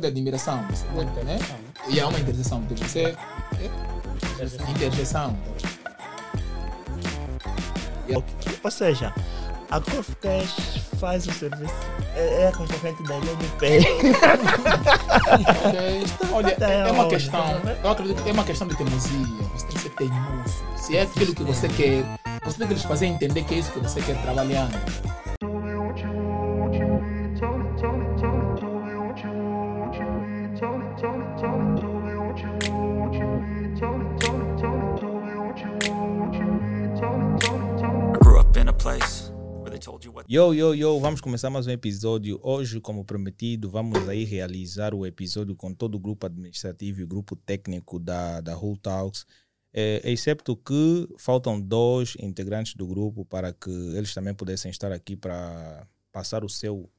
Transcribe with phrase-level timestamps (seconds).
[0.00, 0.64] de admiração,
[1.24, 1.40] né?
[1.88, 3.16] E há uma interseção, que ser
[4.70, 5.36] interseção.
[8.62, 9.12] Ou seja,
[9.68, 11.74] a Coffee Cash faz o serviço.
[12.14, 13.16] É, é a concorrente da
[16.06, 19.26] então, Olha, é uma questão, eu acredito que é uma questão de teimosia.
[19.56, 20.64] Você tem que ser teimoso.
[20.76, 22.04] Se é aquilo que você quer,
[22.44, 24.78] você tem que lhes fazer entender que é isso que você quer trabalhando.
[40.30, 42.38] Yo, yo, yo, vamos começar mais um episódio.
[42.42, 47.06] Hoje, como prometido, vamos aí realizar o episódio com todo o grupo administrativo e o
[47.06, 49.24] grupo técnico da, da Whole Talks.
[49.72, 55.16] É, excepto que faltam dois integrantes do grupo para que eles também pudessem estar aqui
[55.16, 56.90] para passar o seu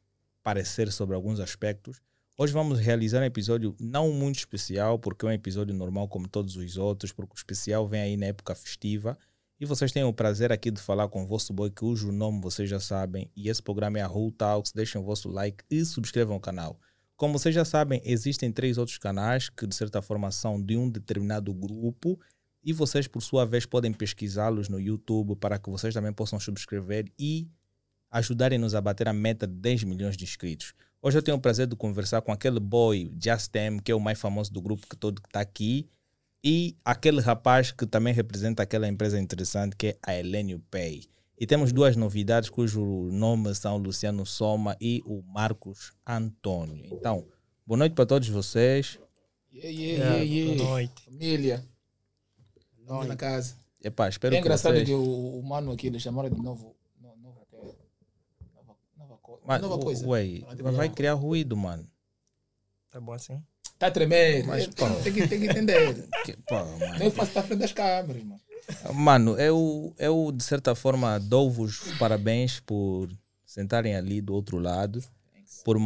[0.41, 2.01] parecer sobre alguns aspectos.
[2.35, 6.55] Hoje vamos realizar um episódio não muito especial, porque é um episódio normal como todos
[6.55, 9.15] os outros, porque o especial vem aí na época festiva.
[9.59, 12.69] E vocês têm o prazer aqui de falar com o vosso boy, cujo nome vocês
[12.69, 13.29] já sabem.
[13.35, 14.71] E esse programa é a Whole Talks.
[14.71, 16.79] Deixem o vosso like e subscrevam o canal.
[17.17, 20.89] Como vocês já sabem, existem três outros canais que, de certa forma, são de um
[20.89, 22.17] determinado grupo.
[22.63, 27.11] E vocês, por sua vez, podem pesquisá-los no YouTube para que vocês também possam subscrever
[27.19, 27.49] e
[28.09, 30.73] ajudarem-nos a bater a meta de 10 milhões de inscritos.
[31.01, 33.51] Hoje eu tenho o prazer de conversar com aquele boy, Just
[33.83, 35.89] que é o mais famoso do grupo que todo está aqui,
[36.43, 41.07] e aquele rapaz que também representa aquela empresa interessante que é a Elenio Pay.
[41.37, 46.85] E temos duas novidades cujo nome são Luciano Soma e o Marcos Antônio.
[46.91, 47.25] Então,
[47.65, 48.99] boa noite para todos vocês.
[49.51, 50.57] Yeah, yeah, yeah, yeah.
[50.57, 51.03] Boa noite.
[51.05, 51.65] Família,
[52.79, 53.55] estamos na casa.
[53.81, 55.07] Epá, espero É engraçado que que vocês...
[55.07, 56.75] o, o mano aqui ele chamaram de novo.
[57.01, 57.59] no- novo que é-
[58.53, 60.05] nova, nova, co- Mas, nova coisa.
[60.05, 60.41] Ué,
[60.73, 61.89] vai criar ruído, mano.
[62.91, 63.41] Tá bom assim?
[63.79, 64.45] Tá a tremer.
[64.45, 64.87] Mas, é, pô.
[65.01, 66.07] tem, que, tem que entender.
[66.25, 66.99] Que- pô, mano.
[66.99, 68.41] Nem é estar à frente das câmeras, mano.
[68.93, 73.09] Mano, eu, eu de certa forma dou-vos parabéns por
[73.43, 75.01] sentarem ali do outro lado,
[75.63, 75.77] por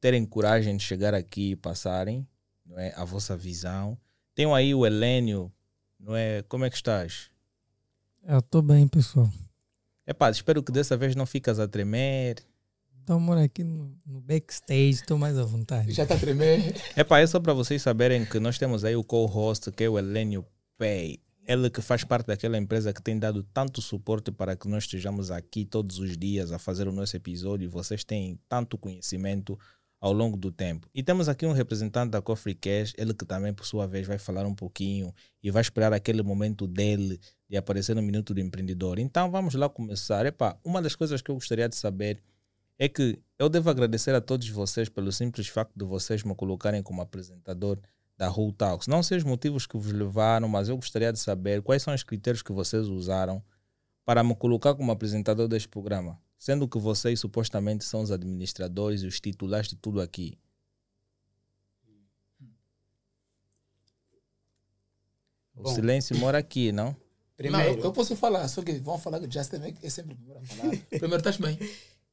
[0.00, 2.26] terem coragem de chegar aqui e passarem
[2.66, 3.96] não é, a vossa visão.
[4.34, 5.50] Tenho aí o Helênio,
[5.98, 6.42] não é?
[6.42, 7.30] Como é que estás?
[8.26, 9.30] Eu tô bem, pessoal.
[10.06, 12.44] Epá, espero que dessa vez não ficas a tremer.
[13.06, 15.92] Então, moro aqui no, no backstage, tô mais à vontade.
[15.92, 16.74] Já está a tremer.
[16.96, 19.96] Epá, é só para vocês saberem que nós temos aí o co-host, que é o
[19.96, 20.44] Helênio
[20.76, 21.20] Pay.
[21.46, 25.30] Ele que faz parte daquela empresa que tem dado tanto suporte para que nós estejamos
[25.30, 27.66] aqui todos os dias a fazer o nosso episódio.
[27.66, 29.56] e Vocês têm tanto conhecimento
[30.00, 30.88] ao longo do tempo.
[30.92, 34.18] E temos aqui um representante da Coffee Cash, ele que também, por sua vez, vai
[34.18, 38.98] falar um pouquinho e vai esperar aquele momento dele de aparecer no Minuto do Empreendedor.
[38.98, 40.26] Então, vamos lá começar.
[40.26, 42.20] Epá, uma das coisas que eu gostaria de saber
[42.78, 46.82] é que eu devo agradecer a todos vocês pelo simples facto de vocês me colocarem
[46.82, 47.78] como apresentador
[48.16, 48.86] da Whole Talks.
[48.86, 52.02] Não sei os motivos que vos levaram, mas eu gostaria de saber quais são os
[52.02, 53.42] critérios que vocês usaram
[54.04, 59.06] para me colocar como apresentador deste programa, sendo que vocês supostamente são os administradores e
[59.06, 60.38] os titulares de tudo aqui.
[65.54, 65.74] O Bom.
[65.74, 66.88] silêncio mora aqui, não?
[66.88, 66.96] Não,
[67.36, 70.16] Primeiro, eu, eu posso falar, só que vão falar que Justin é é sempre o
[70.16, 70.76] primeiro a falar.
[70.88, 71.58] Primeiro, estás bem?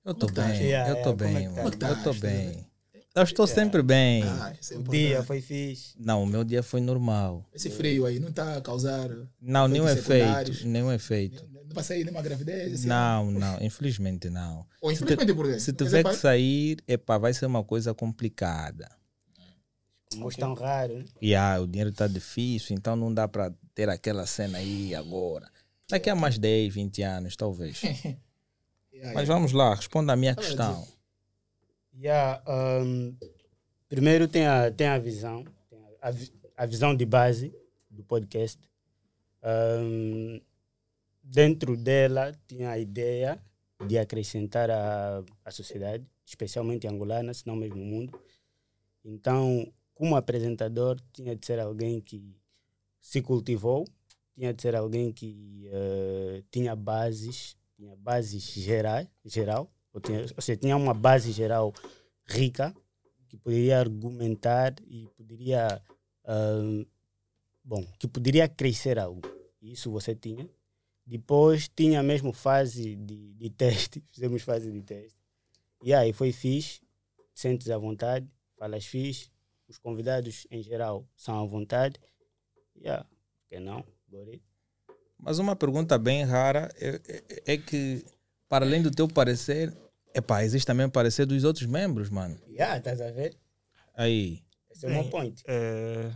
[0.06, 0.48] Eu é bem, tá?
[0.50, 1.50] Yeah, eu yeah, é bem, que tá?
[1.50, 1.56] mano.
[1.56, 2.20] Como é que Eu tô tá?
[2.20, 2.74] bem.
[3.16, 4.24] Eu estou sempre bem.
[4.24, 5.94] Ah, é o dia foi fixe.
[6.00, 7.46] Não, o meu dia foi normal.
[7.54, 9.08] Esse frio aí não está a causar.
[9.40, 10.66] Não, nenhum efeito.
[10.66, 11.48] Nenhum efeito.
[11.74, 12.86] Não sair nenhuma gravidez.
[12.86, 12.90] ano.
[12.90, 14.66] Não, não, infelizmente não.
[14.82, 15.60] Ou infelizmente por quê?
[15.60, 18.90] Se tiver é que sair, epa, vai ser uma coisa complicada.
[20.12, 20.98] Como tão raro.
[20.98, 21.06] né?
[21.22, 25.50] E ah, o dinheiro está difícil, então não dá para ter aquela cena aí agora.
[25.90, 27.82] Daqui a mais 10, 20 anos, talvez.
[29.04, 29.34] Yeah, Mas yeah.
[29.34, 30.88] vamos lá, responda a minha questão.
[31.94, 33.14] Yeah, um,
[33.90, 37.54] primeiro tem a, tem a visão, tem a, a vi- a visão de base
[37.90, 38.58] do podcast.
[39.44, 40.40] Um,
[41.22, 43.38] dentro dela tinha a ideia
[43.86, 48.18] de acrescentar a, a sociedade, especialmente angolana, se não mesmo o mundo.
[49.04, 52.38] Então, como apresentador, tinha de ser alguém que
[53.02, 53.86] se cultivou,
[54.34, 60.42] tinha de ser alguém que eh, tinha bases, tinha bases gerais, geral, ou, tinha, ou
[60.42, 61.74] seja, tinha uma base geral
[62.26, 62.74] rica
[63.28, 65.82] que poderia argumentar e poderia,
[66.24, 66.86] ah,
[67.64, 69.22] bom, que poderia crescer algo.
[69.62, 70.50] Isso você tinha.
[71.06, 75.20] Depois tinha mesmo fase de, de teste, fizemos fase de teste.
[75.84, 76.82] E aí foi fixe,
[77.34, 79.30] sentes à vontade, falas fixe,
[79.68, 82.00] os convidados em geral são à vontade.
[82.78, 83.06] Yeah,
[83.50, 83.84] que não?
[84.10, 84.42] Gostei.
[85.24, 88.04] Mas uma pergunta bem rara é, é- é que,
[88.50, 89.74] para além do teu parecer,
[90.14, 92.38] epá, existe também o parecer dos outros membros, mano.
[92.48, 93.38] Yeah, estás a ver?
[93.96, 94.44] Aí.
[94.70, 95.42] Esse é o meu point.
[95.48, 96.12] É...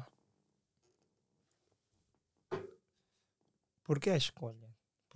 [3.86, 4.67] Por que a escolha?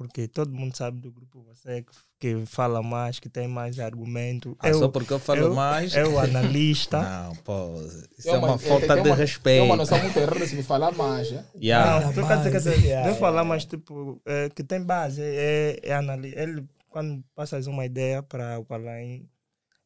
[0.01, 1.92] Porque todo mundo sabe do grupo você que,
[2.39, 4.56] que fala mais, que tem mais argumento.
[4.59, 5.94] Ah, eu, só porque eu falo eu- mais.
[5.95, 7.01] eu, analista.
[7.30, 7.75] Não, pô.
[8.18, 9.59] Isso Tem é uma tem- falta de uma- respeito.
[9.59, 11.31] Tem uma noção muito errada se me falar mais.
[11.31, 11.45] é?
[11.56, 12.06] Yeah.
[12.07, 15.94] Não, por causa quer dizer, Yeah, falar, mas tipo, é, que tem base, é, é
[15.94, 16.39] analista.
[16.39, 19.30] Ele, quando passas uma ideia para o Alain,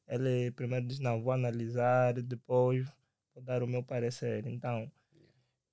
[0.07, 2.85] ele primeiro diz, não, vou analisar, depois
[3.33, 4.45] vou dar o meu parecer.
[4.47, 4.89] Então,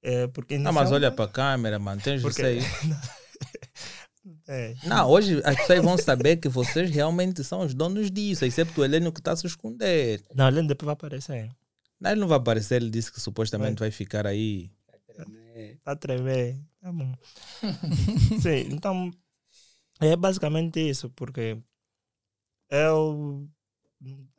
[0.03, 0.59] é porque...
[0.59, 2.01] Não, mas olha para a câmera, mano.
[2.01, 2.61] Tens isso Porque- aí.
[4.47, 8.81] É, Não, hoje as pessoas vão saber que vocês realmente são os donos disso, excepto
[8.81, 10.23] o Heleno que está a se esconder.
[10.35, 11.51] não, ele depois vai aparecer.
[12.01, 14.71] Não, ele não vai aparecer, ele disse que supostamente vai ficar aí.
[15.55, 16.57] É, Tá a tremer.
[16.81, 17.13] Tá bom.
[18.41, 19.11] Sim, então
[20.01, 21.59] é basicamente isso, porque
[22.71, 23.49] eu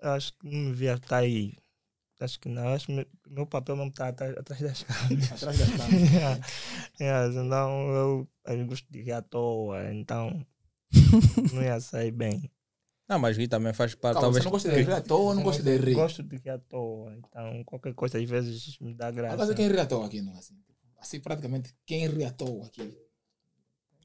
[0.02, 1.54] acho que não me via estar aí.
[2.19, 5.31] Acho que não, acho que meu- meu papel não está atrás, atrás das câmeras.
[5.33, 6.12] Atrás das câmeras.
[6.12, 6.39] yeah.
[7.00, 10.45] Yeah, senão eu, eu gosto de rir à toa, então
[11.54, 12.50] não ia sair bem.
[13.10, 14.45] Não, mas Gui também faz parte, Calma, você talvez.
[14.45, 15.94] não gosta de rir à toa ou não gosta de rir?
[15.94, 19.33] Gosto de rir à toa, então qualquer coisa às vezes me dá graça.
[19.33, 20.56] Agora quem ri à toa aqui, não é assim?
[20.98, 22.98] Assim, praticamente, quem ri à toa aqui?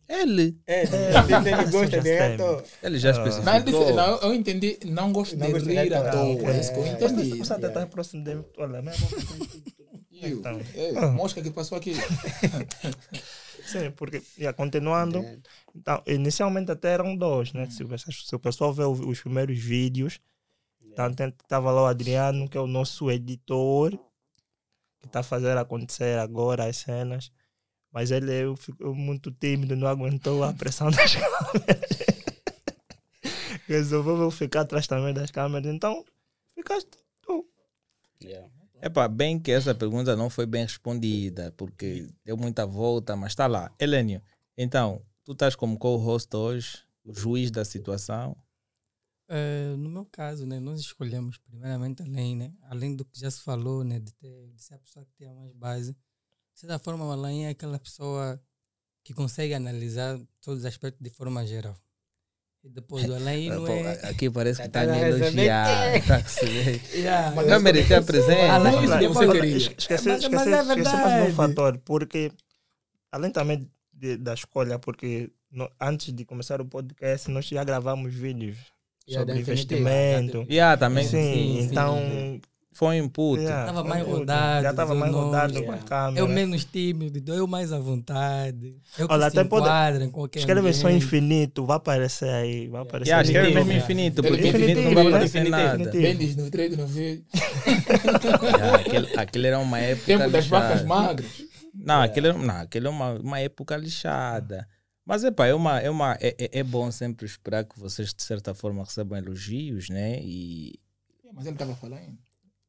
[0.09, 2.63] Ele, É, ele ele gosta de reto.
[2.83, 3.13] ele já.
[3.13, 3.63] Não, especificou.
[3.85, 6.51] disse, não, eu entendi, não gosto Não de gosto rir rir à toa.
[6.51, 6.89] É isso que eu É.
[6.93, 7.39] entendi.
[7.39, 9.47] Você até está próximo de Olha, minha boca tá-
[10.21, 10.61] Eu, Então.
[10.75, 11.09] é, Ah.
[11.09, 11.93] mosca que passou aqui.
[13.67, 15.37] Sim, porque, yeah, continuando, É.
[15.77, 17.69] então, inicialmente até eram dois, né?
[17.71, 17.85] Se,
[18.27, 20.19] se o pessoal vê os primeiros vídeos,
[20.91, 23.91] então estava lá o Adriano, que é o nosso editor,
[25.01, 27.31] que está a fazer acontecer agora as cenas,
[27.93, 31.91] mas ele eu, ficou muito tímido, não aguentou a pressão das câmeras.
[33.67, 36.05] Resolveu ficar atrás também das câmeras, então
[36.55, 36.91] ficaste
[37.23, 37.47] tu.
[38.23, 38.49] Yeah.
[38.81, 43.47] Epá, bem que essa pergunta não foi bem respondida, porque deu muita volta, mas está
[43.47, 43.75] lá.
[43.79, 44.23] Helênio,
[44.57, 48.37] então, tu estás como co-host hoje, o juiz da situação.
[49.29, 53.43] Eh, no meu caso, né, nós escolhemos primeiramente além, né, além do que já se
[53.43, 55.97] falou, né, de, ter, de ser a pessoa que tem mais base.
[56.59, 58.41] De certa forma, o Alain é aquela pessoa
[59.05, 61.77] que consegue analisar todos os aspectos de forma geral.
[62.65, 63.93] E depois do Alain não é...
[64.09, 66.05] Aqui parece que Tá está me elogiar.
[66.05, 66.21] tá.
[66.97, 68.51] Yeah, Mas Não merecia presente.
[68.51, 69.57] Alain, Não, isso que você queria.
[69.57, 72.33] es- Esqueci, Mas- mas é esqueci mais um fator, porque
[73.13, 78.13] além também de- da escolha, porque no- antes de começar o podcast, nós já gravamos
[78.13, 78.59] vídeos
[79.09, 80.45] Yeah, sobre investimento.
[80.51, 82.41] Yeah, também Sim, Sim, sim.
[82.79, 82.89] Então.
[82.89, 83.41] foi um input.
[83.43, 86.21] yeah, Tava mais rodado, Já estava mais não- rodado com a câmera.
[86.21, 88.79] eu menos tímido, eu mais à vontade.
[88.99, 92.69] Eu Olha, até pode- enquadra em qualquer Escreve só infinito, vai aparecer aí.
[92.69, 93.67] Vai aparecer Yeah, escreve infinito.
[93.67, 95.91] mesmo infinito, Ele porque infinito não vai aparecer nada.
[95.91, 96.77] diz no trade,
[98.75, 100.07] aquele, aquele era uma época.
[100.07, 101.27] Tempo das vacas magras.
[101.75, 104.67] Não, aquele, não, aquele é uma, uma época lixada.
[105.05, 108.23] Mas epá, é, uma, é, uma, é, é- é bom sempre esperar que vocês, de
[108.23, 110.19] certa forma, recebam elogios, né?
[110.21, 110.75] E
[111.33, 112.19] Mas ele estava falando.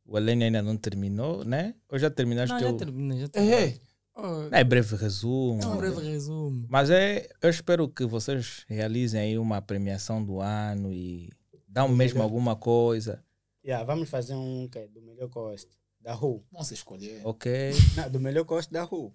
[0.09, 1.75] O Helene ainda não terminou, né?
[1.89, 2.71] Ou já terminaste Não, teu...
[2.71, 3.59] já terminei, já É, terminei.
[3.65, 3.79] é.
[4.15, 5.61] Oh, É breve resumo.
[5.61, 6.65] é um breve resumo.
[6.69, 11.29] Mas é, eu espero que vocês realizem aí uma premiação do ano e
[11.67, 13.23] dão mesmo alguma coisa,
[13.63, 15.67] Yeah, vamos fazer um que é do melhor cost
[16.01, 16.43] da Who.
[16.51, 17.21] Vamos escolher.
[17.25, 17.71] ok?
[17.97, 19.13] Não, do melhor cost da Who.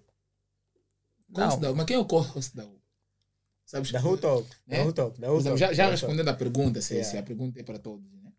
[1.35, 1.59] Host Não.
[1.59, 2.79] da- Mas quem é o host da U?
[3.65, 4.47] Sabes Da Who Talk.
[4.67, 4.77] né?
[4.77, 5.19] Da Who Talk.
[5.19, 5.57] Da Talk.
[5.57, 7.11] já, já da respondendo a pergunta, se, Yeah.
[7.11, 8.31] se a pergunta é para todos, né?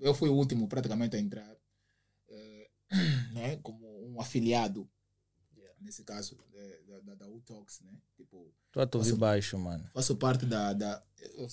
[0.00, 1.56] Eu fui o último praticamente a entrar
[3.32, 3.58] né?
[3.62, 4.88] como um afiliado,
[5.80, 7.92] nesse caso, eh, da, da, da U-Talks, né?
[8.16, 9.84] Tipo, Tô a ouvir baixo, mano.
[9.92, 10.72] faço parte da...
[10.72, 11.02] da
[11.36, 11.46] eu,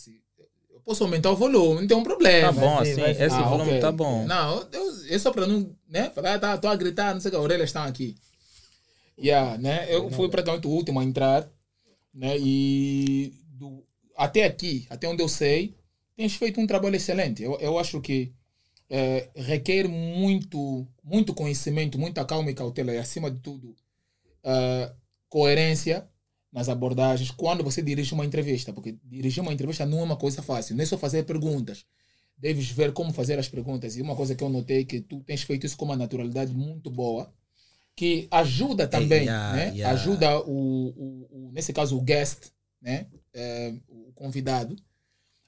[0.70, 2.54] eu posso aumentar o volume, não tem um problema.
[2.54, 3.10] Tá bom, assim, ser.
[3.22, 3.80] esse Ah, volume ok.
[3.82, 4.26] tá bom.
[4.26, 6.10] Não, eu, é só para não, né?
[6.12, 8.16] Falar, tá, tô a gritar, não sei o que, as orelhas estão aqui.
[9.20, 9.94] Yeah, né?
[9.94, 11.48] Eu fui praticamente o último a entrar,
[12.14, 12.38] né?
[12.40, 15.76] E do, até aqui, até onde eu sei,
[16.16, 17.44] tens feito um trabalho excelente.
[17.44, 18.34] Eu, eu acho que
[18.92, 23.74] eh, requer muito, muito conhecimento, muita calma e cautela e, acima de tudo,
[24.44, 24.94] eh,
[25.30, 26.06] coerência
[26.52, 30.42] nas abordagens quando você dirige uma entrevista, porque dirigir uma entrevista não é uma coisa
[30.44, 31.86] fácil, não é só fazer perguntas.
[32.38, 33.96] Deves ver como fazer as perguntas.
[33.96, 36.90] E uma coisa que eu notei que tu tens feito isso com uma naturalidade muito
[36.90, 37.32] boa,
[37.96, 39.74] que ajuda também, yeah, né?
[39.76, 39.92] yeah.
[40.02, 42.50] Ajuda o, o, o- nesse caso o guest,
[42.82, 43.08] né?
[43.34, 44.76] Eh, o convidado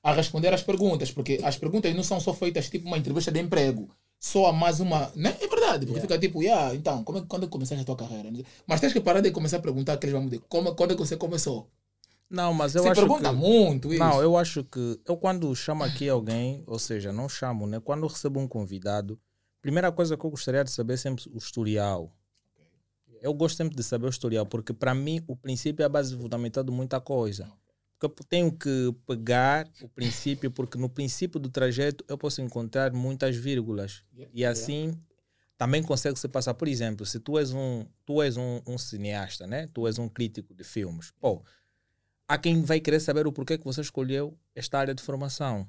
[0.04, 3.40] a responder as perguntas, porque as perguntas não são só feitas tipo uma entrevista de
[3.40, 5.36] emprego, só há mais uma, né?
[5.40, 6.02] É verdade, porque Yeah.
[6.02, 8.30] fica tipo, yeah, então, como é, quando é começaste a tua carreira?
[8.68, 10.96] Mas tens que parar de começar a perguntar que eles vão dizer, como, quando é
[10.96, 11.70] que você começou?
[12.30, 13.36] Não, mas eu Você acho pergunta que...
[13.36, 14.04] muito isso.
[14.04, 17.80] Não, eu acho que eu quando chamo aqui alguém, ou seja, não chamo, né?
[17.80, 19.20] Quando recebo um convidado,
[19.62, 22.12] primeira coisa que eu gostaria de saber é sempre o historial.
[23.22, 26.18] Eu gosto sempre de saber o historial, porque para mim o princípio é a base
[26.18, 27.52] fundamental de muita coisa.
[28.10, 34.04] Tenho que pegar o princípio, porque no princípio do trajeto eu posso encontrar muitas vírgulas.
[34.34, 34.98] E assim
[35.58, 36.54] também consegue se passar.
[36.54, 39.70] Por exemplo, se tu és um, tu és um, um cineasta, né?
[39.74, 41.42] tu és um crítico de filmes, pô,
[42.28, 45.68] há quem vai querer saber o porquê que você escolheu esta área de formação.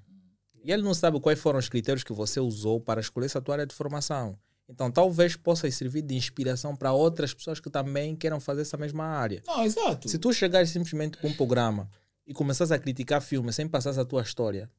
[0.64, 3.56] E ele não sabe quais foram os critérios que você usou para escolher essa tua
[3.56, 4.38] área de formação.
[4.66, 9.04] Então, talvez possa servir de inspiração para outras pessoas que também queiram fazer essa mesma
[9.04, 9.42] área.
[9.46, 10.08] Não, exato.
[10.08, 11.90] Se tu chegares simplesmente com um programa
[12.26, 14.70] e começares a criticar filmes sem passar a tua história,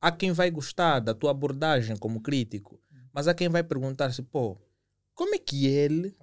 [0.00, 2.80] há quem vai gostar da tua abordagem como crítico,
[3.12, 4.58] mas há quem vai perguntar-se, pô,
[5.14, 6.14] como é que ele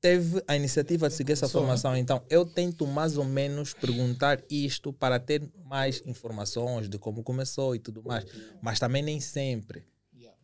[0.00, 1.96] teve a iniciativa de seguir essa formação?
[1.96, 7.74] Então, eu tento mais ou menos perguntar isto para ter mais informações de como começou
[7.74, 8.24] e tudo mais,
[8.62, 9.84] mas também nem sempre.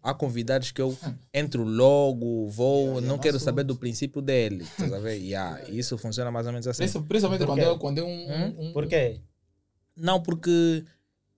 [0.04, 0.96] Há convidados que eu
[1.32, 4.66] entro logo, vou, não quero saber do princípio dele.
[4.78, 5.14] Tá a ver?
[5.16, 6.82] Yeah, isso funciona mais ou menos assim.
[6.82, 8.54] Princi- Principalmente quando é, quando é um, Hum?
[8.58, 9.18] um- Por quê?
[9.96, 10.84] Não, porque,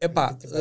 [0.01, 0.59] epá, Que pra-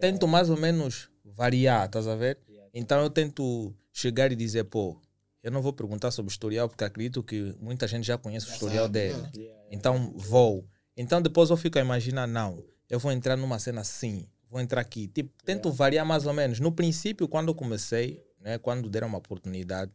[0.00, 2.38] tento mais ou menos variar, estás a ver?
[2.72, 4.98] Então eu tento chegar e dizer, pô,
[5.42, 8.50] eu não vou perguntar sobre o historial, porque acredito que muita gente já conhece o
[8.52, 9.28] historial dele.
[9.70, 10.66] Então vou.
[10.96, 14.82] Então depois eu fico a imaginar, não, eu vou entrar numa cena assim, vou entrar
[14.82, 15.08] aqui.
[15.08, 16.60] Tipo, tento variar mais ou menos.
[16.60, 19.90] No princípio, quando eu comecei, né, quando deram uma oportunidade,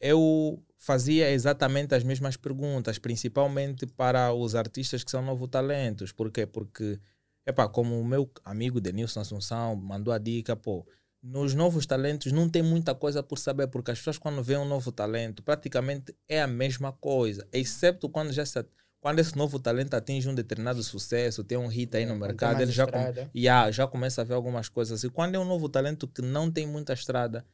[0.00, 6.10] eu fazia exatamente as mesmas perguntas, principalmente para os artistas que são novos talentos.
[6.10, 6.46] Por quê?
[6.46, 6.98] Porque,
[7.46, 10.86] epá, como o meu amigo Denilson Assunção mandou a dica, pô,
[11.22, 14.64] nos novos talentos não tem muita coisa por saber, porque as pessoas quando veem um
[14.64, 18.64] novo talento, praticamente é a mesma coisa, exceto quando já se,
[19.02, 22.28] quando esse novo talento atinge um determinado sucesso, tem um hit aí no Quando tem
[22.28, 23.28] mercado, ele já, com- estrada.
[23.34, 25.02] já, começa a ver algumas coisas.
[25.02, 27.44] E quando é um novo talento que não tem muita estrada,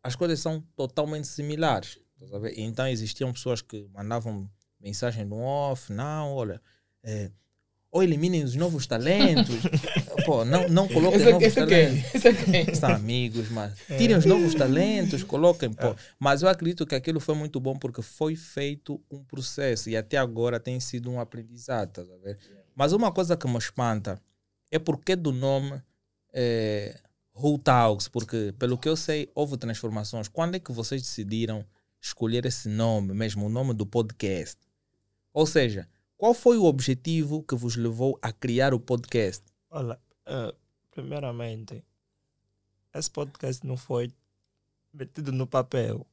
[0.00, 1.98] as coisas são totalmente similares.
[2.56, 4.48] Então existiam pessoas que mandavam
[4.78, 6.62] mensagem no off, não, olha,
[7.02, 7.28] é,
[7.94, 9.54] ou eliminem os novos talentos,
[10.26, 12.14] pô, não, não coloquem Esse, é- novos esse é talentos?
[12.16, 15.72] Esse é são amigos, mas tirem os novos talentos, coloquem.
[15.72, 15.94] Pô.
[16.18, 20.16] Mas eu acredito que aquilo foi muito bom porque foi feito um processo e até
[20.16, 21.92] agora tem sido um aprendizado.
[21.92, 22.02] Tá?
[22.74, 24.20] Mas uma coisa que me espanta
[24.72, 25.80] é porque do nome
[26.32, 26.98] é,
[27.32, 30.26] Who Talks, porque pelo que eu sei, houve transformações.
[30.26, 31.64] Quando é que vocês decidiram
[32.00, 34.58] escolher esse nome, mesmo o nome do podcast?
[35.32, 35.88] Ou seja,
[36.24, 39.44] qual foi o objetivo que vos levou a criar o podcast?
[39.70, 40.54] Olha, eh,
[40.90, 41.84] primeiramente,
[42.94, 44.10] esse podcast não foi
[44.90, 46.06] metido no papel.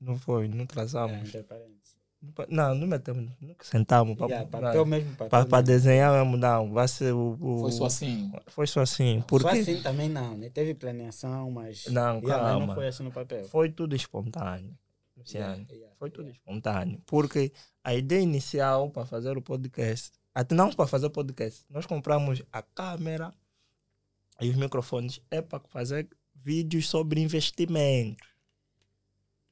[0.00, 1.28] Não foi, não É, traçamos.
[1.28, 1.98] entre parênteses.
[2.48, 5.62] Não, não metemos, nunca sentamos para Yeah, papel mesmo, papel para mesmo.
[5.62, 6.72] desenhar mesmo, não.
[6.72, 7.36] Vai ser o.
[7.38, 8.32] o- Foi só assim.
[8.46, 9.20] Foi só assim.
[9.20, 10.48] Só Porque assim também não, né?
[10.48, 11.84] Teve planeação, mas.
[11.88, 13.44] Não, Yeah, mas não foi assim no papel.
[13.44, 14.74] foi tudo espontâneo.
[15.26, 17.02] Yeah, yeah, Foi tudo espontâneo.
[17.06, 21.86] Porque a ideia inicial para fazer o podcast, até não para fazer o podcast, nós
[21.86, 23.32] compramos a câmera
[24.40, 28.24] e os microfones é para fazer vídeos sobre investimento.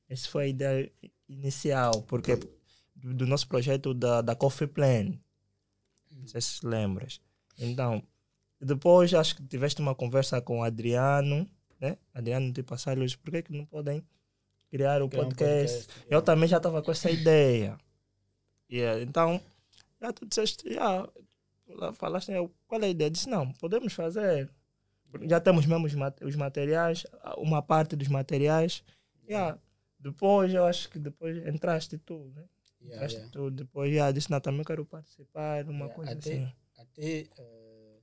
[0.08, 0.92] Essa foi a ideia
[1.28, 2.36] inicial, porque
[2.94, 5.18] do, do nosso projeto da, da Coffee Plan.
[6.10, 7.20] Não sei se lembras.
[7.58, 8.02] Então,
[8.60, 11.48] depois acho que tiveste uma conversa com o Adriano,
[11.80, 11.98] né?
[12.14, 14.02] Adriano de Passalhos, por que, que não podem
[14.70, 15.86] criar o um podcast?
[15.86, 17.78] podcast, Eu também já estava com essa ideia.
[18.70, 19.40] Yeah, então,
[20.00, 21.08] já tu disseste, já,
[21.94, 23.06] falaste, eu, qual é a ideia?
[23.06, 24.50] Eu Disse, não, podemos fazer.
[25.22, 27.04] Já temos mesmo os, mat- os materiais,
[27.38, 28.82] uma parte dos materiais.
[29.28, 29.58] Yeah.
[29.98, 32.44] Depois, eu acho que depois entraste tu, né?
[32.80, 33.32] Yeah, Entraste yeah.
[33.32, 36.52] tu, depois, já disse, não, também quero participar, uma Yeah, coisa até, assim.
[36.76, 37.98] Até, eh,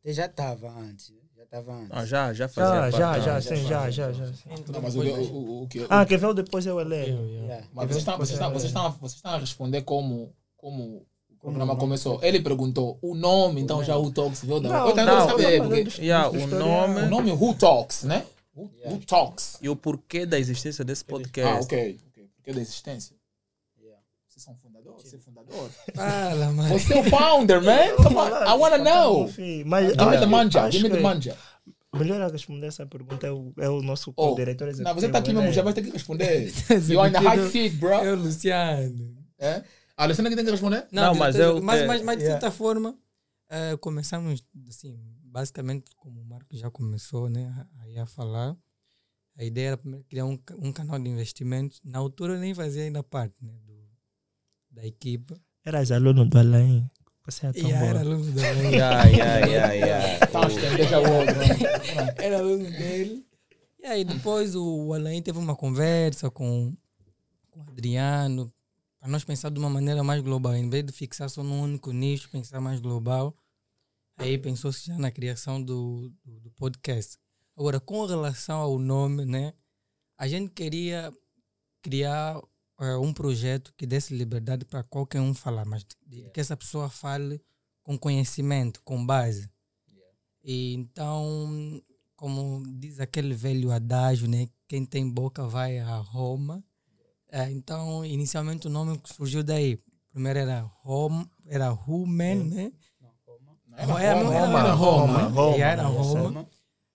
[0.00, 1.10] até já estava antes.
[1.10, 1.20] né?
[1.38, 1.90] Já estava antes.
[1.92, 4.24] Ah, já, já fazia Já, parte já, já, já sim, já, já, já.
[4.72, 5.86] Não, mas o, o, o, o que.
[5.88, 7.14] Ah, quer ver o depois eu leio?
[7.16, 7.42] Eu, eu.
[7.44, 7.66] Yeah.
[7.72, 12.18] Mas vocês estão, vocês, estão, vocês estão a responder como, como o programa começou.
[12.24, 14.68] Ele perguntou o nome, então já o Talks veio da.
[14.68, 18.26] Não, não, quero saber, não, porque não, Yeah, o nome- o nome Who Talks, né?
[18.56, 18.96] Who, Yeah.
[18.96, 19.58] who Talks.
[19.62, 21.56] E o porquê da existência desse podcast.
[21.56, 21.98] Ah, ok.
[22.10, 22.28] ok.
[22.34, 23.14] Porque da existência.
[23.80, 24.02] Yeah.
[24.26, 24.56] Vocês são?
[25.02, 25.70] Você é fundador?
[25.94, 26.78] Fala, mano.
[26.78, 27.96] Você é o founder, man.
[28.02, 28.28] Come on.
[28.28, 29.30] I wanna know.
[29.66, 30.70] Mas Give me the manja.
[30.70, 31.36] Give me the manja.
[31.94, 34.94] Melhor a responder essa pergunta é o, é o nosso Oh, diretor executivo.
[34.94, 35.52] Não, você tá aqui mesmo, né?
[35.52, 36.52] já vai ter que responder.
[36.88, 37.96] You are in the high seat, bro.
[38.02, 39.16] O Luciano.
[39.38, 39.64] É?
[39.96, 40.86] A Alessandra que tem que responder?
[40.92, 42.40] Não, mas diretor- eu- Mas, mas, mas de yeah.
[42.40, 42.94] certa forma,
[43.50, 48.54] eh, começamos, assim, basicamente, como o Marco já começou né, a- aí a falar,
[49.36, 51.80] a ideia era primeiro criar um, um canal de investimentos.
[51.84, 53.52] Na altura eu nem fazia ainda parte né,
[54.78, 55.34] da equipe.
[55.64, 56.88] Eras aluno do Alain.
[57.26, 58.12] Você é tão era bom.
[58.12, 58.68] aluno dele.
[58.68, 60.26] Yeah, yeah, yeah, yeah.
[60.28, 62.24] Tá, acho que é déjà vu, bro.
[62.24, 63.26] era aluno dele.
[63.80, 66.74] E aí depois o, o Alain teve uma conversa com,
[67.50, 68.52] com o Adriano,
[69.00, 71.92] para nós pensar de uma maneira mais global, em vez de fixar só num único
[71.92, 73.36] nicho, pensar mais global.
[74.16, 77.18] Aí pensou-se já na criação do, do, do podcast.
[77.56, 79.52] Agora, com relação ao nome, né?
[80.16, 81.12] A gente queria
[81.82, 82.40] criar
[82.80, 85.84] eh, um projeto que desse liberdade para qualquer um falar, mas
[86.32, 87.40] que essa pessoa fale
[87.82, 89.50] com conhecimento, com base.
[90.42, 91.82] E então,
[92.14, 94.48] como diz aquele velho adágio, né?
[94.66, 96.62] Quem tem boca vai a Roma.
[97.30, 99.78] É, então, inicialmente o nome surgiu daí.
[100.10, 102.72] Primeiro era Roma, era Human, né?
[103.76, 105.22] Era Era Roma, Roma, era Roma.
[105.28, 106.48] Roma, E era Roma.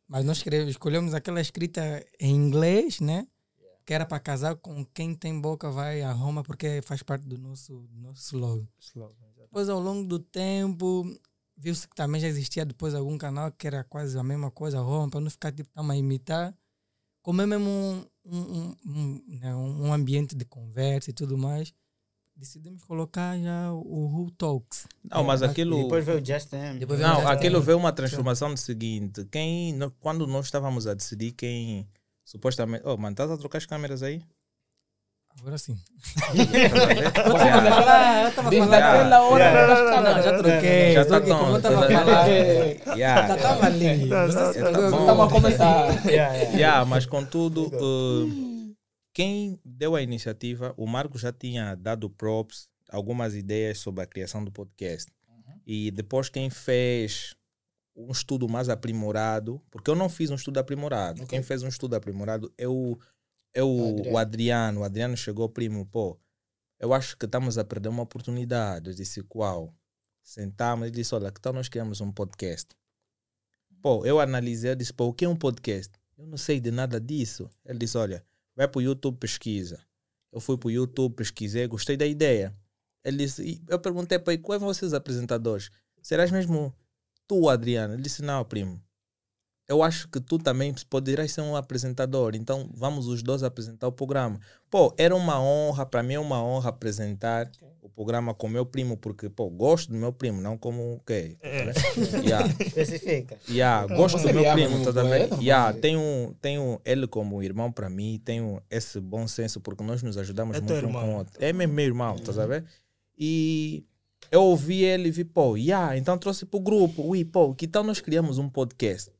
[0.07, 3.27] Mas nós escolhemos aquela escrita em inglês, né?
[3.85, 7.37] Que era para casar com quem tem boca vai a Roma, porque faz parte do
[7.37, 8.67] nosso, do nosso slogan.
[9.37, 11.03] Depois, ao longo do tempo,
[11.57, 15.09] viu-se que também já existia depois algum canal que era quase a mesma coisa, Roma,
[15.09, 16.55] para não ficar tipo tão a imitar.
[17.21, 21.73] Como é mesmo um, um, um, um, né, um ambiente de conversa e tudo mais,
[22.35, 24.87] decidimos colocar já o Who Talks.
[25.09, 25.83] Não, mas É, aquilo.
[25.83, 26.79] Depois veio o Justin.
[26.79, 27.35] Depois veio o Não, Justin.
[27.35, 29.25] aquilo veio uma transformação do seguinte.
[29.25, 31.87] Quem, quando nós estávamos a decidir quem
[32.23, 32.83] supostamente.
[32.85, 34.21] Oh, mano, estás a trocar as câmeras aí?
[35.39, 35.77] Agora sim.
[36.35, 38.23] Yeah.
[38.23, 38.83] eu estava Desde falando.
[38.83, 40.21] aquela hora.
[40.21, 40.93] Já troquei.
[40.93, 42.27] Já tá como eu bom, estava tá falar,
[42.97, 44.05] já estava ali.
[44.07, 44.25] Bom.
[44.27, 46.05] Estamos a começar.
[46.53, 48.75] Yeah, mas contudo, uh,
[49.13, 54.43] quem deu a iniciativa, o Marco já tinha dado props, algumas ideias sobre a criação
[54.43, 55.11] do podcast.
[55.65, 57.35] E depois quem fez
[57.95, 61.95] um estudo mais aprimorado, porque eu não fiz um estudo aprimorado, quem fez um estudo
[61.95, 62.97] aprimorado é o,
[63.53, 64.81] é o, o Adriano.
[64.81, 66.19] O Adriano chegou, primo, pô,
[66.79, 68.89] eu acho que estamos a perder uma oportunidade.
[68.89, 69.73] Eu disse, qual?
[70.21, 72.69] Sentamos e disse, olha, que tal nós criamos um podcast?
[73.81, 75.91] Pô, eu analisei, eu disse, pô, o que é um podcast?
[76.17, 77.49] Eu não sei de nada disso.
[77.65, 79.79] Ele disse, olha, vai para o YouTube, pesquisa.
[80.31, 82.55] Eu fui para o YouTube, pesquisei, gostei da ideia.
[83.03, 85.69] Ele disse, eu perguntei para ele, quais são vocês apresentadores?
[86.01, 86.73] Serás mesmo
[87.33, 87.93] tu, Adriano?
[87.95, 88.79] Ele disse, não, primo.
[89.67, 93.91] Eu acho que tu também poderás ser um apresentador, então vamos os dois apresentar o
[93.93, 94.39] programa.
[94.69, 97.49] Pô, era uma honra, para mim é uma honra apresentar
[97.81, 101.37] o programa com meu primo, porque, pô, gosto do meu primo, não como o quê?
[102.23, 102.53] Yeah.
[102.59, 103.39] Especifica.
[103.49, 105.19] Yeah, gosto do meu primo, muito, tá é ver?
[105.21, 105.41] normal.
[105.41, 110.17] Yeah, tenho, tenho ele como irmão para mim, tenho esse bom senso porque nós nos
[110.17, 111.09] ajudamos É muito um com irmão.
[111.13, 111.33] o outro.
[111.39, 112.65] É meu, irmão, tá a ver?
[113.17, 113.85] E
[114.33, 117.83] eu ouvi ele e vi, pô, yeah, então trouxe pro grupo, ui, pô, que tal
[117.83, 119.11] nós criamos um podcast?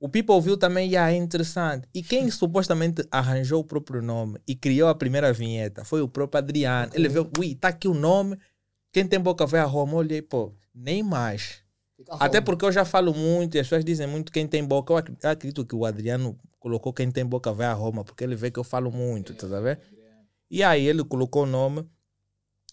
[0.00, 1.86] O Pipa ouviu também, yeah, é interessante.
[1.94, 6.38] E quem supostamente arranjou o próprio nome e criou a primeira vinheta foi o próprio
[6.38, 6.90] Adriano.
[6.94, 8.36] Ele viu, ui, tá aqui o nome,
[8.92, 11.62] quem tem boca vai a Roma, olhei, pô, nem mais.
[12.18, 14.92] Até porque eu já falo muito e as pessoas dizem muito quem tem boca.
[14.92, 18.24] Eu ac- eu acredito que o Adriano colocou quem tem boca vai a Roma, porque
[18.24, 19.78] ele vê que eu falo muito, tá a ver?
[20.50, 21.86] E aí ele colocou o nome.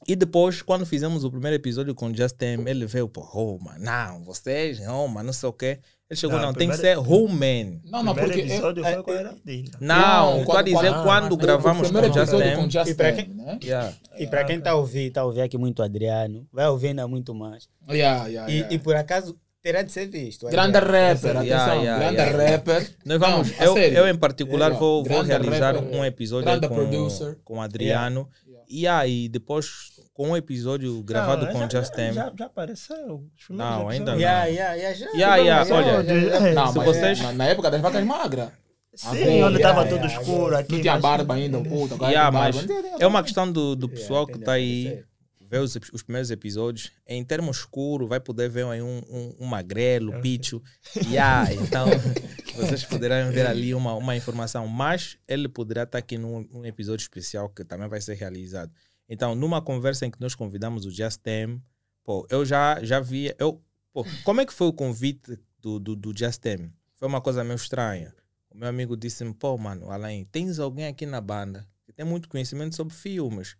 [0.07, 4.23] E depois, quando fizemos o primeiro episódio com o Justin, ele veio, pô, Roma, não,
[4.23, 5.79] vocês, Roma, não sei o quê.
[6.09, 7.81] Ele chegou, Não, não, tem que ser Roman.
[7.83, 8.39] Não, não, O primeiro porque.
[8.39, 9.71] eu- episódio foi com a Erandina.
[9.81, 12.71] Não, estou a quando- dizer quando- quando o gravamos com primeiro o episódio com o
[12.71, 12.91] Justin.
[12.91, 13.59] E pra Justin, quem- né?
[13.61, 13.93] Yeah.
[14.17, 16.87] E para quem está a ouvir, está a ouvir aqui muito o Adriano, vai ouvir
[16.89, 17.67] ainda muito mais.
[17.89, 18.73] Yeah, yeah, E, yeah.
[18.75, 20.47] e por acaso terá de ser visto.
[20.47, 22.51] Grande rapper, Yeah, atenção, yeah, grande yeah.
[22.51, 22.89] rapper.
[23.03, 24.79] Nós vamos, Não, eu, eu em particular Yeah.
[24.79, 27.37] vou, vou realizar rapper, um episódio com, producer.
[27.43, 28.29] com o Adriano.
[28.69, 32.13] E aí, depois, com um episódio gravado Não, com o já- Justin.
[32.13, 33.23] Já, já apareceu.
[33.49, 34.21] Não, ainda episódios.
[34.21, 35.05] Yeah, yeah, yeah, já.
[35.11, 38.49] Yeah, yeah, já- olha, já- já- Não, Se vocês- na, na época das vacas magras.
[38.95, 40.73] Sim, onde estava yeah, tudo yeah, escuro aqui.
[40.73, 41.93] Não tinha barba ainda, puta.
[41.95, 42.55] agora Yeah, tem mas.
[42.55, 45.03] Não tem- é uma questão do, do pessoal que está aí,
[45.49, 46.91] vê os, os primeiros episódios.
[47.07, 50.61] Em termo escuro, vai poder ver aí um, um, um magrelo, picho.
[51.05, 51.85] Yeah, então,
[52.57, 54.67] vocês poderão ver ali uma, uma informação.
[54.67, 58.71] Mas ele poderá estar aqui num, num episódio especial que também vai ser realizado.
[59.09, 61.61] Então, numa conversa em que nós convidamos o Justin,
[62.03, 63.33] pô, eu já, já vi.
[63.39, 63.61] Eu,
[63.93, 66.71] pô, como é que foi o convite do, do, do Justin?
[66.95, 68.13] Foi uma coisa meio estranha.
[68.49, 72.27] O meu amigo disse-me, pô, mano, Alain, tens alguém aqui na banda que tem muito
[72.27, 73.55] conhecimento sobre filmes.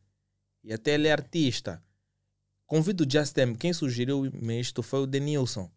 [0.63, 1.81] E até ele é artista.
[2.65, 3.55] Convido o Justin.
[3.55, 5.71] Quem sugeriu-me isto foi o Denilson.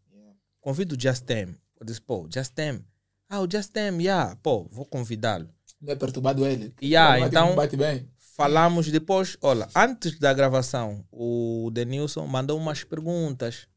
[0.60, 1.54] Convido o Justin.
[1.78, 2.84] Eu disse, pô, Justin.
[3.30, 4.34] Ah, o Justin, yeah.
[4.42, 5.48] Pô, vou convidá-lo.
[5.80, 6.74] Não é perturbado ele.
[6.82, 8.08] Yeah, bate- então- Bate bem.
[8.36, 13.68] Falamos depois, olha, antes da gravação, o Denilson mandou umas perguntas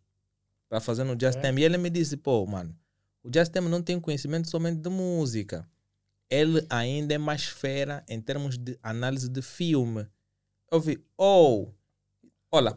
[0.70, 1.54] para fazer no Justin.
[1.60, 2.76] E ele me disse, pô, mano,
[3.24, 5.70] o Justin não tem conhecimento somente de música.
[6.30, 10.08] Ele ainda é mais fera em termos de análise de filme.
[10.72, 11.68] Eu vi, oh,
[12.52, 12.76] olha,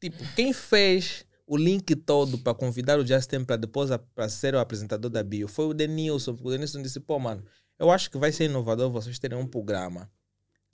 [0.00, 4.58] tipo, quem fez o link todo para convidar o Justin para depois para ser o
[4.58, 6.32] apresentador da bio foi o Denilson.
[6.34, 7.44] porque O Denilson disse, pô, mano,
[7.78, 10.08] Eu acho que vai ser inovador vocês terem um programa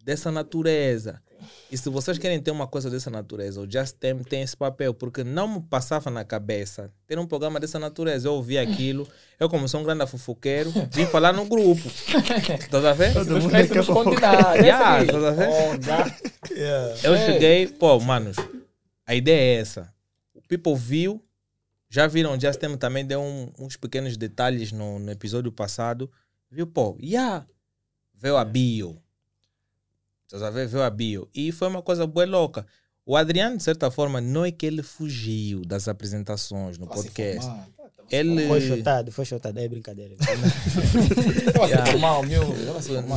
[0.05, 1.21] dessa natureza.
[1.71, 4.93] E se vocês querem ter uma coisa dessa natureza, o Just Tem tem esse papel,
[4.95, 8.29] porque não me passava na cabeça ter um programa dessa natureza.
[8.29, 11.89] Eu ouvi aquilo, eu como sou um grande fofoqueiro, vim falar no grupo.
[11.89, 13.13] Estás a ver?
[13.15, 13.67] Todo mundo quer
[14.63, 15.49] Yeah, estás a ver?
[15.49, 16.51] Oh.
[17.07, 17.27] Eu É.
[17.27, 18.37] cheguei, pô, manos,
[19.07, 19.93] a ideia é essa.
[20.51, 21.23] People viu,
[21.89, 26.11] já viram, Just Tem também deu um- uns pequenos detalhes no, no episódio passado.
[26.51, 27.47] Viu, pô, yeah,
[28.13, 29.01] veio a bio.
[30.27, 30.67] Estás a ver?
[30.67, 31.29] Veio a bio.
[31.33, 32.67] E foi uma coisa boa e louca.
[33.07, 37.05] O Adriano, de certa forma, não é que ele fugiu das apresentações no Vai se
[37.05, 37.43] podcast.
[37.47, 37.69] formar.
[38.11, 38.49] Ele.
[38.49, 40.17] Foi chutado, foi chutado, é brincadeira.
[40.19, 41.87] Se Yeah.
[41.93, 42.43] formar, meu.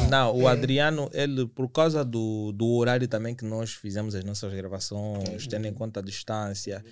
[0.07, 4.53] Não, o Adriano, ele, por causa do, do horário também que nós fizemos as nossas
[4.53, 6.83] gravações, tendo em conta a distância,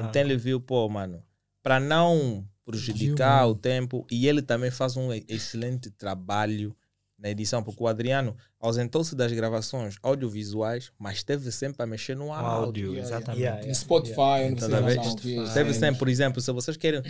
[0.00, 1.22] então ele viu, pô, mano,
[1.62, 6.76] para não prejudicar o tempo, e ele também faz um excelente trabalho
[7.18, 12.30] na edição, porque o Adriano ausentou-se das gravações audiovisuais, mas esteve sempre a mexer no
[12.32, 12.50] áudio.
[12.66, 13.40] áudio, Yeah, exatamente.
[13.40, 13.80] yeah, No yeah.
[13.80, 14.98] Spotify, lá ver?
[14.98, 15.36] onde.
[15.44, 17.02] Esteve sempre, por exemplo, se vocês querem,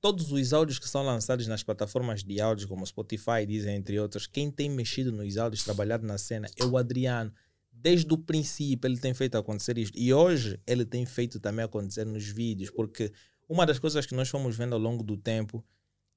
[0.00, 4.26] todos os áudios que são lançados nas plataformas de áudio, como Spotify, dizem entre outros,
[4.26, 7.32] quem tem mexido nos áudios, trabalhado na cena, é o Adriano.
[7.84, 9.98] Desde o princípio ele tem feito acontecer isto.
[9.98, 13.12] E hoje ele tem feito também acontecer nos vídeos, porque
[13.46, 15.62] uma das coisas que nós fomos vendo ao longo do tempo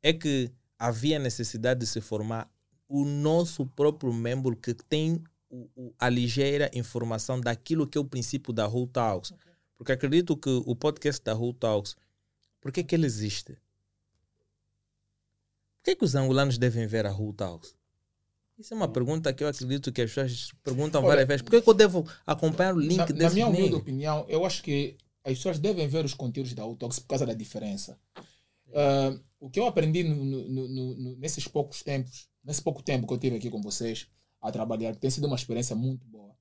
[0.01, 0.49] é que
[0.80, 2.49] havia necessidade de se formar
[2.88, 8.06] o nosso próprio membro que tem o- o- a ligeira informação daquilo que é o
[8.06, 9.34] princípio da Who Talks.
[9.75, 11.97] Porque acredito que o podcast da Who Talks,
[12.62, 13.58] por que, que ele existe?
[15.75, 17.75] Por que, que os angolanos devem ver a Who Talks?
[18.58, 21.41] Isso é uma pergunta que eu acredito que as pessoas perguntam Olha, várias vezes.
[21.43, 24.63] Por que, eu devo acompanhar o link na, desse na minha humilde opinião, eu acho
[24.63, 28.00] que as pessoas devem ver os conteúdos da Autox por causa da diferença.
[28.74, 33.13] Ah, o que eu aprendi no- no- no- nesses poucos tempos, nesse pouco tempo que
[33.13, 34.08] eu tive aqui com vocês
[34.41, 36.36] a trabalhar, que tem sido uma experiência muito boa,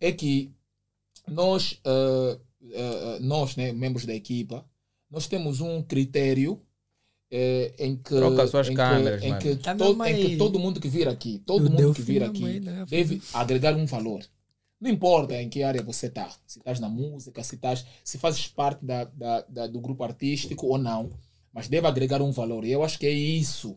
[0.00, 0.52] é que
[1.28, 2.38] nós, ah,
[2.74, 4.68] ah, nós né, membros da equipa,
[5.08, 6.60] nós temos um critério
[7.36, 9.40] eh, em que, Troca as suas em que- câmeras, em mano.
[9.42, 12.00] que, Tá to- mesmo em que todo mundo que vir aqui, todo O mundo que
[12.02, 12.84] vir aqui aí, né?
[12.88, 14.22] deve agregar um valor.
[14.80, 18.46] Não importa em que área você está, se estás na música, se estás, se fazes
[18.46, 21.10] parte da, da, da- do grupo artístico ou não,
[21.52, 22.64] mas deve agregar um valor.
[22.64, 23.76] E eu acho que é isso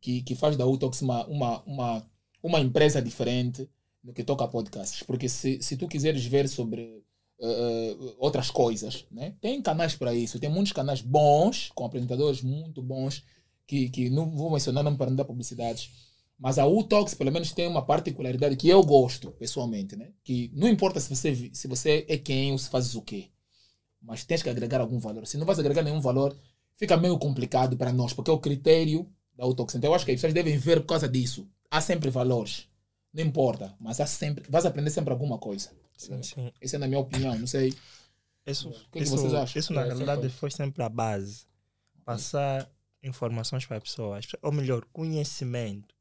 [0.00, 2.06] que, que faz da Utox uma, uma, uma,
[2.42, 3.68] uma empresa diferente
[4.04, 5.02] no que toca a podcasts.
[5.04, 7.02] Porque se, se tu quiseres ver sobre
[7.42, 9.34] eh, outras coisas, né?
[9.40, 10.38] tem canais para isso.
[10.38, 13.24] Tem muitos canais bons, com apresentadores muito bons,
[13.66, 15.90] que, que não vou mencionar, não para não dar publicidades.
[16.38, 20.08] Mas a Utox, pelo menos, tem uma particularidade que eu gosto, pessoalmente, né?
[20.24, 23.26] Que não importa se você, se você é quem ou se fazes o quê.
[24.00, 25.26] Mas tens que agregar algum valor.
[25.26, 26.34] Se não vais agregar nenhum valor,
[26.76, 29.74] fica meio complicado para nós, porque é o critério da Utox.
[29.74, 31.46] Então eu acho que as pessoas devem ver por causa disso.
[31.70, 32.66] Há sempre valores.
[33.12, 34.44] Não importa, mas há sempre.
[34.48, 35.70] Vais aprender sempre alguma coisa.
[35.96, 36.52] Sim, sim.
[36.60, 37.74] Essa é na minha opinião, não sei.
[38.46, 39.58] Isso, que isso, vocês acham?
[39.60, 40.36] isso na É, realidade sempre.
[40.36, 41.46] foi sempre a base.
[42.04, 42.70] Passar
[43.02, 44.26] informações para as pessoas.
[44.42, 45.94] Ou melhor, conhecimento.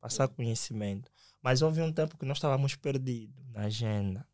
[0.00, 1.10] Passar conhecimento.
[1.42, 4.26] Mas houve um tempo que nós estávamos perdidos na agenda.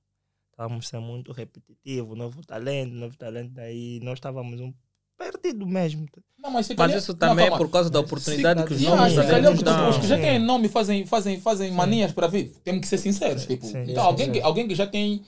[0.50, 3.52] Estávamos sendo muito repetitivo, novo talento, novo talento.
[3.52, 4.72] Daí nós estávamos um
[5.18, 6.06] perdido mesmo.
[6.38, 7.64] Não, mas se Mas isso não, também é calma.
[7.64, 9.90] por causa da oportunidade que os Yeah, se calhar talentos os, dão.
[9.90, 12.52] os que já têm nome fazem, fazem, fazem manias para vir.
[12.64, 13.46] Temos que ser sinceros.
[13.46, 14.32] Tipo, Sim, então, alguém.
[14.32, 15.22] Que, alguém que já tem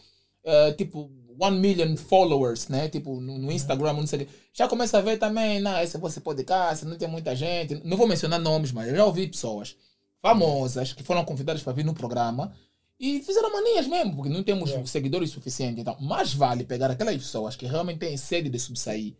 [0.44, 2.88] eh, tipo one million followers, né?
[2.88, 6.84] Tipo, no, no Instagram, não sei já começa a ver também, não, esse você podcast,
[6.84, 7.80] não tem muita gente.
[7.84, 9.76] Não vou mencionar nomes, mas eu já ouvi pessoas
[10.22, 12.52] famosas que foram convidadas para vir no programa
[12.98, 15.80] e fizeram manias mesmo, porque não temos seguidores suficientes.
[15.80, 19.14] Então, mais vale pegar aquelas pessoas que realmente têm sede de subsair,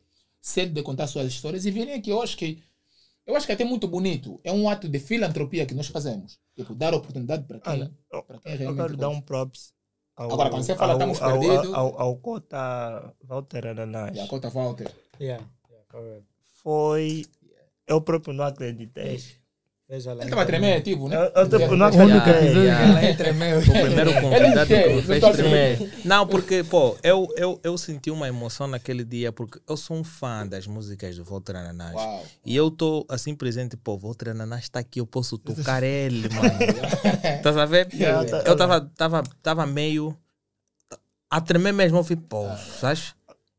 [0.44, 2.11] sede de contar suas histórias e virem aqui.
[2.11, 2.62] Eu acho que
[3.26, 4.38] eu acho que é até muito bonito.
[4.44, 6.38] É um ato de filantropia que nós fazemos.
[6.54, 9.72] Tipo, dar oportunidade para quem, eu, para quem eu realmente quero dar um props.
[10.14, 14.14] Ao, Agora, quando você fala ao, estamos ao, perdidos- Ao, ao, ao Cota Walter Ananás.
[14.16, 14.94] E a conta Walter.
[15.18, 15.44] Yeah.
[15.92, 16.22] yeah.
[16.62, 17.24] Foi.
[17.87, 19.22] Eu próprio não acreditei.
[19.87, 20.23] Veja lá.
[20.23, 21.14] Ele estava a tremer, tipo, né?
[21.16, 23.59] Eu, eu, tipo, não O único episódio ela entra meu.
[23.59, 25.92] O primeiro convidado que me fez tá tremer.
[26.07, 30.03] Não, porque, pô, eu, eu, eu senti uma emoção naquele dia, porque eu sou um
[30.03, 31.94] fã das músicas do Walter Ananás.
[31.94, 32.25] Uau.
[32.47, 36.49] E eu tô assim presente, pô, Walter Ananás está aqui, eu posso tocar ele, mano.
[37.37, 37.92] Estás a ver?
[37.92, 40.16] Yeah, tá- Eu tava, tava, tava meio
[41.31, 41.99] a tremer mesmo.
[41.99, 42.47] Eu falei, pô,
[42.81, 43.14] sabes?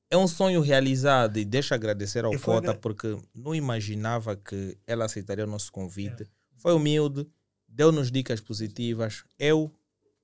[0.09, 4.35] É um sonho realizado e deixa agradecer ao E foi Cota gra- porque não imaginava
[4.35, 6.25] que ela aceitaria o nosso convite.
[6.57, 7.27] Foi humilde,
[7.67, 9.23] deu-nos dicas positivas.
[9.39, 9.73] Eu,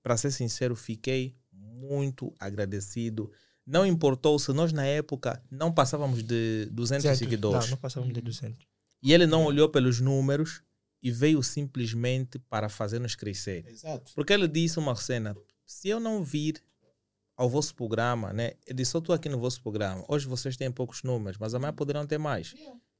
[0.03, 3.31] para ser sincero, fiquei muito agradecido.
[3.65, 7.63] Não importou se nós na época não passávamos de 200 seguidores.
[7.65, 8.65] Não, não passamos de 200.
[9.03, 10.61] E ele não olhou pelos números
[11.01, 13.65] e veio simplesmente para fazer-nos crescer.
[13.67, 14.11] Exato.
[14.13, 16.61] Porque ele disse uma cena: se eu não vir
[17.41, 18.51] ao vosso programa, né?
[18.67, 20.05] Ele disse: eu estou aqui no vosso programa.
[20.07, 22.53] Hoje vocês têm poucos números, mas amanhã poderão ter mais.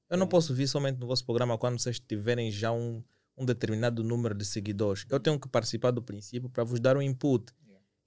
[0.10, 3.04] Eu não posso vir somente no vosso programa quando vocês tiverem já um,
[3.38, 5.06] um determinado número de seguidores.
[5.12, 7.54] Eu tenho que participar do princípio para vos dar um input.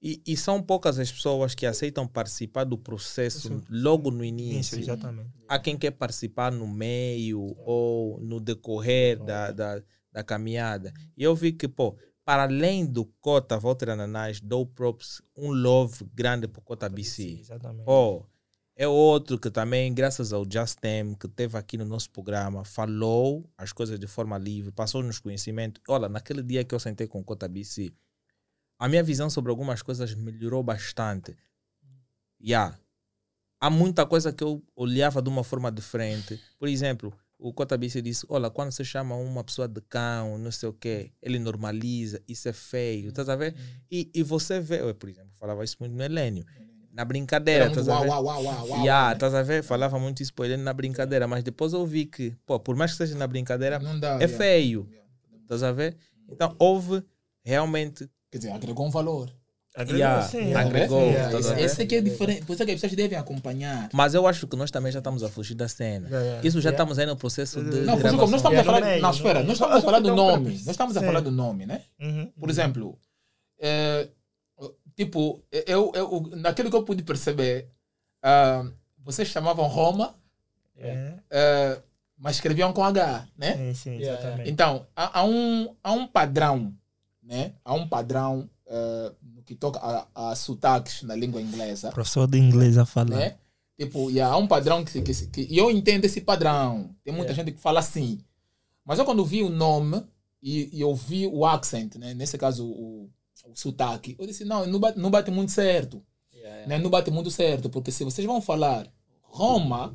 [0.03, 4.81] E, e são poucas as pessoas que aceitam participar do processo logo no Isso, início.
[4.81, 5.31] exatamente.
[5.49, 10.93] Há quem quer participar no meio ou no decorrer da, da, da caminhada.
[11.17, 16.05] E eu vi que, pô, para além do Cota Walter Ananás, dou props, um love
[16.15, 17.41] grande para Cota BC.
[17.41, 17.85] Exatamente.
[17.87, 18.25] Oh,
[18.77, 23.73] é outro que também, graças ao Justem, que teve aqui no nosso programa, falou as
[23.73, 25.81] coisas de forma livre, passou-nos conhecimento.
[25.87, 27.93] Olha, naquele dia que eu sentei com o Cota BC,
[28.79, 31.37] a minha visão sobre algumas coisas melhorou bastante.
[32.43, 32.77] Yeah.
[33.61, 36.41] Há muita coisa que eu olhava de uma forma diferente.
[36.59, 40.51] Por exemplo, o Cota BC disse: Olha, quando você chama uma pessoa de cão, não
[40.51, 43.09] sei o quê, ele normaliza, isso é feio.
[43.09, 43.55] Estás a ver?
[43.91, 46.45] E, e você vê, eu, por exemplo, falava isso muito no Helênio.
[46.93, 48.09] Na brincadeira, estás a uau, ver?
[48.09, 48.81] uau, uau, uau, uau.
[48.83, 49.65] Yeah, estás a ver?
[49.65, 52.93] Falava muito isso para ele na brincadeira, mas depois eu vi que, pô, por mais
[52.93, 54.15] que seja na brincadeira, dá.
[54.15, 54.29] é yeah.
[54.29, 54.89] feio.
[55.43, 55.97] Estás a ver?
[56.29, 57.03] Então houve
[57.43, 58.09] realmente.
[58.31, 59.31] Quer dizer, agregou um valor.
[59.77, 62.45] Agregou, Yeah, sim, agregou, yeah, tá Esse, aqui é diferente.
[62.47, 63.89] Por isso é que as pessoas devem acompanhar.
[63.93, 66.07] Mas eu acho que nós também já estamos a fugir da cena.
[66.07, 66.47] Yeah, yeah.
[66.49, 66.77] Isso já Yeah.
[66.85, 67.79] estamos aí no processo de.
[67.81, 68.19] Não, gravação.
[68.21, 68.81] Fujico, nós estamos a falar.
[68.81, 70.51] Não, no espera, nós estamos a falar do nome.
[70.51, 71.83] Nós estamos a falar do nome, né?
[72.01, 72.31] Uhum.
[72.39, 72.97] Por exemplo,
[73.59, 74.09] é,
[74.95, 77.69] tipo, eu, eu, naquilo que eu pude perceber,
[78.23, 78.65] ah,
[78.99, 80.15] vocês chamavam Roma,
[80.79, 81.15] É.
[81.33, 81.83] ah,
[82.17, 83.57] mas escreviam com H, né?
[83.57, 84.51] Sim, sim, Yeah, exatamente.
[84.51, 86.73] Então, há, há um, há um padrão,
[87.21, 87.55] né?
[87.65, 88.49] Há um padrão
[89.21, 93.17] no que toca a, a sotaques na língua inglesa, Professor de inglês a falar.
[93.17, 93.37] né?
[93.79, 96.95] Tipo, e há um padrão que, que, que e eu entendo esse padrão.
[97.03, 98.21] Tem muita gente que fala assim.
[98.85, 100.03] Mas eu quando vi o nome
[100.43, 102.15] e, e eu vi o accent, né?
[102.15, 103.11] Nesse caso o,
[103.47, 106.03] o sotaque, eu disse, não, não bate, não bate muito certo.
[106.67, 106.79] Né?
[106.79, 108.87] Não bate muito certo, porque se vocês vão falar
[109.23, 109.95] Roma,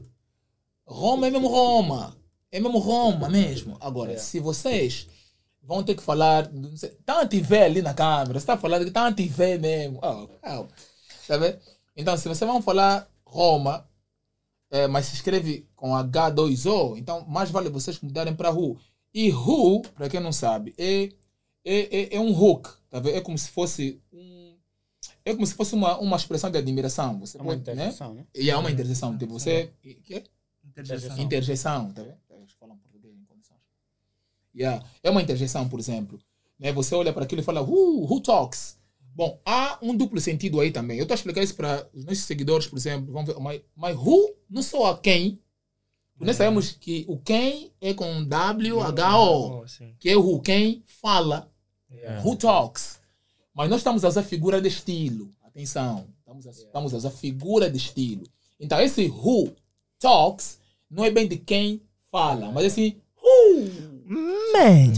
[0.85, 2.17] Roma é mesmo Roma.
[2.51, 3.77] É mesmo Roma mesmo.
[3.79, 5.07] Agora, se vocês
[5.61, 9.07] vão ter que falar, sei, tá anti-vé ali na câmera, você está falando que tá
[9.07, 9.99] anti-vé mesmo.
[10.01, 10.69] Oh, calma.
[11.27, 11.59] Tá vendo?
[11.95, 13.87] Então, se vocês vão falar Roma,
[14.71, 18.79] é, mas se escreve com H2O, então mais vale vocês mudarem para Ru.
[19.13, 21.09] E Ru, para quem não sabe, é,
[21.63, 23.17] é, é, é um hook, tá vendo?
[23.17, 24.39] É como se fosse um,
[25.25, 27.19] é como se fosse uma, uma expressão de admiração.
[27.19, 27.93] Você É uma pode, né?
[28.13, 28.25] né?
[28.33, 29.17] E é uma interseção.
[29.17, 29.71] Tipo, você.
[29.81, 30.23] Que?
[30.65, 31.19] Interjeção.
[31.19, 32.17] Interjeção, tá vendo?
[32.31, 33.59] Eles falam português em condições.
[34.55, 34.85] Yeah.
[35.03, 36.19] É uma interjeção, por exemplo.
[36.59, 36.71] Né?
[36.73, 38.77] Você olha para aquilo e fala, who, who talks?
[39.15, 40.97] Bom, há um duplo sentido aí também.
[40.97, 43.11] Eu estou a explicar isso para os nossos seguidores, por exemplo.
[43.11, 45.39] Vamos ver, mas, mas who não só a quem.
[46.19, 49.63] Nós sabemos que o quem é com W-H-O,
[49.99, 51.49] que é o quem fala.
[51.89, 52.21] Yeah.
[52.23, 52.99] Who talks?
[53.53, 55.29] Mas nós estamos a usar figura de estilo.
[55.43, 56.05] Atenção.
[56.19, 58.23] Estamos a, estamos a usar figura de estilo.
[58.59, 59.51] Então, esse who
[59.97, 60.59] talks
[60.89, 61.81] não é bem de quem
[62.11, 63.88] fala, mas assim, who.
[64.13, 64.93] Man!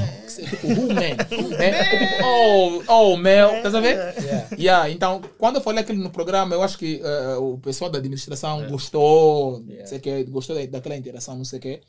[0.63, 1.17] Who man.
[1.60, 3.62] É oh, oh, Mel.
[3.62, 4.00] Tá sabendo?
[4.24, 4.47] Yeah.
[4.58, 7.97] Yeah, então, quando eu falei aquilo no programa, eu acho que eh, o pessoal da
[8.00, 11.82] administração gostou, não sei o que, gostou da- daquela interação, não sei o que.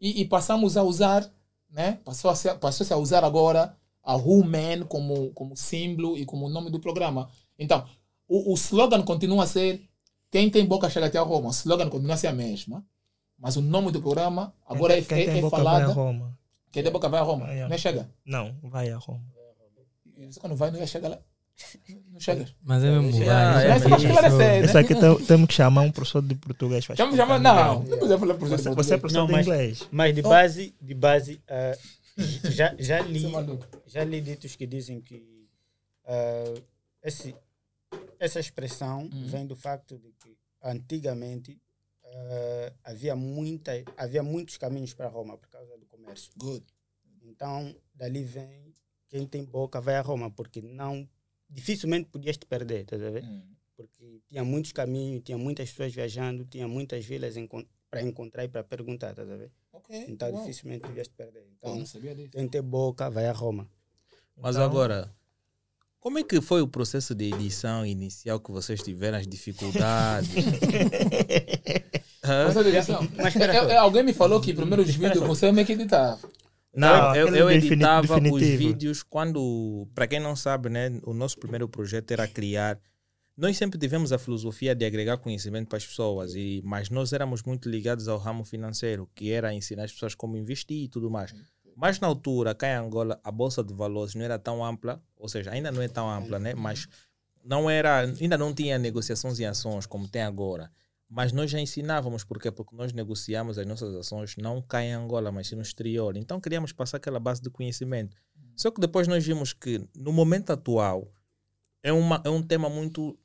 [0.00, 1.28] E, e passamos a usar,
[1.68, 1.98] né?
[2.04, 6.48] Passou a se, passou-se a usar agora a Who Man como, como símbolo e como
[6.48, 7.28] nome do programa.
[7.58, 7.84] Então,
[8.28, 9.82] o, o slogan continua a ser
[10.30, 11.48] quem tem boca chega até a Roma.
[11.48, 12.84] O slogan continua a ser a mesma.
[13.36, 15.94] Mas o nome do programa agora é, quem é, tem é boca vai falado.
[16.68, 16.72] A.
[16.72, 17.46] Quem tem boca vai a Roma.
[17.46, 17.68] Ah, yeah.
[17.68, 18.08] Não é chega.
[18.24, 19.24] Não, vai a Roma.
[20.16, 21.18] E Você quando vai, não ia chegar lá.
[22.12, 22.46] Não chega.
[22.62, 23.66] Mas é mesmo vai.
[23.66, 24.60] é é esclarecer, né?
[24.64, 26.86] Isso aqui tem- temos que chamar um professor de português.
[26.86, 29.32] para Chama, explicar chama, não, não precisa falar por Você, você é professor Não, de
[29.32, 29.88] mas- inglês.
[29.90, 31.76] Mas de base, de base ah,
[32.44, 33.24] já, já li
[33.86, 35.48] já li ditos que dizem que
[36.06, 36.54] ah,
[37.02, 37.34] esse,
[38.20, 41.60] essa expressão vem do facto de que antigamente
[42.04, 46.32] ah, havia, muita, havia muitos caminhos para Roma por causa do comércio.
[46.36, 46.64] Good.
[47.22, 48.74] Então, dali vem
[49.08, 51.08] quem tem boca vai a Roma, porque não
[51.48, 53.24] dificilmente podias te perder, tá a ver?
[53.24, 53.42] Hum.
[53.76, 57.34] Porque tinha muitos caminhos, tinha muitas pessoas viajando, tinha muitas vilas
[57.90, 59.50] para encontrar e para perguntar, tá a ver?
[59.72, 60.04] Ok.
[60.08, 61.46] Então, dificilmente podias te perder.
[61.56, 62.30] Então, não sabia disso.
[62.30, 63.70] quem tem boca vai a Roma.
[64.36, 65.14] Mas Então- agora,
[66.00, 70.28] como é que foi o processo de edição inicial que vocês tiveram, as dificuldades?
[72.28, 73.08] Noção?
[73.16, 73.68] Mas espera É, só.
[73.70, 76.18] é, alguém me falou que primeiro os vídeos você é meio que editava.
[76.74, 78.58] Não, eu, eu editava os definitivo.
[78.58, 82.78] vídeos quando, para quem não sabe, né, o nosso primeiro projeto era criar.
[83.36, 87.42] Nós sempre tivemos a filosofia de agregar conhecimento para as pessoas, e, mas nós éramos
[87.42, 91.34] muito ligados ao ramo financeiro, que era ensinar as pessoas como investir e tudo mais.
[91.76, 95.28] Mas na altura, cá em Angola, a bolsa de valores não era tão ampla, ou
[95.28, 96.52] seja, ainda não é tão ampla, né?
[96.54, 96.88] Mas
[97.44, 100.70] não era, ainda não tinha negociações em ações como tem agora.
[101.08, 105.32] Mas nós já ensinávamos, porque Porque nós negociamos as nossas ações não cá em Angola,
[105.32, 106.16] mas sim no exterior.
[106.16, 108.16] Então queríamos passar aquela base de conhecimento.
[108.54, 111.10] Só que depois nós vimos que no momento atual
[111.82, 113.18] é, uma, é um tema muito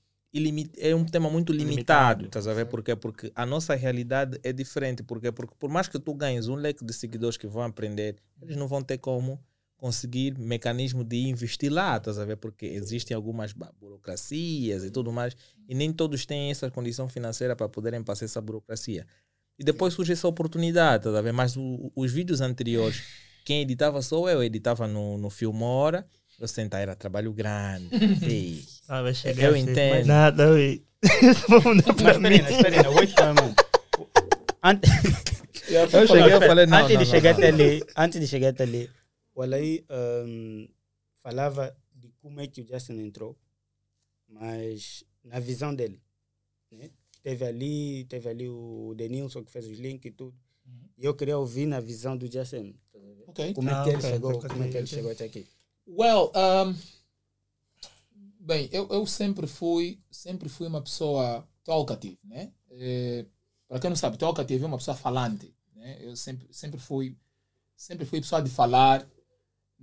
[0.79, 2.25] é um tema muito limitado, Limitado.
[2.25, 2.65] estás a ver?
[2.65, 5.03] Porque a nossa realidade é diferente.
[5.03, 5.31] Porquê?
[5.31, 8.67] Porque por mais que tu ganhes um leque de seguidores que vão aprender, eles não
[8.67, 9.39] vão ter como
[9.83, 12.37] conseguir mecanismo de investir lá, estás a ver?
[12.37, 15.35] Porque existem algumas burocracias e tudo mais,
[15.67, 19.05] e nem todos têm essa condição financeira para poderem passar essa burocracia.
[19.59, 21.33] E depois surge essa oportunidade, estás a ver?
[21.33, 23.03] Mas o- os vídeos anteriores,
[23.43, 26.07] quem editava sou eu, eu editava no, no Filmora,
[26.39, 27.89] eu sentar, era trabalho grande.
[28.23, 29.95] Ei, Ah, vai chegar Eu entendo.
[29.97, 30.81] Mas nada, ui.
[31.49, 32.35] Vamos dar pra Mas mim.
[32.37, 33.55] espera, espera, wait for a moment.
[34.63, 34.89] Antes,
[35.67, 38.89] Eu cheguei não, antes não, de não, chegar até ali, antes de chegar até ali,
[39.33, 39.85] o Alaí
[40.27, 40.67] um,
[41.15, 43.37] falava de como é que o Justin entrou,
[44.27, 46.01] mas na visão dele,
[46.71, 46.89] né?
[47.21, 50.35] Teve ali, teve ali o Denilson que fez os links e tudo.
[50.97, 52.75] E eu queria ouvir na visão do Justin.
[52.91, 53.23] tá vendo?
[53.27, 53.53] Ok.
[53.53, 55.47] Como é Ah, que ele ok, chegou, ok, como é que ele chegou até aqui?
[55.87, 56.75] Well, um,
[58.39, 62.51] bem, eu, eu sempre fui, sempre fui uma pessoa talkative, né?
[62.71, 63.25] Eh,
[63.67, 65.97] para quem não sabe, talkative é uma pessoa falante, né?
[66.01, 67.17] Eu sempre, sempre fui,
[67.75, 69.07] sempre fui pessoa de falar,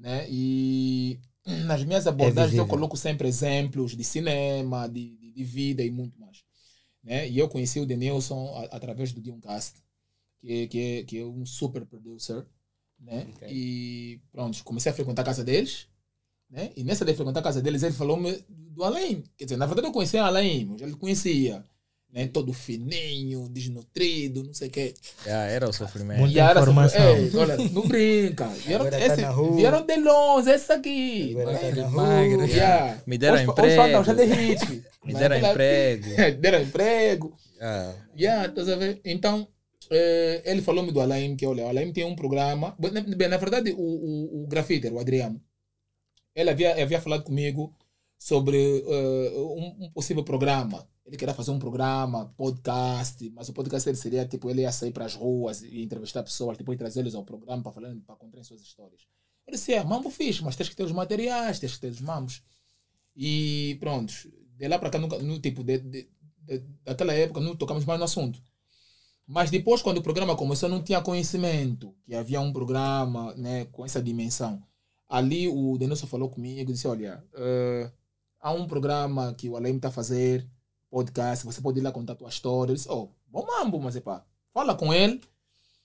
[0.00, 0.26] né?
[0.30, 1.20] E
[1.66, 2.66] nas minhas abordagens eu visível.
[2.66, 6.44] coloco sempre exemplos de cinema, de, de, de vida e muito mais,
[7.04, 7.28] né?
[7.28, 9.76] E eu conheci o Denilson a- através do Dioncast,
[10.40, 12.46] que, que, é- que é um super producer,
[13.00, 13.28] né?
[13.36, 13.48] Ok.
[13.50, 15.88] E pronto, comecei a frequentar a casa deles,
[16.50, 16.72] né?
[16.76, 19.22] E nessa de frequentar a casa deles, ele falou-me do Alain.
[19.36, 21.64] Quer dizer, na verdade eu conhecia o Alain, mas ele conhecia,
[22.12, 22.26] né?
[22.26, 24.94] Todo fininho, desnutrido, não sei o quê.
[25.26, 26.18] Era o sofrimento.
[26.20, 27.16] Muito- E era informação.
[27.16, 28.46] "Ei, olha, não brinca.
[28.48, 29.22] Vieram, tá esse,
[29.56, 31.34] vieram de longe, esse aqui.
[31.34, 31.44] Né?
[31.44, 32.36] tá magro.
[32.38, 32.46] rua.
[32.48, 32.98] Yeah.
[33.06, 34.04] Me deram Hoje- emprego.
[34.04, 34.70] Já de hit.
[34.70, 36.40] Me Mas deram aquela- emprego.
[36.40, 37.34] deram emprego.
[37.60, 39.00] Ah, Yeah, ver?
[39.04, 39.46] Então,
[39.90, 42.74] eh, ele falou-me do Alain, que olha, o Alain tem um programa.
[42.78, 43.00] Bem, na-
[43.38, 45.40] verdade, o, o, o grafiter, o Adriano,
[46.34, 47.74] ele havia, havia falado comigo
[48.18, 50.86] sobre eh, um, um possível programa.
[51.10, 54.92] Ele queria fazer um programa, podcast, mas o podcast ele seria tipo, ele ia sair
[54.92, 58.62] para as ruas e entrevistar pessoas, depois trazer-los ao programa para falar, para contarem suas
[58.62, 59.02] histórias.
[59.44, 62.00] Eu disse, é, mambo fixe, mas tens que ter os materiais, tens que ter os
[62.00, 62.44] mamos.
[63.16, 64.12] E pronto,
[64.56, 66.08] de lá para cá, nunca, no, tipo, de, de,
[66.44, 68.40] de- daquela época, não tocamos mais no assunto.
[69.26, 73.64] Mas depois, quando o programa começou, eu não tinha conhecimento que havia um programa né,
[73.66, 74.62] com essa dimensão.
[75.08, 77.90] Ali o Denilson falou comigo, disse, olha, eh,
[78.40, 80.48] há um programa que o Alem está a fazer,
[80.90, 82.72] podcast, você pode ir lá contar a tua história.
[82.72, 85.20] Eu disse, oh, bom mambo, mas é pá, fala com ele.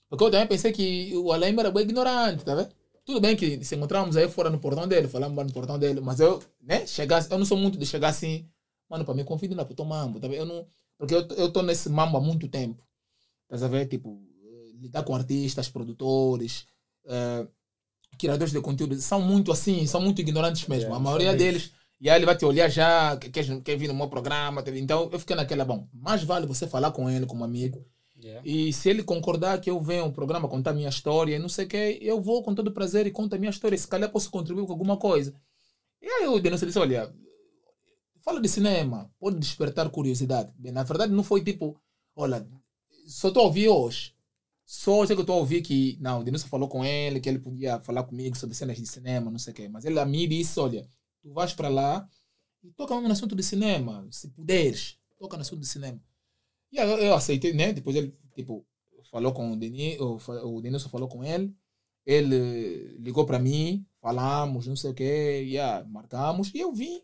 [0.08, 2.70] Porque eu também pensei que o Alem era bem ignorante, tá vendo?
[3.04, 6.00] Tudo bem que se encontramos aí fora no portão dele, falamos lá no portão dele,
[6.00, 8.48] mas eu, né, chegar, eu não sou muito de chegar assim,
[8.88, 10.40] mano, para me convidar para o mambo, tá vendo?
[10.40, 10.66] Eu não,
[10.98, 12.84] porque eu, eu tô nesse mambo há muito tempo.
[13.48, 13.86] A ver?
[13.86, 16.66] Tipo, eh, lidar com artistas, produtores,
[17.04, 17.46] eh,
[18.18, 20.86] criadores de conteúdo, são muito assim, são muito ignorantes mesmo.
[20.86, 23.88] Yeah, a maioria deles, e aí ele vai te olhar já, que- quer, quer vir
[23.88, 24.62] no meu programa.
[24.74, 27.84] Então eu fiquei naquela, bom, mais vale você falar com ele como amigo.
[28.18, 28.42] Yeah.
[28.48, 31.66] E se ele concordar que eu venho ao programa contar minha história e não sei
[31.66, 33.76] o que, eu vou com todo prazer e conto a minha história.
[33.76, 35.34] Se calhar posso contribuir com alguma coisa.
[36.00, 37.12] E aí o Denilson disse, olha,
[38.22, 40.52] fala de cinema, pode despertar curiosidade.
[40.58, 41.78] Bem, na verdade não foi tipo,
[42.14, 42.46] olha,
[43.06, 44.14] só estou a ouvir hoje.
[44.64, 47.20] Só hoje é que eu estou a ouvir que, não, o Denilson falou com ele,
[47.20, 49.68] que ele podia falar comigo sobre cenas de cinema, não sei o quê.
[49.68, 50.88] Mas ele a mim disse, olha,
[51.26, 52.08] tu vais para lá
[52.62, 56.00] e toca mesmo no assunto de cinema, se puderes, toca no assunto de cinema.
[56.70, 57.72] E eu, eu aceitei, né?
[57.72, 58.64] Depois ele, tipo,
[59.10, 61.52] falou com o Denis, o, Denilson falou com ele,
[62.04, 67.02] ele ligou para mim, falamos, não sei o quê, yeah, marcamos, e eu vim.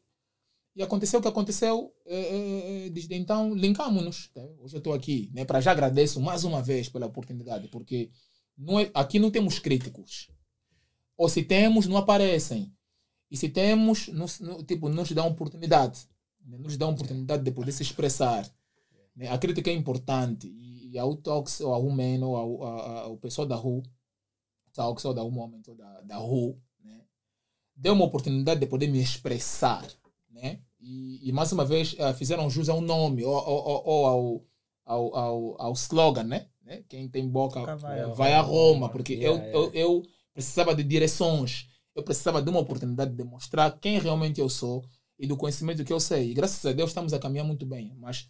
[0.74, 4.28] E aconteceu o que aconteceu, eh, eh, eh, desde então linkamos-nos.
[4.28, 4.40] tá?
[4.58, 5.44] Hoje eu estou aqui, né?
[5.44, 8.10] Para já agradeço mais uma vez pela oportunidade, porque
[8.56, 10.30] não é, aqui não temos críticos.
[11.16, 12.72] Ou se temos, não aparecem.
[13.32, 16.06] E se temos, nos, no- tipo, nos dá oportunidade.
[16.44, 16.58] né?
[16.58, 18.46] Nos dá oportunidade de poder se expressar.
[19.16, 19.28] né?
[19.28, 20.46] A crítica é importante.
[20.48, 23.82] E, e a Talks, ou a Women, ou a, a, a, o pessoal da RU,
[24.74, 27.00] Talks, ou da Women, ou da, da RU, né?
[27.74, 29.86] deu uma oportunidade de poder me expressar.
[30.30, 30.60] Né?
[30.78, 34.44] E, e mais uma vez eh, fizeram jus ao nome, ou, ou, ou- ao,
[34.84, 36.48] ao, ao, ao slogan, né?
[36.62, 36.82] né?
[36.88, 40.02] Quem tem boca vai a vai a Roma, porque Yeah, eu, eu, eu
[40.34, 44.84] precisava de direções, eu precisava de uma oportunidade de mostrar quem realmente eu sou
[45.18, 46.30] e do conhecimento que eu sei.
[46.30, 48.28] E graças a Deus estamos a caminhar muito bem, mas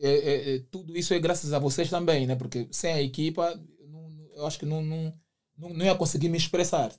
[0.00, 2.36] é, é, é, tudo isso é graças a vocês também, né?
[2.36, 3.54] Porque sem a equipa,
[3.88, 5.14] não- eu acho que não, não,
[5.56, 6.92] não, ia conseguir me expressar.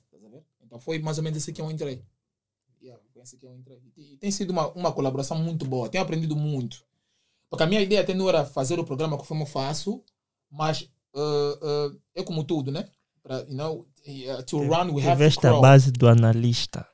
[0.64, 2.02] Então foi mais ou menos assim que eu entrei.
[3.12, 3.80] Foi assim que eu entrei.
[3.96, 5.88] E, tem sido uma, uma colaboração muito boa.
[5.88, 6.84] Tenho aprendido muito.
[7.48, 10.04] Porque a minha ideia até não era fazer o programa conforme eu faço,
[10.50, 10.82] mas
[11.14, 12.90] uh, uh, é como tudo, né?
[13.22, 15.62] Pra, you know, uh, to run we have to Tiveste a crawl.
[15.62, 16.86] base do analista.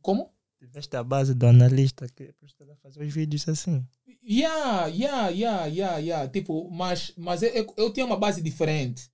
[0.00, 0.30] Como?
[0.58, 3.84] Tiveste a base do analista que precisa fazer os vídeos assim.
[4.22, 6.28] Yeah, yeah, yeah, yeah, yeah.
[6.28, 9.10] Tipo, mas, mas eu, eu, eu tinha uma base diferente.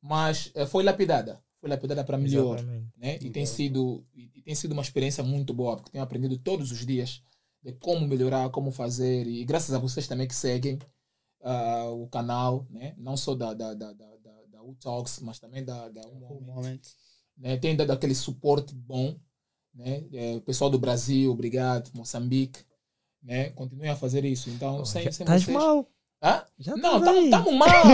[0.00, 1.42] Mas eh, foi lapidada.
[1.60, 2.58] Foi lapidada para melhor.
[2.58, 2.92] Exatamente.
[2.96, 3.18] Né?
[3.20, 6.84] E, tem sido, e tem sido uma experiência muito boa, porque tenho aprendido todos os
[6.84, 7.22] dias
[7.62, 9.26] de como melhorar, como fazer.
[9.26, 10.78] E graças a vocês também que seguem
[11.42, 12.94] ah, o canal, né?
[12.98, 14.13] não só da, da, da, da,
[14.64, 16.80] da U-Talks, mas também da, da Um Moment Moment.
[17.36, 17.56] né?
[17.56, 19.16] Tem dado aquele suporte bom,
[19.74, 20.04] né?
[20.12, 22.60] É, o pessoal do Brasil, obrigado, Moçambique,
[23.22, 23.50] né?
[23.50, 24.50] Continuem a fazer isso.
[24.50, 25.56] Então, sem, sem Estás vocês...
[25.56, 25.88] mal.
[26.22, 26.42] Hã?
[26.58, 27.84] Já Não, tá estamos mal.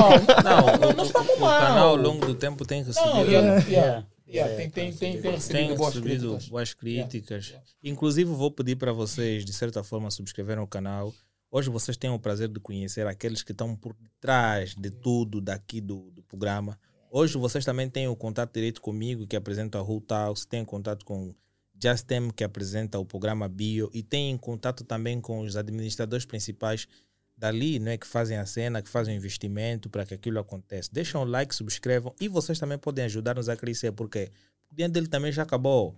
[0.45, 1.61] Não, não, não estamos o mal.
[1.61, 3.71] canal ao longo do tempo tem recebido, Não, yeah, yeah, Yeah.
[3.71, 6.49] yeah, Yeah, tem, tem, tem, tem recebido boas recebido críticas.
[6.49, 7.47] boas críticas.
[7.49, 11.13] Yeah, Inclusive, vou pedir para vocês, de certa forma, subscreverem o canal.
[11.53, 15.81] Hoje vocês têm o prazer de conhecer aqueles que estão por trás de tudo daqui
[15.81, 16.79] do, do programa.
[17.11, 21.05] Hoje vocês também têm o contato direto comigo, que apresenta a Who Talks, têm contato
[21.05, 21.35] com
[21.83, 26.87] Justem, que apresenta o programa Bio, e têm contato também com os administradores principais
[27.37, 30.89] dali, não é, que fazem a cena, que fazem o investimento para que aquilo aconteça.
[30.93, 34.31] Deixam o like, subscrevam, e vocês também podem ajudar-nos a crescer, porque
[34.71, 35.97] o dinheiro dele também já acabou.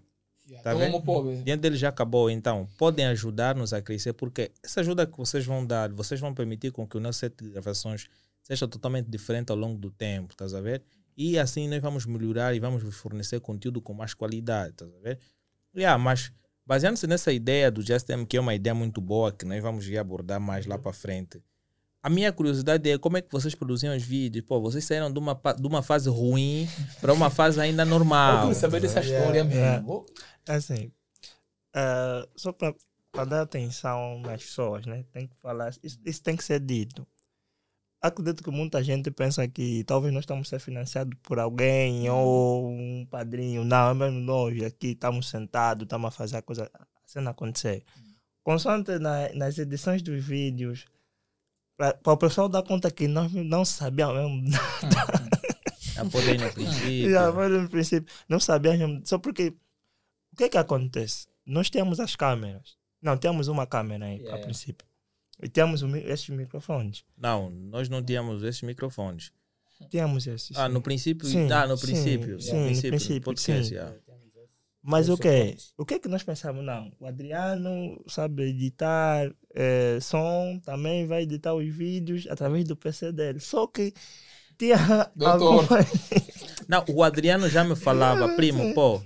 [0.63, 1.01] Tá vendo?
[1.39, 5.65] dinheiro dele já acabou, então podem ajudar-nos a crescer, porque essa ajuda que vocês vão
[5.65, 8.09] dar, vocês vão permitir com que o nosso set de gravações
[8.43, 10.83] seja totalmente diferente ao longo do tempo, estás a ver?
[11.17, 15.19] E assim nós vamos melhorar e vamos fornecer conteúdo com mais qualidade, estás a ver?
[15.75, 16.33] Yeah, mas
[16.67, 20.41] baseando-se nessa ideia do Justin, que é uma ideia muito boa, que nós vamos abordar
[20.41, 21.41] mais lá para frente.
[22.03, 24.45] A minha curiosidade é como é que vocês produziam os vídeos?
[24.45, 26.69] Pô, vocês saíram de uma, de uma fase ruim
[27.01, 28.49] para uma fase ainda Eu normal.
[28.49, 30.05] quero saber dessa história mesmo.
[30.47, 30.93] Assim,
[31.75, 35.05] ah, só para dar atenção nas pessoas, né?
[35.13, 37.07] Tem que falar, isso, isso tem que ser dito.
[38.01, 43.07] Acredito que muita gente pensa que talvez nós estamos ser financiados por alguém ou um
[43.07, 43.65] padrinho.
[43.65, 47.85] Não, é mesmo nós aqui estamos sentados, estamos a fazer a coisa, a cena acontecer.
[48.43, 50.85] Consoante na, nas edições dos vídeos,
[51.77, 54.59] para o pessoal dar conta que nós não sabíamos mesmo
[55.93, 57.11] Já podem no princípio.
[57.11, 59.03] Já, mas no princípio, não sabia mesmo.
[59.05, 59.55] Só porque.
[60.33, 61.27] O que é que acontece?
[61.45, 62.77] Nós temos as câmeras.
[63.01, 64.43] Não, temos uma câmera aí, a Yeah.
[64.45, 64.87] princípio.
[65.43, 67.05] E temos esses microfones.
[67.19, 69.33] Não, nós não tínhamos esses microfones.
[69.91, 70.57] Temos esses.
[70.57, 71.27] Ah, no princípio.
[71.27, 72.41] Sim, ah, no princípio.
[72.41, 73.75] sim, no no princípio, princípio, do podcast, sim.
[73.75, 73.97] yeah.
[74.85, 75.47] Mas o que?
[75.47, 75.73] suporte.
[75.79, 76.65] O que é que nós pensamos?
[76.65, 83.13] Não, o Adriano sabe editar eh, som, também vai editar os vídeos através do PC
[83.13, 83.39] dele.
[83.39, 83.93] Só que
[84.59, 84.77] tinha
[85.15, 85.49] Doutor.
[85.61, 85.87] algumas...
[86.69, 89.01] Não, o Adriano já me falava, primo, pô,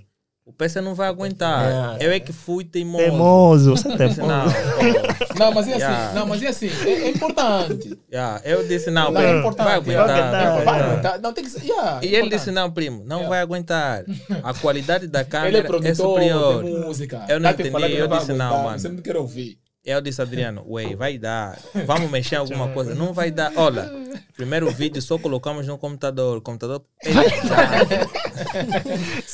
[0.47, 1.97] o PC não vai aguentar.
[1.99, 2.05] É.
[2.07, 3.03] Eu é que fui teimoso.
[3.03, 4.21] Teimoso, você é teimoso.
[4.21, 4.45] não,
[5.37, 6.13] Não, mas é assim, Yeah.
[6.13, 7.99] não, mas é assim, é, é importante.
[8.11, 8.41] yeah.
[8.45, 9.65] Eu disse, não, Não, primo, é importante.
[9.67, 10.63] vai aguentar.
[10.63, 11.21] Vai aguentar.
[11.21, 11.63] Não, tem que ser.
[11.63, 12.39] Yeah, E é ele importante.
[12.39, 13.29] disse, não, primo, não Yeah.
[13.29, 14.05] vai aguentar.
[14.41, 16.63] A qualidade da Ele câmera é é, produtor, superior.
[16.63, 17.25] tem música.
[17.27, 18.79] Eu não Tá te entendi, eu vai disse, não, mano.
[18.79, 19.59] Você não quer ouvir.
[19.85, 21.57] Eu disse, Adriano, ué, vai dar.
[21.85, 22.93] Vamos mexer em alguma coisa.
[22.93, 23.53] Não vai dar.
[23.55, 23.89] Olha,
[24.35, 26.37] primeiro vídeo só colocamos no computador.
[26.37, 26.81] O computador.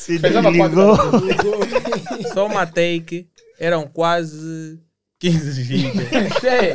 [0.04, 0.96] Se desligou.
[2.32, 3.28] Só uma take.
[3.58, 4.80] Eram quase
[5.18, 6.06] 15 gigas.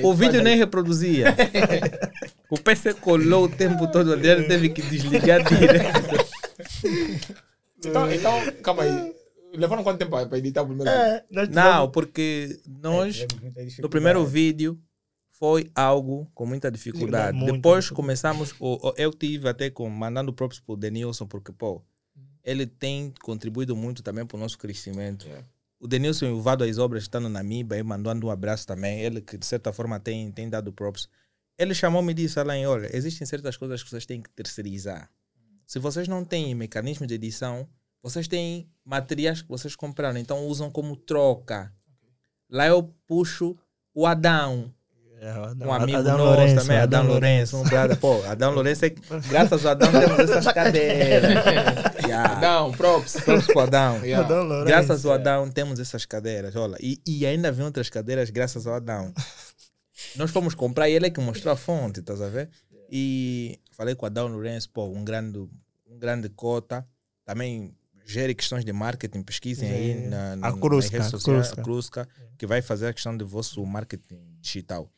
[0.04, 1.36] O vídeo nem reproduzia.
[2.50, 4.08] O PC colou o tempo todo.
[4.08, 6.26] O Adriano teve que desligar direto.
[7.78, 9.14] Então, então, calma aí.
[9.54, 11.06] Levaram quanto tempo para editar o primeiro vídeo?
[11.06, 14.80] É, nós Não, porque nós, Tivemos muita no primeiro vídeo,
[15.32, 17.36] foi algo com muita dificuldade.
[17.38, 18.54] Muito Depois começamos.
[18.60, 21.82] o- o- Eu tive até com, mandando props pro Denilson, porque, pô,
[22.50, 25.26] ele tem contribuído muito também para o nosso crescimento.
[25.26, 25.46] Yeah.
[25.80, 29.00] O Denilson e o Vado às Obras estão na Namíbia, aí mandando um abraço também.
[29.02, 31.08] Ele, que de certa forma tem, tem dado props.
[31.58, 35.10] Ele chamou-me e disse: Alain, olha, existem certas coisas que vocês têm que terceirizar.
[35.66, 37.68] Se vocês não têm mecanismo de edição,
[38.02, 41.72] vocês têm materiais que vocês compraram, então usam como troca.
[42.50, 43.56] Lá eu puxo
[43.94, 44.74] o Adão,
[45.22, 47.98] É, o um Adão- amigo Adão nosso Lourenço, também, Adão Lourenço, um brother.
[47.98, 48.90] Pô, Adão Lourenço, é,
[49.30, 51.30] graças ao Adão temos essas cadeiras.
[52.22, 52.42] yeah.
[52.42, 53.20] Não, props.
[53.22, 54.00] Props pro Adão.
[54.04, 54.26] Yeah.
[54.26, 54.68] Adão Lourenço.
[54.68, 56.78] Graças ao Adão temos essas cadeiras, olha.
[56.80, 59.14] E, e ainda vem outras cadeiras graças ao Adão.
[60.16, 62.50] Nós fomos comprar e ele é que mostrou a fonte, estás a ver?
[62.90, 65.38] E falei com o Adão Lourenço, pô, um grande,
[65.88, 66.88] um grande cota.
[67.26, 70.08] Também gere questões de marketing, pesquisem aí Sim.
[70.08, 71.62] na, na, A nas Crusca, redes a sociais, Crusca.
[71.62, 74.92] a Crusca, que vai fazer a questão de vosso marketing digital.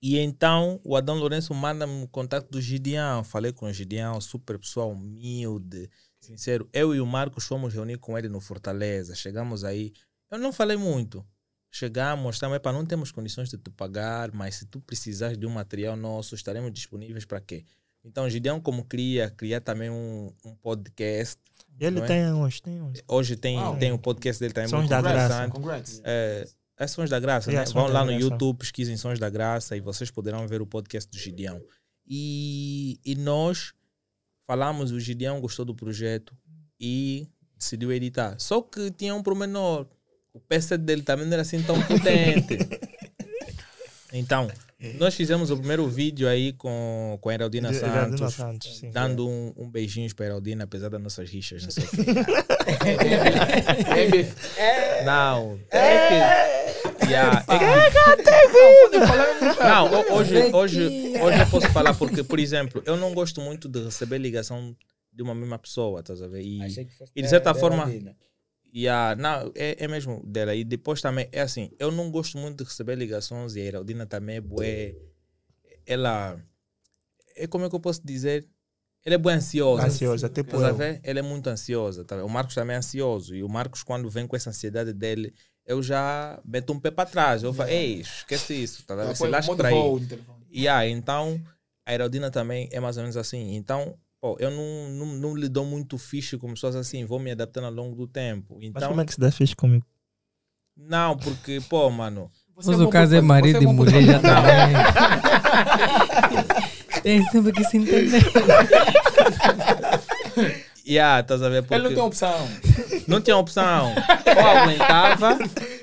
[0.00, 3.24] E então o Adão Lourenço manda-me o contato do Gideão.
[3.24, 5.90] Falei com o Gideão, super pessoal humilde,
[6.26, 6.68] sincero.
[6.72, 9.14] Eu e o Marcos fomos reunir com ele no Fortaleza.
[9.14, 9.92] Chegamos aí.
[10.30, 11.24] Eu não falei muito.
[11.70, 15.50] Chegamos, também para não temos condições de te pagar, mas se tu precisares de um
[15.50, 17.64] material nosso, estaremos disponíveis para quê?
[18.06, 21.38] Então, Gideão, como cria, cria também um, um podcast.
[21.78, 22.06] Ele é?
[22.06, 23.02] tem uns, tem uns.
[23.06, 23.76] Hoje tem, Uau.
[23.76, 25.48] tem o podcast dele também Sons da Graça.
[25.48, 26.00] Congrats.
[26.04, 26.48] É,
[26.78, 27.72] é Sons da Graça, Yeah, né?
[27.72, 28.22] Sons Vão lá no Graça.
[28.22, 31.60] YouTube, pesquisem Sons da Graça e vocês poderão ver o podcast do Gideão.
[32.06, 33.74] E, e nós
[34.46, 36.34] falamos, o Gideão gostou do projeto
[36.78, 37.28] e
[37.58, 38.36] decidiu editar.
[38.38, 39.86] Só que tinha um pormenor.
[40.32, 42.58] O PC dele também não era assim tão potente.
[44.12, 44.48] Então,
[44.98, 48.90] nós fizemos o primeiro vídeo aí com, com a Heraldina Santos, Santos, sim.
[48.90, 52.02] dando um, um beijinho para a Heraldina, apesar das nossas rixas, não sei o quê.
[53.96, 54.34] É, bife.
[55.04, 56.65] Não, é que.
[57.08, 57.58] Yeah, é
[59.68, 60.82] não, ho- hoje, hoje,
[61.20, 64.76] hoje eu posso falar porque, por exemplo, eu não gosto muito de receber ligação
[65.12, 66.42] de uma mesma pessoa, estás a ver?
[66.42, 66.62] E,
[67.14, 67.84] e de certa forma,
[68.74, 70.54] yeah, não, é, é mesmo dela.
[70.54, 74.06] E depois também, é assim, eu não gosto muito de receber ligações e a Heraldina
[74.06, 74.94] também é bué.
[75.86, 76.38] Ela,
[77.36, 78.46] é como é que eu posso dizer?
[79.04, 79.86] Ela é bué ansiosa.
[79.86, 80.74] Ansiosa, Estás a eu.
[80.74, 81.00] ver?
[81.04, 82.04] Ela é muito ansiosa.
[82.04, 82.24] Tá?
[82.24, 83.34] O Marcos também é ansioso.
[83.36, 85.32] E o Marcos, quando vem com essa ansiedade dele,
[85.66, 87.42] eu já meto um pé para trás.
[87.42, 88.84] Eu falo, ei, esquece isso.
[88.84, 88.94] Tá?
[88.94, 89.14] vendo?
[89.14, 89.74] Se lasca aí.
[89.74, 90.38] no telefone.
[90.54, 91.40] Yeah, então,
[91.84, 93.56] a Heraldina também é mais ou menos assim.
[93.56, 97.04] Então, pô, eu não, não, não lhe dou muito fixe como pessoas assim.
[97.04, 98.54] Vou me adaptando ao longo do tempo.
[98.54, 99.84] Mas Então, como é que se dá fixe comigo?
[100.76, 102.30] não, porque, pô, mano...
[102.54, 104.20] Você Mas bom o caso é marido e mulher já Não.
[104.22, 104.76] também.
[107.02, 108.22] Tem sempre que se entender.
[110.88, 111.62] Yeah, estás a ver?
[111.62, 112.48] Porque Ele não tem opção.
[113.08, 113.92] não tinha opção.
[114.36, 115.38] Ou aguentava,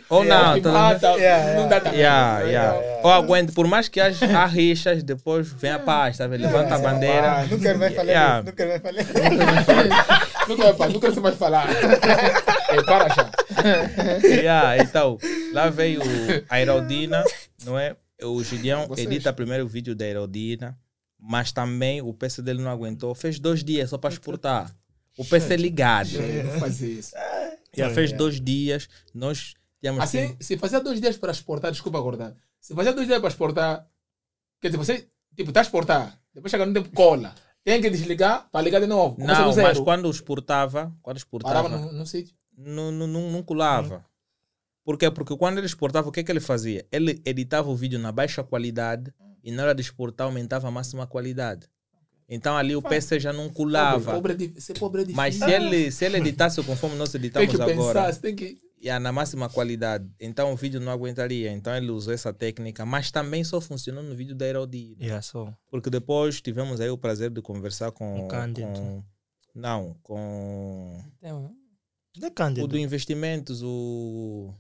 [0.10, 0.54] ou não.
[0.56, 1.00] Tipo, estás a ah, ver?
[1.00, 2.00] tá, Yeah, Não dá também.
[2.00, 2.80] Yeah, yeah.
[3.04, 6.42] Ou aguenta, por mais que haja há rixas, depois vem a paz, tá vendo?
[6.42, 7.46] Levanta a bandeira.
[7.48, 8.40] Nunca vai falar Yeah.
[8.40, 11.68] isso, nunca vai falar Nunca vai, nunca você vai falar.
[12.70, 13.32] É, para já.
[14.24, 15.18] Yeah, então,
[15.54, 16.02] lá veio
[16.50, 17.24] a Heraldina,
[17.66, 17.96] não é?
[18.22, 19.08] O Gideão Vocês.
[19.08, 20.78] edita primeiro o vídeo da Heraldina,
[21.20, 23.14] mas também o PC dele não aguentou.
[23.16, 24.72] Fez dois dias só para exportar.
[25.18, 26.10] O PC ligado.
[26.16, 27.14] Eu vou fazer isso.
[27.76, 28.88] Já fez dois dias.
[29.14, 32.36] Nós tínhamos Assim, se fazia dois dias para exportar, desculpa acordar.
[32.60, 33.88] Se fazia dois dias para exportar,
[34.62, 37.36] quer dizer, você, tipo, está a exportar, depois chega no tempo, cola.
[37.64, 39.16] Tem que desligar para ligar de novo.
[39.16, 42.36] Começa Não, mas quando exportava, quando exportava, Parava no, no sítio.
[42.58, 44.06] não, não, não, não colava.
[44.84, 45.10] Por quê?
[45.10, 46.86] Porque quando ele exportava, o que, que ele fazia?
[46.92, 51.08] Ele editava o vídeo na baixa qualidade e na hora de exportar aumentava a máxima
[51.08, 51.68] qualidade.
[52.34, 54.14] Então ali o PC já não colava.
[54.14, 55.18] Pobre, pobre, é ser pobre é difícil.
[55.18, 58.58] Mas se ele, se ele editasse conforme nós tem editamos que agora, pensar, tem que...
[58.82, 61.52] ia na máxima qualidade, então o vídeo não aguentaria.
[61.52, 64.96] Então ele usou essa técnica, mas também só funcionou no vídeo da Heraldina.
[65.00, 65.54] Yeah, só.
[65.70, 68.26] Porque depois tivemos aí o prazer de conversar com.
[68.26, 68.68] O Cândido.
[68.68, 69.04] com-
[69.54, 71.54] não, com Não
[72.20, 72.68] é o Cândido.
[72.68, 74.52] do investimentos, o.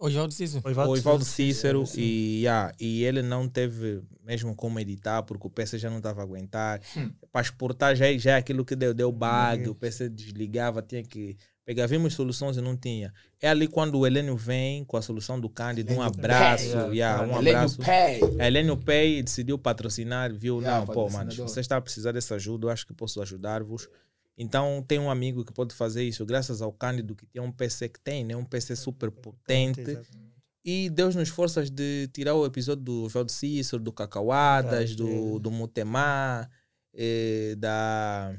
[0.00, 0.62] O João disse isso.
[0.64, 2.00] O Ivaldo o Ivaldo Cícero, Cícero sim.
[2.00, 6.22] e, yeah, e ele não teve mesmo como editar porque o PC já não estava
[6.22, 6.80] a aguentar.
[6.96, 7.10] Hum.
[7.30, 11.02] Para exportar já, é- já é aquilo que deu, deu bug, o PC desligava, tinha
[11.02, 11.36] que
[11.66, 11.86] pegar.
[11.86, 13.12] Vimos soluções e não tinha.
[13.42, 16.96] É ali quando o Helênio vem com a solução do Cândido, um abraço, Pay.
[16.96, 17.78] yeah, um Helênio abraço.
[17.82, 18.20] Pay.
[18.40, 20.60] A Helênio Pay decidiu patrocinar, viu?
[20.60, 23.86] Yeah, não, pô, mano, você está a precisar dessa ajuda, eu acho que posso ajudar-vos.
[24.36, 27.88] Então, tem um amigo que pode fazer isso, graças ao Cândido, que tem um PC
[27.88, 28.34] que tem, né?
[28.34, 29.98] Um PC super potente.
[30.64, 35.40] E Deus nos forças de tirar o episódio do Valdo Cícero, do Cacauadas, do, sim.
[35.40, 36.48] do Mutemá,
[36.94, 38.34] eh, da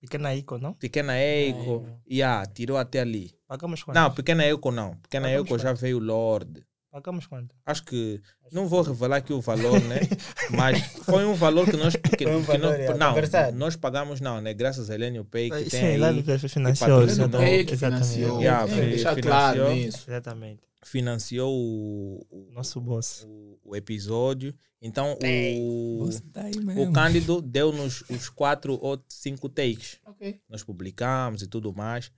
[0.00, 0.74] Pequena Ico, não?
[0.74, 1.86] Pequena Eiko.
[2.06, 3.34] E ah, tirou até ali.
[3.46, 3.96] Pagamos quanto?
[3.96, 4.96] Não, Pequena Eiko não.
[4.96, 6.64] Pequena Pagamos Eiko já veio Lorde.
[6.90, 7.54] Pagamos quanto?
[7.66, 8.20] Acho que
[8.50, 10.00] não vou revelar aqui o valor, né?
[10.56, 14.20] Mas foi um valor que nós que, um que valor, não, é, não, nós pagamos
[14.22, 14.54] não, né?
[14.54, 16.88] Graças a Helênio Pay que tem Sim, lá no aí, PF financiou.
[16.88, 17.26] patrocinou.
[17.26, 17.50] exatamente.
[17.50, 18.08] Pay que Exatamente.
[18.08, 18.40] financiou.
[18.40, 19.22] Yeah, Tem que financiou.
[19.22, 20.04] claro nisso.
[20.08, 20.60] Exatamente.
[20.82, 23.24] financiou o, o, Nosso boss.
[23.28, 24.54] o, o episódio.
[24.80, 26.42] Então o, tá
[26.80, 26.92] o.
[26.92, 29.98] Cândido deu-nos os quatro ou cinco takes.
[30.06, 30.40] Ok.
[30.48, 32.10] Nós publicamos e tudo mais.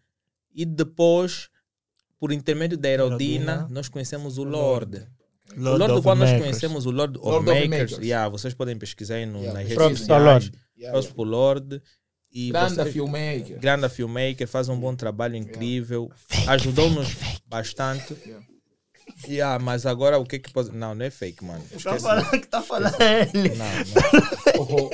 [0.54, 1.48] E depois,
[2.20, 3.68] por intermédio da Heraldina, Heraldina.
[3.74, 4.98] nós conhecemos o Lorde.
[5.56, 8.06] o Lord Lorde, of quando nós conhecemos o Lord of Lord of Makers, Makers.
[8.06, 10.06] yeah, vocês podem pesquisar aí no, Yeah, nas redes pesquisem.
[10.06, 10.52] sociais.
[10.78, 11.82] Yeah, Próximo pro Lorde.
[12.32, 13.58] E Grande vocês- filmmaker.
[13.58, 16.08] grande filmmaker, faz um bom trabalho incrível,
[16.46, 17.08] ajudou-nos
[17.46, 18.14] bastante.
[18.24, 18.46] Yeah.
[19.26, 20.70] Yeah, mas agora o que que pode...
[20.70, 21.64] Não, não é fake, mano.
[21.82, 23.48] Tá falando que tá falando ele.
[23.56, 24.90] Não, não.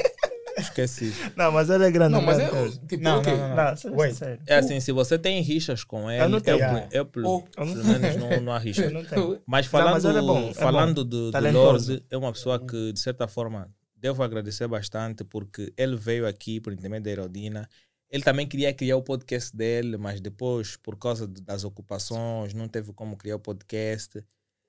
[0.57, 1.13] Esqueci.
[1.37, 2.13] Não, mas ele é grande.
[2.13, 2.51] Não, mas é.
[2.51, 2.87] mesmo.
[2.87, 4.15] Tipo, Não, não, não, Não, sério, Wait.
[4.15, 4.43] sério.
[4.47, 6.59] É assim, se você tem rixas com ele, eu, não tenho.
[6.59, 7.43] eu, eu pelo, Oh.
[7.43, 8.87] pelo menos não, não há rixas.
[8.87, 9.41] Eu não.
[9.47, 11.51] Mas Não, falando, mas ele é bom, é falando do, do.
[11.53, 16.61] Lorde, é uma pessoa que, de certa forma, devo agradecer bastante porque ele veio aqui
[16.61, 17.69] por intermédio da Erodina.
[18.09, 22.69] Ele também queria criar o podcast dele, mas depois, por causa de- das ocupações, não
[22.69, 24.23] teve como criar o podcast.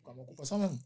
[0.04, 0.80] Com uma ocupação mesmo.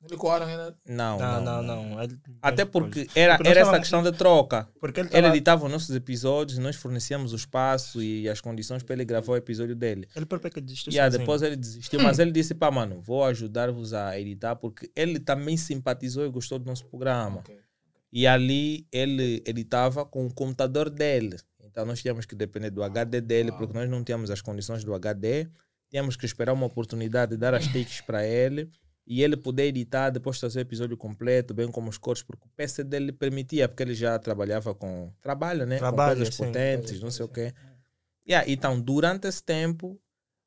[0.00, 0.76] Não lhe coaram ainda.
[0.86, 2.02] Não, Não, não, não.
[2.02, 4.68] Ele- Até ele- porque era, Porque era essa questão de troca.
[4.80, 8.82] Porque ele, Ele tava, editava os nossos episódios, nós fornecíamos o espaço e as condições
[8.84, 10.06] para ele gravar o episódio dele.
[10.14, 11.26] ele próprio que desistiu Yeah, sozinho.
[11.26, 15.56] depois ele desistiu, mas ele disse: pá, mano, vou ajudar-vos a editar, porque ele também
[15.56, 17.38] simpatizou e gostou do nosso programa.
[17.40, 17.58] Ok.
[18.12, 21.36] E ali ele editava com o computador dele.
[21.62, 24.94] Então nós tínhamos que depender do HD dele, porque nós não tínhamos as condições do
[24.94, 25.48] HD.
[25.90, 28.70] Tínhamos que esperar uma oportunidade de dar as takes para ele
[29.10, 32.50] e ele poder editar, depois trazer o episódio completo, bem como os cortes, porque o
[32.50, 35.78] PC dele permitia, porque ele já trabalhava com trabalho, né?
[35.78, 36.44] Trabalho, com coisas sim.
[36.44, 37.54] potentes, não sei o quê.
[38.28, 39.98] Yeah, então, durante esse tempo,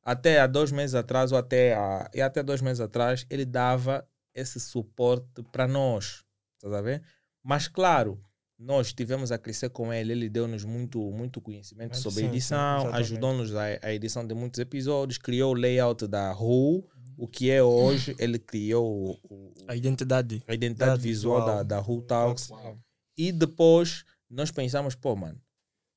[0.04, 4.08] até há dois meses atrás, ou até, há, e até dois meses atrás, ele dava
[4.32, 6.24] esse suporte para nós.
[6.58, 7.02] Estás a ver?
[7.44, 8.24] Mas, claro,
[8.60, 12.94] nós tivemos a crescer com ele, ele deu-nos muito, muito conhecimento Sim, sobre sim, edição,
[12.94, 16.88] ajudou-nos a, a edição de muitos episódios, criou o layout da RU,
[17.24, 18.86] o que é hoje, ele criou
[19.30, 20.44] o- o- A identidade.
[20.48, 21.66] a identidade Identidade visual da, visual.
[21.66, 22.50] da RU Talks.
[22.50, 22.80] Uau.
[23.18, 25.40] E depois nós pensamos, pô, mano,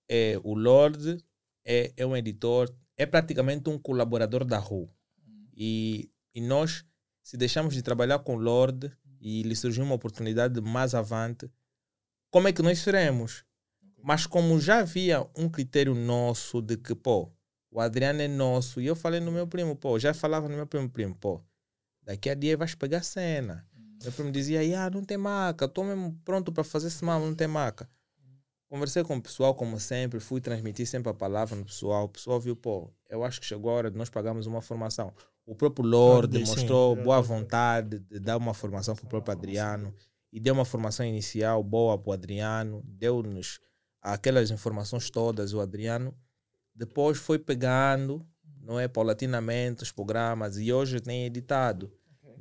[0.09, 1.17] é, o Lorde
[1.65, 4.91] é, é um editor, é praticamente um colaborador da RU.
[5.57, 6.85] E, e nós,
[7.23, 11.51] se deixamos de trabalhar com o Lorde e lhe surgiu uma oportunidade mais avante,
[12.31, 13.45] como é que nós faremos?
[14.03, 17.33] Mas como já havia um critério nosso de que, pô,
[17.75, 20.65] o Adriano é nosso, e eu falei no meu primo, pô, já falava no meu
[20.65, 21.43] primo, primo, pô,
[22.01, 23.67] daqui a dia vais pegar cena.
[24.01, 27.35] Meu primo dizia, ah, não tem maca, estou mesmo pronto para fazer esse mal, não
[27.35, 27.91] tem maca.
[28.69, 32.05] Conversei com o pessoal, como sempre, fui transmitir sempre a palavra no pessoal.
[32.05, 35.13] O pessoal viu, pô, eu acho que chegou a hora de nós pagarmos uma formação.
[35.45, 36.57] O próprio Lorde Lorde, sim.
[36.57, 39.93] mostrou boa vontade de dar uma formação para o próprio Adriano
[40.33, 43.59] e deu uma formação inicial boa para o Adriano, deu-nos
[44.01, 46.15] aquelas informações todas, o Adriano.
[46.75, 48.27] Depois foi pegando,
[48.61, 51.93] não é, paulatinamente os programas e hoje tem editado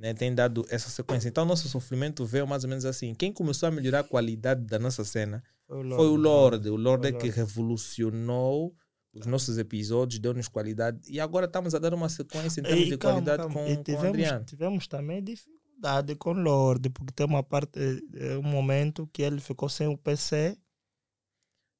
[0.04, 1.30] né, tem dado essa sequência.
[1.30, 3.14] Então, nosso sofrimento veio mais ou menos assim.
[3.16, 6.70] Quem começou a melhorar a qualidade da nossa cena Foi o foi o Lorde.
[6.70, 8.76] O Lorde é que revolucionou
[9.14, 11.00] os nossos episódios, deu-nos qualidade.
[11.08, 13.54] E agora estamos a dar uma sequência em termos E de calma, qualidade calma.
[13.54, 14.46] com, E com o tivemos, Adriano.
[14.46, 19.40] tivemos também dificuldade com o Lorde, porque tem uma parte, eh, um momento que ele
[19.40, 20.58] ficou sem o PC.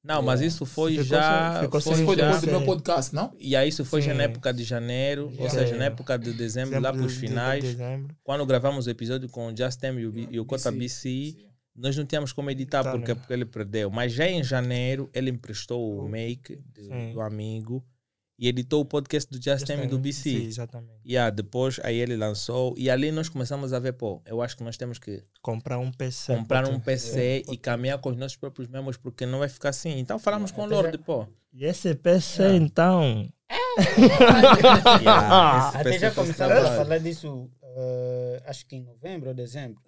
[0.04, 1.52] Não, mas isso foi Ficou já.
[1.54, 3.32] sem- ficou foi sem Foi já- depois do meu podcast, não?
[3.38, 4.18] E aí isso foi já Sim.
[4.18, 5.56] na época de janeiro, ou Sim.
[5.58, 8.14] seja, na época de dezembro, lá para os finais, dezembro.
[8.22, 11.08] quando gravamos o episódio com o Just Tem e o, e o Cota BC.
[11.08, 13.14] BC, nós não tínhamos como editar Tá, porque, né?
[13.14, 13.90] porque ele perdeu.
[13.90, 17.12] Mas já em janeiro ele emprestou o make Sim.
[17.14, 17.82] do amigo
[18.38, 20.30] e editou o podcast do Just Tem e do Sim, BC.
[20.46, 20.98] exatamente.
[21.04, 24.56] E ah, depois aí ele lançou e ali nós começamos a ver, pô, eu acho
[24.56, 26.34] que nós temos que Comprar um PC.
[26.36, 29.98] comprar um PC e caminhar com os nossos próprios membros porque não vai ficar assim.
[29.98, 31.26] Então falamos com o já- Lorde, pô.
[31.52, 32.56] E esse PC, Ah.
[32.56, 33.28] então.
[35.02, 39.34] Yeah, esse Até PC já começamos a falar disso, eh, acho que em novembro ou
[39.34, 39.80] dezembro,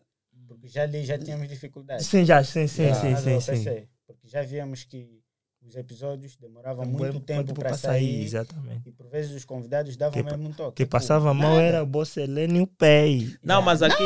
[0.47, 2.07] porque já ali já tínhamos dificuldades.
[2.07, 3.51] Sim, já, sim, sim, Já, sim, sim, sim.
[3.65, 5.21] PC, Porque já víamos que
[5.67, 8.89] os episódios demoravam muito Muito tempo para sair, Exatamente.
[8.89, 10.69] e por vezes os convidados davam Que- mesmo um toque.
[10.69, 11.62] O que Tipo, passava mal nada.
[11.62, 13.37] era o Bocelene e o Pay.
[13.43, 14.05] Não, mas aqui,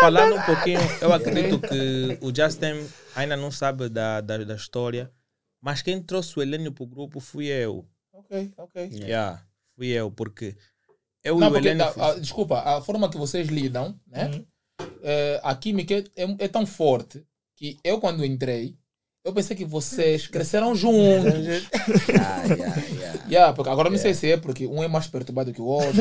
[0.00, 5.10] falando um pouquinho, eu acredito que o Justin ainda não sabe da, da, da história,
[5.60, 7.86] mas quem trouxe o Helênio para o grupo fui eu.
[8.12, 8.90] Ok, ok.
[8.92, 9.42] Yeah,
[9.74, 10.56] fui eu, porque
[11.22, 11.84] eu Não, e o porque, Helênio...
[11.96, 14.26] a- a- desculpa, a forma que vocês lidam, né?
[14.28, 14.46] Uhum.
[15.02, 17.24] eh, a química é, é tão forte
[17.56, 18.76] que eu, quando entrei,
[19.24, 21.32] eu pensei que vocês cresceram juntos.
[22.08, 23.24] Yeah, yeah, yeah.
[23.28, 25.92] yeah, porque agora não sei se é porque um é mais perturbado que o outro.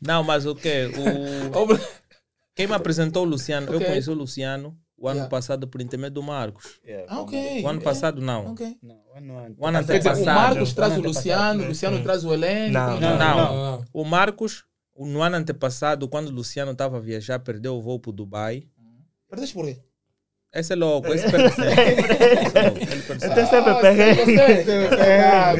[0.00, 0.90] Não, mas o quê?
[0.96, 1.76] O...
[2.54, 3.86] Quem me apresentou o Luciano, eu Ok.
[3.86, 5.28] conheci o Luciano o ano Yeah.
[5.30, 6.80] passado por intermédio do Marcos.
[6.82, 7.62] Yeah, ah, ok.
[7.62, 8.52] O ano passado não.
[8.52, 8.78] Ok.
[8.82, 9.58] Não, o ano antes.
[9.58, 10.24] O o.
[10.24, 11.68] Marcos traz o Ano Luciano, o.
[11.68, 12.72] Luciano traz o Heleno.
[12.72, 13.36] Não, Não, Não.
[13.36, 13.84] não.
[13.92, 18.00] O Marcos, o- no ano antepassado, quando o Luciano estava a viajar, perdeu o voo
[18.00, 18.62] para Dubai.
[19.28, 19.78] Perdeste por quê?
[20.56, 21.70] Esse é louco, esse perde sempre.
[21.70, 22.50] É
[23.06, 23.26] perde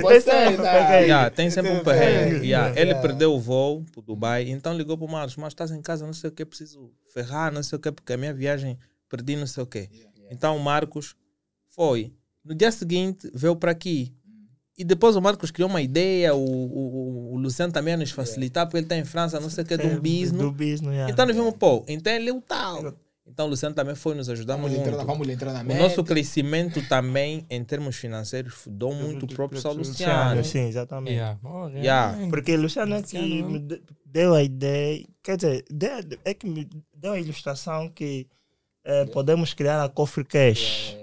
[0.02, 0.64] Eu sempre.
[0.64, 2.42] Yeah, tem sempre um.
[2.42, 5.82] Yeah, Ele perdeu o voo para Dubai, então ligou para o Marcos, mas estás em
[5.82, 8.78] casa, não sei o que, preciso ferrar, não sei o que, porque a minha viagem
[9.08, 9.88] perdi não sei o que.
[10.30, 11.14] Então o Marcos
[11.68, 12.12] foi.
[12.42, 14.14] No dia seguinte veio para aqui.
[14.78, 18.66] E depois o Marcos criou uma ideia, o, o, o Luciano também ia nos facilitar,
[18.66, 20.52] porque ele está em França, não sei o que, de um Do business.
[20.52, 21.10] business, yeah.
[21.10, 22.94] Então nós vimos, pô, então ele é o tal.
[23.28, 25.06] Então o Luciano também foi nos ajudar Vamos lhe entrar, muito.
[25.06, 30.44] vamos entrar na O nosso crescimento também, em termos financeiros, deu muito próprio ao Luciano.
[30.44, 31.14] Sim, exatamente.
[31.14, 31.38] Yeah.
[31.42, 32.08] Oh, Yeah.
[32.12, 32.30] realmente.
[32.30, 35.64] Porque o Luciano é que Luciano, me de- deu a ideia, quer dizer,
[36.24, 38.26] é que me deu a ilustração que
[38.84, 40.96] eh, podemos criar a Coffee Cash.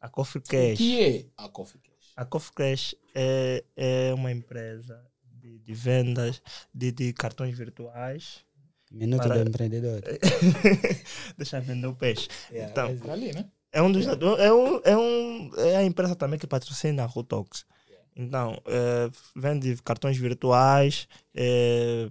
[0.00, 0.78] A Coffee O Cash.
[0.78, 2.12] que é a Coffee Cash?
[2.16, 5.00] A Coffee Cash é, é uma empresa
[5.40, 6.42] de, de vendas
[6.74, 8.44] de, de cartões virtuais.
[8.90, 10.00] Minuto Para- do empreendedor.
[11.36, 12.28] Deixa vender o peixe.
[12.50, 13.44] Yeah, Então, mas- Tá ali, né?
[13.72, 17.66] É, um dos, é, um, é, um, é a empresa também que patrocina a Rutox.
[18.14, 22.08] Então, é, vende cartões virtuais, é,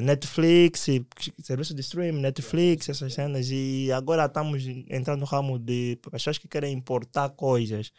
[0.00, 0.86] Netflix,
[1.44, 3.48] serviço de streaming, Netflix, essas cenas.
[3.50, 7.92] E agora estamos entrando no ramo de pessoas que querem importar coisas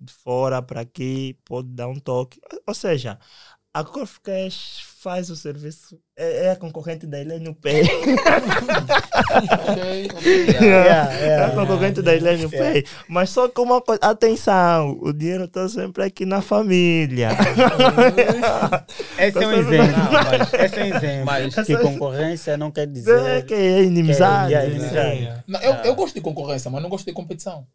[0.00, 2.40] de fora para aqui, pode dar um toque.
[2.66, 3.18] Ou seja,
[3.74, 7.82] a Corf Cash faz o serviço, é, é a concorrente da Helene Pay.
[7.82, 7.90] Ok,
[10.14, 10.46] ok.
[10.60, 11.46] Yeah, É yeah.
[11.46, 12.72] a concorrente da Helene Yeah.
[12.72, 12.84] Pay.
[13.08, 17.30] Mas só com uma coisa, atenção, o dinheiro está sempre aqui na família.
[19.18, 20.64] Esse é um exemplo.
[20.64, 21.26] Esse é um exemplo.
[21.26, 23.46] Mas- que concorrência não quer É dizer.
[23.46, 24.48] que é inimizade.
[24.48, 24.66] Que é sim.
[24.70, 25.18] inimizade.
[25.18, 25.44] Yeah.
[25.46, 27.66] Não, eu, eu gosto de concorrência, mas não gosto de competição.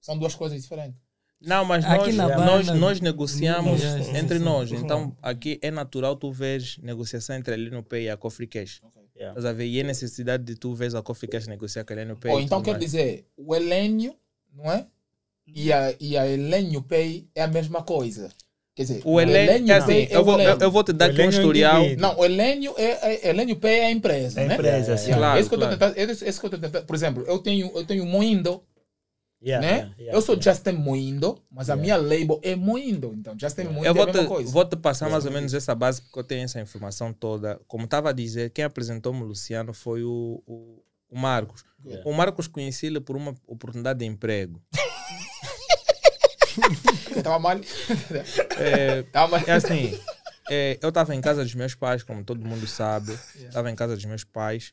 [0.00, 0.98] São duas coisas diferentes.
[1.46, 4.44] Não, mas Aqui nós, na nós, nós negociamos sim, entre sim.
[4.44, 4.72] nós.
[4.72, 8.80] Então, aqui é natural tu veres negociação entre a Pay e a Coffee Cash.
[9.16, 9.38] Yeah.
[9.38, 9.66] Estás a ver?
[9.66, 12.32] E é necessidade de tu veres a Coffee Cash negociar com a.
[12.32, 12.84] Ou e então quer mais.
[12.84, 14.16] dizer, o Helênio,
[14.52, 14.86] não é?
[15.46, 18.30] E a, e a Helênio Pay é a mesma coisa.
[18.74, 21.06] Quer dizer, O Helênio, é assim, é eu o vou, eu, eu vou te dar
[21.06, 21.78] aqui um é historial.
[21.80, 22.02] indivíduo.
[22.02, 24.54] Não, o Helênio é, é, Helênio Pay é a empresa, É a né?
[24.54, 25.10] empresa, Yeah, sim.
[25.10, 25.18] yeah.
[25.26, 25.78] Claro, esse que eu tô claro.
[25.94, 28.64] tentando, esse, esse que eu tô tentando, por exemplo, eu tenho, eu tenho Moindo,
[29.44, 29.72] Yeah, né?
[29.74, 30.52] yeah, yeah, eu sou yeah.
[30.52, 33.12] Justin Moindo, mas a minha label é Moindo.
[33.14, 34.50] Então, Justin Moindo Eu é vou a mesma te, coisa.
[34.50, 37.60] vou te passar mais ou menos essa base, porque eu tenho essa informação toda.
[37.68, 41.62] Como estava a dizer, quem apresentou-me o Luciano foi o, o, o Marcos.
[41.84, 42.08] Yeah.
[42.08, 44.62] O Marcos conheci ele por uma oportunidade de emprego.
[47.14, 47.60] Eu tava mal.
[48.58, 49.46] É, tava mal.
[49.46, 50.00] É assim,
[50.50, 53.12] é, eu estava em casa dos meus pais, como todo mundo sabe.
[53.36, 54.72] Estava em casa dos meus pais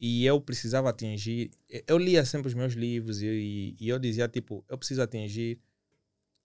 [0.00, 1.50] e eu precisava atingir.
[1.86, 5.58] Eu lia sempre os meus livros e, e, e eu dizia, tipo, eu preciso atingir.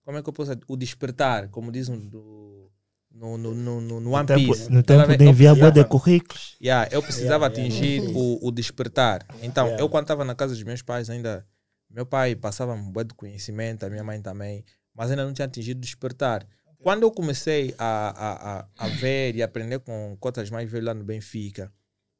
[0.04, 0.52] Como é que eu posso.
[0.68, 2.70] O despertar, como dizem do,
[3.10, 4.70] no, no, no, no, no One Tempo- Piece.
[4.70, 6.56] no tempo de enviar boa de currículos.
[6.62, 8.18] Yeah, eu precisava Yeah, atingir yeah.
[8.18, 9.26] o, o despertar.
[9.42, 9.82] Então, Yeah.
[9.82, 11.44] eu quando estava na casa dos meus pais ainda,
[11.90, 15.46] meu pai passava um bom de conhecimento, a minha mãe também, mas ainda não tinha
[15.46, 16.46] atingido o despertar.
[16.82, 20.94] Quando eu comecei a, a, a, a ver e aprender com cotas mais velhas lá
[20.94, 21.72] no Benfica,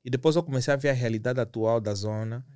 [0.07, 2.46] e depois eu comecei a ver a realidade atual da zona,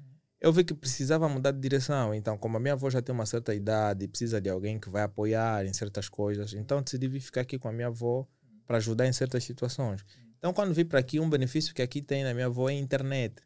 [0.41, 2.15] eu vi que precisava mudar de direção.
[2.15, 5.03] Então, como a minha avó já tem uma certa idade precisa de alguém que vai
[5.03, 8.27] apoiar em certas coisas, então decidi ficar aqui com a minha avó
[8.67, 10.05] para ajudar em certas situações.
[10.39, 12.77] Então, quando vim para aqui, um benefício que aqui tem na minha avó é a
[12.77, 13.43] internet.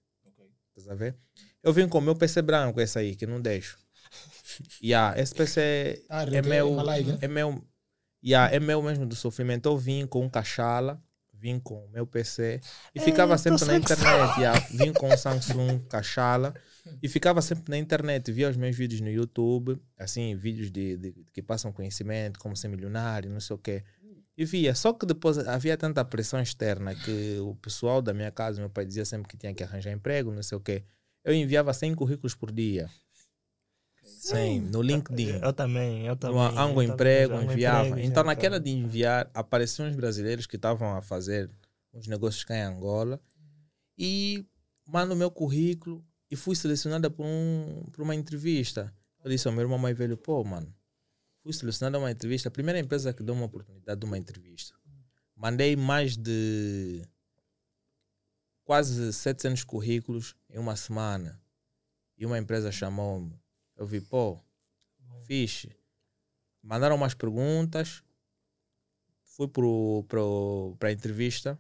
[0.76, 1.16] Estás a ver?
[1.62, 3.78] Eu vim com o meu PC branco, esse aí, que não deixo.
[4.82, 6.74] Yeah, esse PC Ah, é meu.
[6.74, 7.18] live, né?
[7.22, 7.64] É meu.
[8.24, 9.66] Yeah, é meu mesmo do sofrimento.
[9.68, 11.02] Eu vim com um cachala,
[11.44, 12.58] vim com o meu PC
[12.94, 14.38] e ficava É, sempre tô na internet.
[14.38, 16.54] Yeah, vim com um Samsung cachala
[17.02, 18.32] e ficava sempre na internet.
[18.32, 22.68] Via os meus vídeos no YouTube, assim, vídeos de, de- que passam conhecimento, como ser
[22.68, 23.84] milionário, não sei o quê.
[24.38, 24.74] E via.
[24.74, 28.86] Só que depois havia tanta pressão externa que o pessoal da minha casa, meu pai
[28.86, 30.82] dizia sempre que tinha que arranjar emprego, não sei o quê.
[31.22, 32.88] Eu enviava 100 currículos por dia.
[34.28, 35.40] 100 no LinkedIn.
[35.42, 36.40] Eu também, eu também.
[36.40, 37.88] Ango também, Emprego, enviava.
[37.88, 41.50] Emprego, então, naquela de enviar, apareciam os brasileiros que estavam a fazer
[41.92, 43.20] uns negócios cá em Angola.
[43.98, 44.46] E
[44.86, 48.92] mando o meu currículo e fui selecionada por, um, por uma entrevista.
[49.22, 50.74] Eu disse ao meu irmão mais velho, pô, mano,
[51.42, 52.48] fui selecionada uma entrevista.
[52.48, 54.74] A primeira empresa que deu uma oportunidade de uma entrevista.
[55.36, 57.02] Mandei mais de
[58.64, 61.40] quase 700 currículos em uma semana.
[62.16, 63.43] E uma empresa chamou-me.
[63.76, 64.38] Eu vi, pô,
[65.26, 65.70] fixe.
[66.62, 68.02] Mandaram umas perguntas.
[69.22, 71.58] Fui para a entrevista.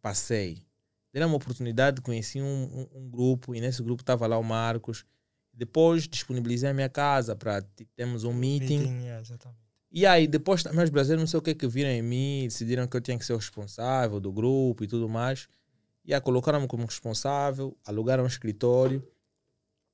[0.00, 0.64] Passei.
[1.12, 3.54] Deram uma oportunidade, conheci um, um, um grupo.
[3.54, 5.04] E nesse grupo estava lá o Marcos.
[5.52, 7.62] Depois disponibilizei a minha casa para
[7.96, 8.78] termos um meeting.
[8.78, 9.60] Meeting, exatamente.
[9.92, 12.86] E aí, depois também os brasileiros, não sei o que, que viram em mim, decidiram
[12.86, 15.48] que eu tinha que ser o responsável do grupo e tudo mais.
[16.04, 19.06] E aí, colocaram-me como responsável, alugaram um escritório.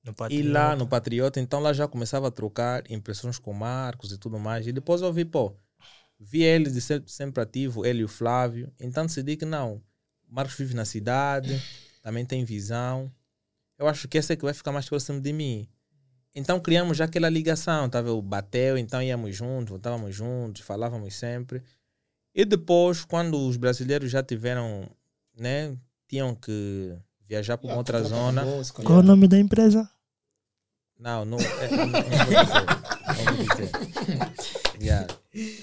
[0.07, 4.19] No E lá no Patriota, então lá já começava a trocar impressões com Marcos e
[4.19, 4.67] tudo mais.
[4.67, 5.53] E depois eu vi, pô,
[6.19, 8.73] vi ele de ser sempre ativo, ele e o Flávio.
[8.81, 9.83] Então decidi que não.
[10.29, 11.61] O Marcos vive na cidade,
[12.03, 13.11] também tem visão.
[13.77, 15.69] Eu acho que esse é que vai ficar mais próximo de mim.
[16.35, 18.21] Então criamos já aquela ligação, tá vendo?
[18.23, 21.63] Bateu, então íamos juntos, voltávamos juntos, falávamos sempre.
[22.35, 24.89] E depois, quando os brasileiros já tiveram,
[25.37, 25.75] né,
[26.07, 26.95] tinham que
[27.27, 28.45] viajar para uma outra zona.
[28.85, 29.91] Qual o nome da empresa?
[30.99, 32.57] Não, não, é, não, não vou dizer.
[33.25, 33.71] Não vou dizer.
[34.81, 35.07] Yeah,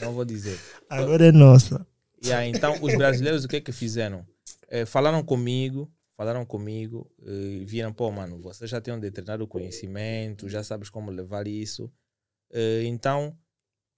[0.02, 0.60] não vou dizer.
[0.90, 1.86] Agora é nossa.
[2.24, 4.26] Yeah, então, os brasileiros o que é que fizeram?
[4.70, 10.48] Eh, falaram comigo, falaram comigo, e viram, pô, mano, você já tem um determinado conhecimento,
[10.48, 11.92] já sabes como levar isso.
[12.86, 13.36] Então,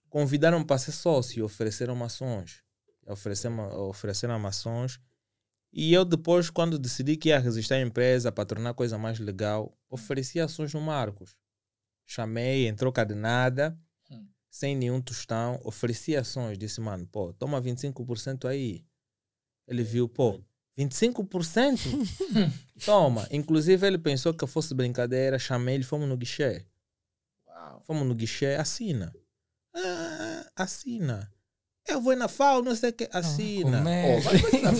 [0.09, 2.63] convidaram-me para ser sócio, ofereceram mações.
[3.05, 4.99] Ofereceram, ofereceram mações.
[5.78, 9.19] E eu depois, quando decidi que ia registrar a empresa para tornar a coisa mais
[9.19, 11.36] legal, ofereci ações no Marcos.
[12.05, 13.78] Chamei em troca de nada,
[14.09, 14.26] Hum.
[14.49, 16.57] sem nenhum tostão, ofereci ações.
[16.57, 18.86] Disse, mano, pô, toma 25% aí.
[19.67, 20.39] Ele viu, pô,
[20.78, 21.78] 25%?
[22.86, 23.28] toma.
[23.30, 26.65] Inclusive, ele pensou que eu fosse brincadeira, chamei ele, fomos no guichê.
[27.84, 29.13] Fomos no guichê, assina.
[29.76, 31.30] Ah, assina.
[31.88, 33.77] Eu vou na FAO, não sei o que, assina.
[33.79, 34.21] Comer.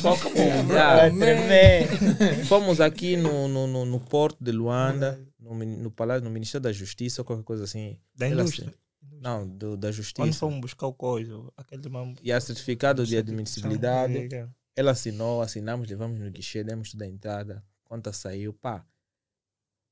[0.01, 0.38] Foca, pô.
[0.38, 1.10] Yeah.
[1.18, 2.45] tremer.
[2.45, 6.72] Fomos aqui no, no, no, no porto de Luanda, no, no, palácio, no Ministério da
[6.74, 7.97] Justiça, ou qualquer coisa assim.
[8.16, 8.70] Da indústria.
[8.70, 8.78] assi-
[9.22, 10.39] Não, do, da Quando Justiça.
[10.39, 12.20] fomos buscar o coisa, aquele mambo.
[12.24, 14.28] E a certificado de admissibilidade.
[14.76, 17.64] Ela assinou, assinamos, levamos no guichê, demos toda a entrada.
[17.86, 18.84] Conta saiu, pá.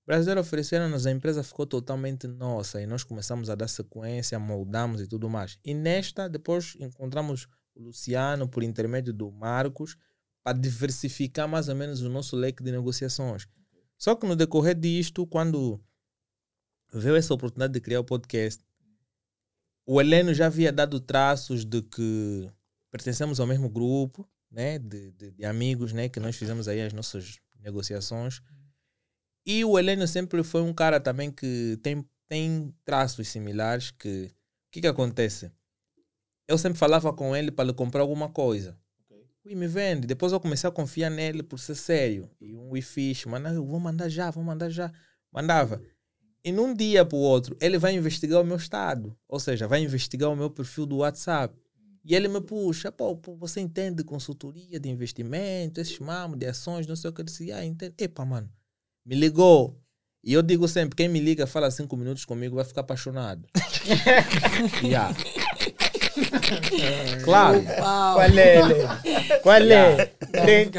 [0.06, 5.08] Brasileiro ofereceram-nos, a empresa ficou totalmente nossa e nós começamos a dar sequência, moldamos e
[5.08, 5.58] tudo mais.
[5.64, 9.96] E nesta, depois encontramos o Luciano por intermédio do Marcos
[10.44, 13.48] para diversificar mais ou menos o nosso leque de negociações.
[13.98, 15.80] Só que no decorrer disto, quando
[16.92, 18.62] veio essa oportunidade de criar o podcast,
[19.86, 22.52] o Heleno já havia dado traços de que
[22.92, 26.92] pertencemos ao mesmo grupo, né, de, de, de amigos, né, que nós fizemos aí as
[26.92, 28.42] nossas negociações.
[29.46, 34.26] E o Heleno sempre foi um cara também que tem, tem traços similares que...
[34.26, 35.52] O que que acontece?
[36.48, 38.78] Eu sempre falava com ele para lhe comprar alguma coisa.
[39.46, 40.08] Ui, me vende.
[40.08, 42.30] Depois eu comecei a confiar nele por ser sério.
[42.40, 44.92] E um fish, mano, eu vou mandar já, vou mandar já.
[45.32, 45.82] Mandava.
[46.46, 49.18] E num dia para o outro, ele vai investigar o meu estado.
[49.28, 51.58] Ou seja, vai investigar o meu perfil do WhatsApp.
[52.06, 56.88] E ele me puxa, pô, você entende de consultoria, de investimento, esses mamos, de ações,
[56.88, 57.22] não sei o que.
[57.22, 57.94] Eu disse, ah, entendo.
[57.98, 58.50] Epa, mano,
[59.06, 59.80] me ligou.
[60.24, 63.46] E eu digo sempre, quem me liga, fala cinco minutos comigo, vai ficar apaixonado.
[64.82, 65.14] yeah.
[67.24, 67.64] Claro.
[67.64, 68.76] Qual é, Heleno?
[69.42, 69.60] Qual é?
[69.60, 70.72] Não, Tem-.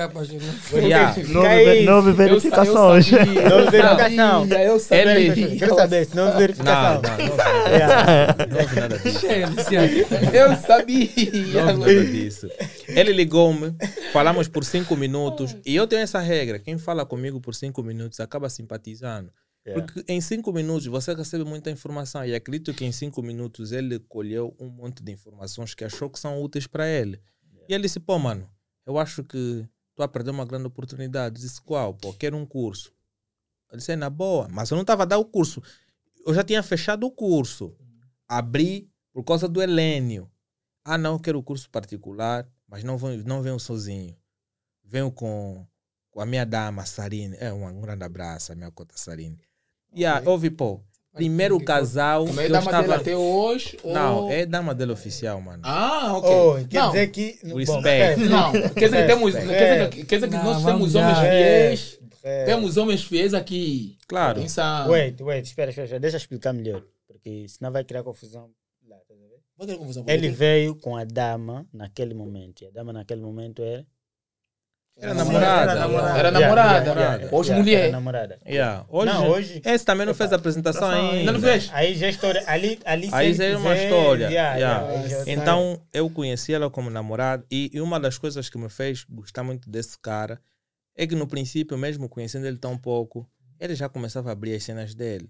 [0.74, 1.14] Yeah.
[1.28, 3.10] Nove, nove verificações.
[3.10, 4.46] Não verificação.
[4.60, 5.10] Eu sabia.
[5.12, 7.02] Ele- Quero saber, se não verificação.
[7.02, 8.36] não, não, não, Yeah.
[8.48, 9.26] não houve nada disso.
[9.26, 11.08] Eu sabia.
[11.52, 12.48] Não houve nada disso.
[12.88, 13.74] Ele ligou-me,
[14.12, 18.20] falamos por cinco minutos, e eu tenho essa regra: quem fala comigo por cinco minutos
[18.20, 19.30] acaba simpatizando.
[19.66, 19.82] Yeah.
[19.82, 23.98] Porque em cinco minutos você recebe muita informação, e acredito que em cinco minutos ele
[23.98, 27.20] colheu um monte de informações que achou que são úteis para ele.
[27.68, 28.48] E ele disse: pô, mano,
[28.86, 31.40] eu acho que tu a perder uma grande oportunidade.
[31.40, 31.94] Eu disse: qual?
[31.94, 32.92] Pô, quero um curso.
[33.70, 35.62] Eu disse: é na boa, mas eu não estava a dar o curso.
[36.26, 37.74] Eu já tinha fechado o curso.
[38.28, 40.30] Abri por causa do Helênio.
[40.84, 44.14] Ah, não, quero o curso particular, mas não, vou, não venho sozinho.
[44.82, 45.66] Venho com,
[46.10, 47.34] com a minha dama, Sarine.
[47.38, 49.38] É, um, um grande abraço, a minha cota Sarine.
[49.94, 50.80] E a ouve, pô,
[51.12, 52.24] primeiro casal.
[52.26, 52.94] Que é eu dama dele estava...
[52.96, 53.78] até hoje?
[53.84, 55.62] Não, ou- é dama dele oficial, mano.
[55.64, 56.30] Ah, ok.
[56.30, 57.38] Oh, quer não, dizer que.
[57.42, 58.20] Respect.
[58.24, 59.34] Não, quer dizer que temos.
[59.34, 61.22] Quer dizer que, quer dizer que Não, nós temos homens já.
[61.22, 62.00] fiéis.
[62.22, 62.44] É.
[62.46, 63.98] Temos homens fiéis aqui.
[64.08, 64.40] Claro.
[64.40, 64.86] Pensa.
[64.88, 66.82] Wait, wait, espera, espera, espera, deixa eu explicar melhor.
[67.06, 68.50] Porque senão vai criar confusão.
[68.88, 72.62] lá, tá Ele veio com a dama naquele momento.
[72.62, 73.86] E a dama naquele momento era.
[74.96, 75.72] Era namorada.
[75.72, 76.18] Era namorada.
[76.18, 76.72] Era Yeah, namorada.
[76.84, 77.90] yeah, yeah, yeah, Hoje mulher.
[77.90, 78.38] namorada.
[78.88, 81.16] Hoje, Não, hoje- Esse também não fez a apresentação ainda.
[81.16, 81.68] Ainda não fez?
[81.72, 82.44] Aí já é história.
[82.46, 84.26] Ali, ali Aí já é uma quiser, história.
[84.28, 84.86] yeah, Yeah.
[84.86, 85.34] yeah, aí já sai.
[85.34, 89.42] Então, eu conheci ela como namorada e, e uma das coisas que me fez gostar
[89.42, 90.40] muito desse cara
[90.96, 93.28] é que no princípio, mesmo conhecendo ele tão pouco,
[93.58, 95.28] ele já começava a abrir as cenas dele.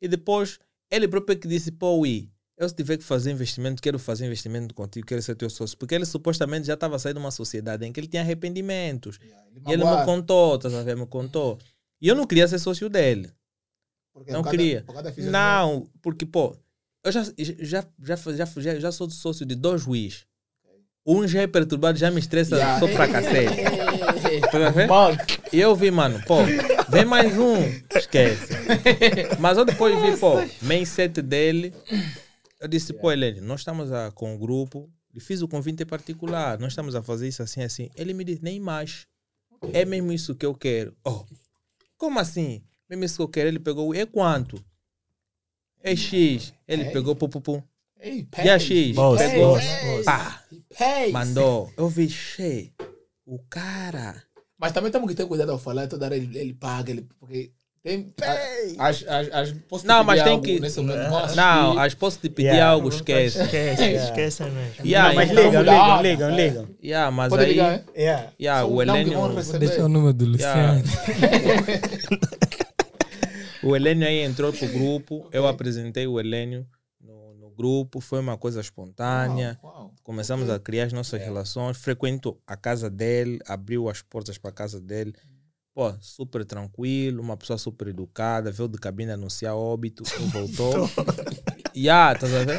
[0.00, 0.58] E depois,
[0.90, 2.28] ele próprio que disse, pô, Ui,
[2.60, 5.78] eu se tiver que fazer investimento, quero fazer investimento contigo, quero ser teu sócio.
[5.78, 9.18] Porque ele supostamente já estava saindo de uma sociedade em que ele tinha arrependimentos.
[9.66, 11.00] E ele me contou, tá sabendo?
[11.00, 11.58] Me contou.
[12.02, 13.30] E eu não queria ser sócio dele.
[14.12, 14.82] Porque Não por queria.
[14.82, 14.94] por.
[15.24, 16.54] Não, porque, pô,
[17.02, 20.26] eu já, já, já, já, já, já sou sócio de dois juízes.
[21.06, 22.78] Um já é perturbado, já me estressa Yeah.
[22.78, 23.56] só pra cacete.
[24.52, 24.86] Tá a ver?
[24.86, 25.18] Mano,
[25.52, 26.36] E eu vi, mano, pô,
[26.88, 27.56] vem mais um.
[27.96, 28.52] Esquece.
[29.40, 31.72] Mas eu depois vi, pô, mindset dele.
[32.60, 34.90] Eu disse, pô, Helene, nós estamos a, com o grupo.
[35.12, 36.58] E fiz o convite em particular.
[36.58, 37.90] Nós estamos a fazer isso assim, assim.
[37.96, 39.06] Ele me disse, nem mais.
[39.72, 40.94] É mesmo isso que eu quero.
[41.04, 41.24] Oh,
[41.96, 42.62] como assim?
[42.88, 43.48] Mesmo isso que eu quero.
[43.48, 44.62] Ele pegou, é quanto?
[45.82, 46.52] É X.
[46.68, 46.90] Ele É.
[46.90, 47.62] pegou, pum, pum, pum.
[47.98, 48.62] Ei, E a pays.
[48.62, 48.94] X?
[48.96, 50.04] Boss, Pegou, boss, boss.
[50.04, 50.44] pá,
[51.12, 51.72] mandou.
[51.76, 52.72] Eu vi, che,
[53.26, 54.22] o cara
[54.56, 57.52] Mas também temos que ter cuidado ao falar, toda hora ele, ele paga, ele, porque
[57.82, 58.12] tem
[58.78, 61.36] as, as, as, posso te Não, mas tem que- nesse momento, assistir.
[61.36, 62.70] Não, as posso te pedir Yeah.
[62.72, 63.42] algo, esquece.
[63.42, 64.86] Esquece, esquece mesmo.
[64.86, 66.68] Yeah, não, mas então- ligam, Dá, ligam, ligam, ligam.
[66.82, 67.50] Yeah, mas Pode aí.
[67.52, 67.84] ligar, hein?
[67.96, 68.26] Yeah.
[68.38, 69.58] Yeah, Só o não Helênio.
[69.58, 70.72] Deixar o número do Yeah.
[70.74, 72.20] Luciano.
[73.62, 76.66] O Helênio aí entrou pro grupo, eu apresentei o Helênio
[76.98, 79.58] no, no grupo, foi uma coisa espontânea.
[79.62, 79.94] Uau, uau.
[80.02, 84.54] Começamos a criar as nossas relações, frequento a casa dele, abriu as portas para a
[84.54, 85.12] casa dele.
[85.80, 90.74] Pô, super tranquilo, uma pessoa super educada, veio de cabine anunciar óbito, voltou.
[91.74, 92.52] E ah, tá vendo?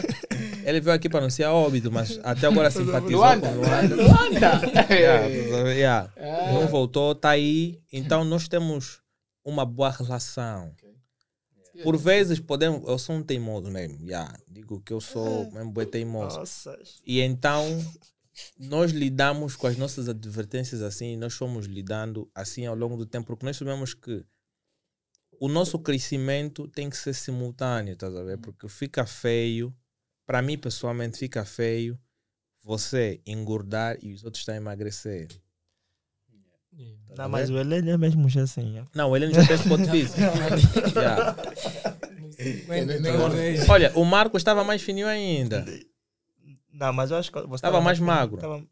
[0.66, 3.96] Ele veio aqui para anunciar óbito, mas até agora simpatizou Luanda, com Luanda.
[3.96, 4.62] Luanda.
[4.90, 5.70] Yeah, vendo?
[5.70, 6.12] Yeah.
[6.16, 6.52] É.
[6.52, 7.80] Não voltou, tá aí.
[7.94, 9.02] Então nós temos
[9.46, 10.74] uma boa relação.
[11.84, 14.36] Por vezes podemos, eu sou um teimoso mesmo, yeah.
[14.48, 16.40] digo que eu sou mesmo bem teimoso.
[16.40, 16.76] Nossa.
[17.06, 17.68] E então
[18.60, 23.28] nós lidamos com as nossas advertências assim, nós fomos lidando assim ao longo do tempo,
[23.28, 24.24] porque nós sabemos que
[25.40, 28.38] o nosso crescimento tem que ser simultâneo, estás a ver?
[28.38, 29.76] Porque fica feio,
[30.26, 32.00] para mim pessoalmente fica feio
[32.64, 35.28] você engordar e os outros estão a emagrecer.
[37.18, 38.78] Não, mas o Helênio é mesmo já assim.
[38.78, 38.86] é.
[38.94, 40.20] Não, ele já tem esse ponto físico.
[40.96, 41.36] Yeah.
[43.18, 43.70] Talvez.
[43.70, 45.66] Olha, o Marco estava mais fininho ainda.
[46.82, 48.38] Não, mas eu acho que você Tava mais magro.
[48.38, 48.64] tava-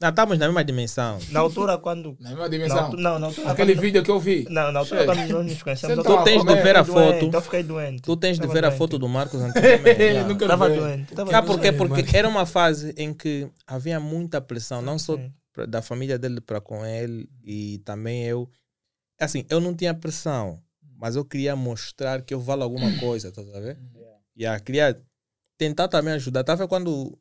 [0.00, 1.18] Não, estamos na mesma dimensão.
[1.30, 2.16] Na altura, quando.
[2.20, 2.78] Na mesma Na, dimensão.
[2.84, 3.50] altu- não, na altura.
[3.50, 4.44] Aquele quando- vídeo que eu vi.
[4.50, 5.06] Não, na altura, Cheio.
[5.06, 6.04] quando nós nos conhecemos.
[6.04, 7.34] Tu tens de ver a doente, foto.
[7.36, 8.02] Eu fiquei doente.
[8.02, 9.88] Tu tens de ver a foto do Marcos anteriormente.
[10.02, 10.76] Ele nunca Tava vi.
[10.76, 11.14] doente.
[11.14, 11.72] Tava Sabe por quê?
[11.72, 15.32] Porque mas- era uma fase em que havia muita pressão, não só Sim.
[15.66, 18.48] da família dele para com ele e também eu.
[19.18, 20.60] Assim, eu não tinha pressão,
[21.00, 23.78] mas eu queria mostrar que eu valo alguma coisa, tá a ver?
[24.36, 25.00] E a queria
[25.56, 26.44] tentar também ajudar.
[26.44, 27.18] Tá vendo quando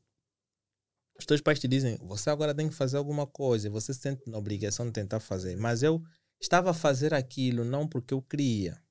[1.17, 4.01] os teus pais te dizem, você agora tem que fazer alguma coisa, e você se
[4.01, 5.55] sente na obrigação de tentar fazer.
[5.55, 6.03] Mas eu
[6.39, 8.81] estava a fazer aquilo não porque eu queria,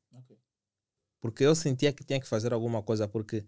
[1.20, 3.46] porque eu sentia que tinha que fazer alguma coisa, porque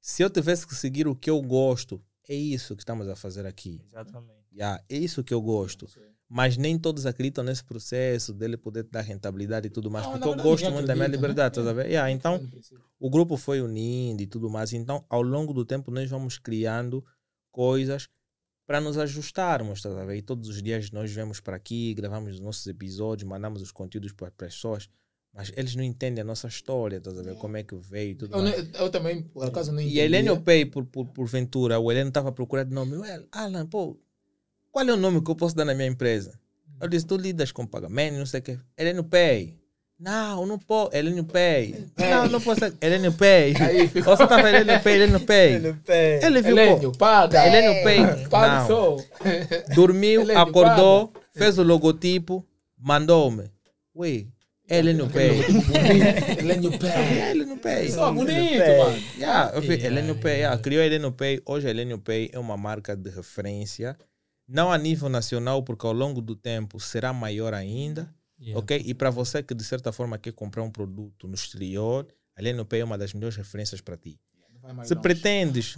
[0.00, 3.46] se eu tivesse que seguir o que eu gosto, é isso que estamos a fazer
[3.46, 3.80] aqui.
[3.84, 4.42] Exatamente.
[4.52, 5.86] Yeah, é isso que eu gosto.
[6.34, 10.06] Mas nem todos acreditam nesse processo dele poder dar rentabilidade e tudo mais.
[10.06, 11.14] Não, porque eu gosto muito da minha né?
[11.14, 11.88] liberdade, tá a ver?
[11.88, 12.40] Yeah, então,
[12.98, 14.72] o grupo foi unindo e tudo mais.
[14.72, 17.04] Então, ao longo do tempo, nós vamos criando
[17.50, 18.08] coisas
[18.66, 20.16] para nos ajustarmos, tá a ver?
[20.16, 24.12] E todos os dias nós vemos para aqui, gravamos os nossos episódios, mandamos os conteúdos
[24.12, 24.88] para as pessoas.
[25.34, 27.36] Mas eles não entendem a nossa história, tá a ver?
[27.36, 28.70] Como é que veio e tudo Eu, mais.
[28.72, 29.96] eu também, por acaso, não entendi.
[29.96, 32.94] E a Helene Pay, por, por, por ventura, o Helene estava procurando nome.
[32.94, 33.98] Eu, Alan, pô,
[34.72, 36.32] qual é o nome que eu posso dar na minha empresa?
[36.80, 38.58] Eu disse, tu lidas com pagamento, não sei o quê.
[38.76, 39.56] Helene Pay.
[40.00, 40.96] Não, não pode.
[40.96, 41.86] Helene Pay.
[41.96, 42.60] Não, não posso.
[42.80, 43.54] Helene Pay.
[43.60, 45.54] Aí ficou- Você estava Helene Pay, Helene Pay.
[46.24, 46.98] Ele viu, Helênio, pô.
[46.98, 47.46] paga.
[47.46, 48.28] Helene Pay.
[48.28, 48.66] Paga Não.
[48.66, 48.96] só.
[49.76, 52.44] Dormiu, Helene, acordou, fez o logotipo,
[52.76, 53.44] mandou-me.
[53.94, 54.26] Ui,
[54.68, 55.38] Helene Pay.
[56.38, 57.30] Helênio Pé.
[57.30, 57.90] Helene Pay.
[57.90, 58.78] Só bonito, Pay.
[58.78, 59.02] mano.
[59.18, 61.40] Yeah, eu Yeah, Heleno Pay, yeah, criou Heleno Pay.
[61.46, 63.96] Hoje a Heleno Pay é uma marca de referência,
[64.46, 68.12] não a nível nacional, porque ao longo do tempo será maior ainda,
[68.42, 68.58] Yeah.
[68.58, 68.82] ok?
[68.84, 72.80] E para você que de certa forma quer comprar um produto no exterior, a Pay
[72.80, 74.18] é uma das melhores referências para ti.
[74.82, 75.00] Se longe.
[75.00, 75.74] pretendes,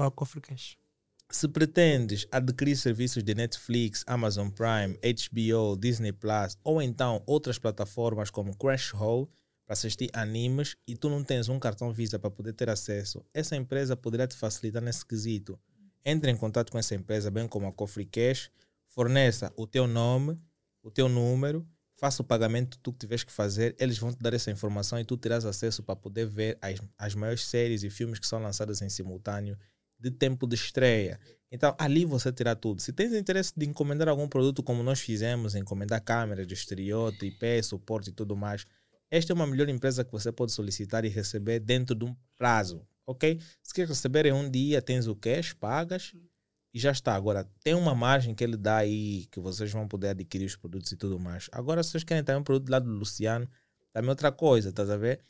[1.30, 8.30] se pretendes adquirir serviços de Netflix, Amazon Prime, HBO, Disney Plus ou então outras plataformas
[8.30, 9.28] como Crunchyroll
[9.66, 13.56] para assistir animes e tu não tens um cartão Visa para poder ter acesso, essa
[13.56, 15.58] empresa poderá te facilitar nesse quesito.
[16.04, 18.50] Entre em contato com essa empresa, bem como a Cofre Cash,
[18.88, 20.38] forneça o teu nome,
[20.82, 24.34] o teu número, faça o pagamento que tu tiveres que fazer, eles vão te dar
[24.34, 28.18] essa informação e tu terás acesso para poder ver as, as maiores séries e filmes
[28.18, 29.56] que são lançados em simultâneo
[29.98, 31.18] de tempo de estreia.
[31.50, 32.82] Então, ali você terá tudo.
[32.82, 37.62] Se tens interesse de encomendar algum produto como nós fizemos, encomendar câmeras de exterior, tripé,
[37.62, 38.66] suporte e tudo mais,
[39.10, 42.84] esta é uma melhor empresa que você pode solicitar e receber dentro de um prazo,
[43.06, 43.40] ok?
[43.62, 46.12] Se quer receber em um dia, tens o cash, pagas
[46.72, 47.14] e já está.
[47.14, 50.90] Agora, tem uma margem que ele dá aí, que vocês vão poder adquirir os produtos
[50.92, 51.48] e tudo mais.
[51.52, 53.48] Agora, se vocês querem também um produto lá do Luciano,
[53.92, 55.20] também é outra coisa, estás a ver?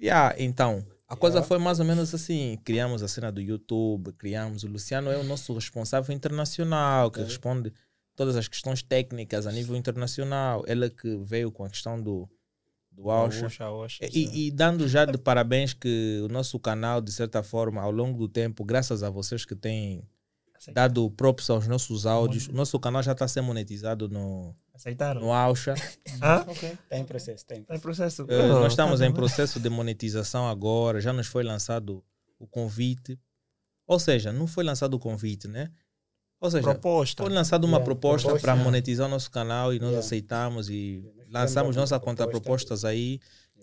[0.00, 2.58] Yeah, então, a coisa foi mais ou menos assim.
[2.64, 4.64] Criamos a cena do YouTube, criamos.
[4.64, 7.72] O Luciano é o nosso responsável internacional, que responde
[8.16, 10.64] todas as questões técnicas a nível internacional.
[10.66, 12.28] Ele é que veio com a questão do,
[12.94, 13.48] do oxa.
[14.12, 18.18] E, e dando já de parabéns que o nosso canal, de certa forma, ao longo
[18.18, 20.02] do tempo, graças a vocês que têm
[20.72, 25.20] dado props aos nossos áudios, o nosso canal já está ser monetizado no, Aceitaram?
[25.20, 25.74] no Ausha.
[26.22, 26.46] Hã?
[26.50, 27.62] Está em processo, tem.
[27.64, 28.22] Tá em processo.
[28.28, 29.16] Eh, Oh, nós estamos tá em bom.
[29.16, 32.02] processo de monetização agora, já nos foi lançado
[32.38, 33.18] o convite.
[33.86, 35.70] Ou seja, não foi lançado o convite, né?
[36.40, 37.22] Ou seja, Proposta.
[37.22, 40.06] foi lançada uma Yeah, proposta proposta, para monetizar o nosso canal e nós Yeah.
[40.06, 41.02] aceitamos e
[41.34, 42.24] lançamos a nossa proposta.
[42.24, 43.20] contrapropostas aí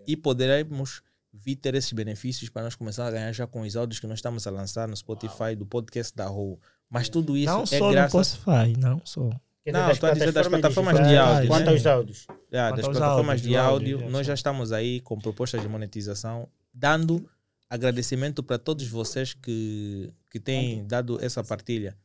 [0.08, 1.02] e poderemos
[1.34, 4.18] vir ter esses benefícios para nós começar a ganhar já com os áudios que nós
[4.18, 6.58] estamos a lançar no Spotify do podcast da Rua.
[6.90, 9.30] Mas tudo isso Não é só no graças Spotify, não só.
[9.64, 11.72] Quer Não, estou a dizer das plataformas de áudio, Quanto né?
[11.72, 12.28] aos áudios?
[12.52, 15.18] Yeah, Quanto das plataformas áudios, de do áudio, áudio, nós é, já estamos aí com
[15.20, 17.30] propostas de monetização, dando
[17.70, 21.96] agradecimento para todos vocês que, que têm dado essa partilha.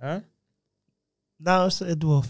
[0.00, 0.22] Hã?
[1.38, 2.28] Não, é do off.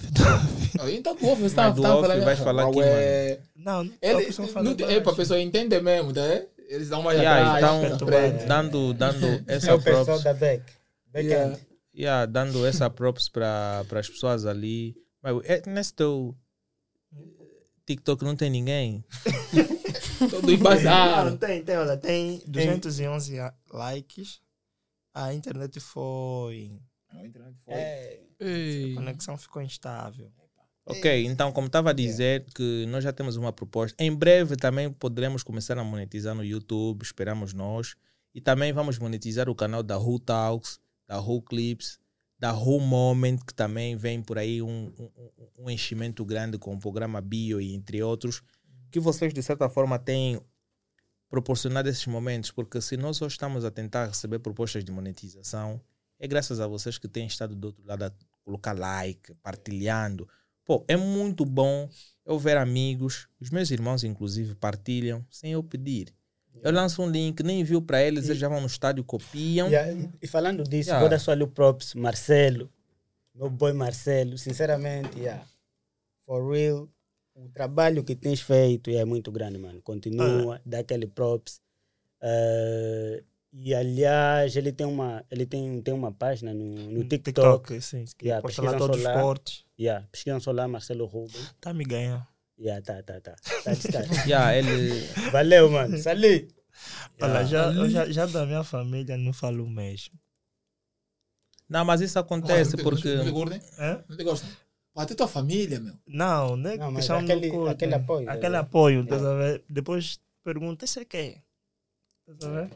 [0.88, 2.24] Então tu ouve, você tá, do tá off falando.
[2.24, 3.40] vais falar aqui, ué.
[3.56, 5.16] Não, Ele, a pessoa fala não, é para a baixo.
[5.16, 6.20] pessoa entender mesmo, tá?
[6.22, 6.46] é?
[6.68, 8.06] Eles dão mais Yeah, atrás, então,
[8.46, 10.72] dando, dando É essa o pessoal props, da Back.
[11.14, 11.48] Yeah.
[11.50, 11.66] Backend.
[11.94, 14.94] yeah, dando essa props para as pessoas ali.
[15.22, 16.34] Mas é, nesse teu
[17.86, 19.04] TikTok não tem ninguém.
[20.30, 21.36] Todo Não, embasado.
[21.38, 24.40] tem, tem, olha, tem 211 a- likes.
[25.12, 26.78] A internet foi.
[27.66, 28.92] É, Ei.
[28.92, 30.30] A conexão ficou instável.
[30.90, 34.02] Ok, então, como estava a dizer, que nós já temos uma proposta.
[34.02, 37.94] Em breve também poderemos começar a monetizar no YouTube, esperamos nós.
[38.34, 41.98] E também vamos monetizar o canal da Who Talks, da Who Clips,
[42.38, 46.74] da Who Moment, que também vem por aí um, um, um- um enchimento grande com
[46.74, 48.40] o programa Bio e entre outros,
[48.90, 50.40] que vocês de certa forma têm
[51.28, 55.80] proporcionado esses momentos, porque se nós só estamos a tentar receber propostas de monetização,
[56.18, 58.12] é graças a vocês que têm estado do outro lado a
[58.44, 60.28] colocar like, partilhando.
[60.70, 61.88] Pô, é muito bom
[62.24, 66.14] eu ver amigos, os meus irmãos inclusive partilham sem eu pedir.
[66.62, 69.66] Eu lanço um link, nem envio para eles, eles já vão no estádio, copiam.
[69.66, 71.00] Yeah, e- E falando disso, Yeah.
[71.00, 72.70] vou dar só ali o props, Marcelo,
[73.34, 75.44] meu boy Marcelo, sinceramente, yeah,
[76.24, 76.88] for real,
[77.34, 79.82] o trabalho que tens feito é muito grande, mano.
[79.82, 81.60] Continua, dá aquele props.
[82.22, 87.72] Eh, e aliás, ele tem uma, ele tem, tem uma página no, no TikTok.
[87.74, 88.04] TikTok, sim.
[88.16, 89.64] Que Yeah, posta lá todos os cortes.
[89.80, 91.40] Yeah, pesquisam lá, Marcelo Rubem.
[91.60, 92.26] Tá me ganhando.
[92.58, 93.34] Yeah, tá, tá, tá.
[93.64, 94.00] tá, tá.
[94.28, 95.96] Yeah, ele, Valeu, mano.
[95.96, 96.48] Sali.
[97.20, 100.14] Olha, já, Ali- eu já, já da minha família não falo mesmo.
[101.68, 103.60] não, mas isso acontece porque Não te gostam?
[103.78, 104.04] Hã?
[104.08, 104.50] Não te gostam?
[104.94, 105.94] Até tua família, meu.
[106.06, 106.76] Não, né?
[106.76, 107.96] Não, mas aquele- corte, aquele né?
[107.96, 108.58] apoio, Aquele é.
[108.58, 109.64] apoio, tá a ver?
[109.68, 111.42] Depois pergunta, esse é quem?
[112.38, 112.70] Tá a ver?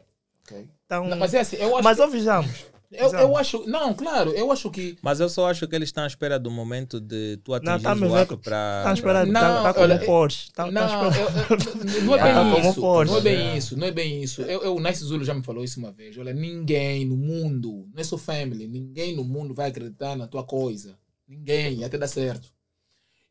[0.85, 1.83] Então, Não, mas é assim, eu acho.
[1.83, 2.65] mas ouvijamos.
[2.91, 3.65] Eu, eu acho.
[3.67, 4.97] Não, claro, eu acho que.
[5.01, 7.93] Mas eu só acho que eles estão à espera do momento de tu atingir tá
[7.93, 8.15] o vendo.
[8.15, 8.81] ato para.
[8.83, 10.51] Tá esperando, Não, tá, tá como olha, Porsche.
[10.53, 11.39] Tá, Não, tá esperando.
[11.49, 12.23] eu- eu- não é
[12.53, 12.81] bem isso.
[12.81, 13.57] pode, Não é bem né?
[13.57, 14.41] isso, não é bem isso.
[14.43, 16.17] Eu, eu, o Nice Zulu já me falou isso uma vez.
[16.17, 20.43] Olha, ninguém no mundo, não é só family, ninguém no mundo vai acreditar na tua
[20.43, 20.97] coisa.
[21.27, 22.53] Ninguém, até dar certo.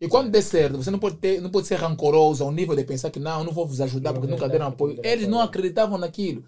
[0.00, 2.84] E quando der certo, você não pode, ter, não pode ser rancoroso ao nível de
[2.84, 4.98] pensar que não, eu não vou vos ajudar porque nunca deram apoio.
[5.02, 6.44] Eles não acreditavam naquilo.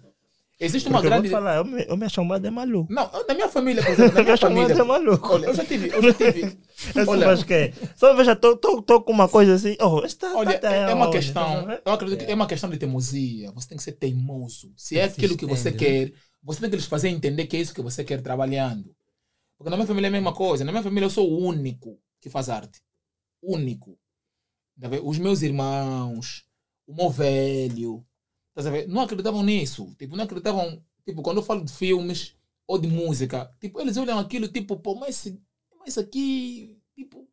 [0.59, 1.29] Existe uma Porque eu vou grande.
[1.29, 2.91] falar, eu me, eu me chamada é maluco.
[2.91, 4.73] Não, na minha família, por exemplo, na minha família.
[4.73, 5.27] é maluco.
[5.33, 5.89] Olha, eu já tive.
[5.89, 6.57] Eu já tive
[7.07, 7.73] olha- faz quê?
[7.95, 8.57] Só veja, tô
[9.03, 9.77] com uma coisa assim.
[9.79, 11.67] Oh, esta Olha, tá é, é uma questão.
[11.85, 13.51] Eu acredito que é uma questão de teimosia.
[13.51, 14.73] Você tem que ser teimoso.
[14.75, 17.73] Se é aquilo que você quer, você tem que lhes fazer entender que é isso
[17.73, 18.95] que você quer trabalhando.
[19.59, 20.65] Porque na minha família é a mesma coisa.
[20.65, 22.81] Na minha família eu sou o único que faz arte.
[23.43, 23.95] Único.
[25.03, 26.45] Os meus irmãos,
[26.87, 28.03] o meu velho,
[28.63, 28.87] tá vendo?
[28.93, 29.93] não acreditavam nisso.
[29.97, 30.81] Tipo, não acreditavam.
[31.05, 32.33] Tipo, quando eu falo de filmes
[32.67, 35.39] ou de música, tipo, eles olham aquilo, tipo, pô, mas, esse-
[35.79, 37.25] mas isso aqui, tipo,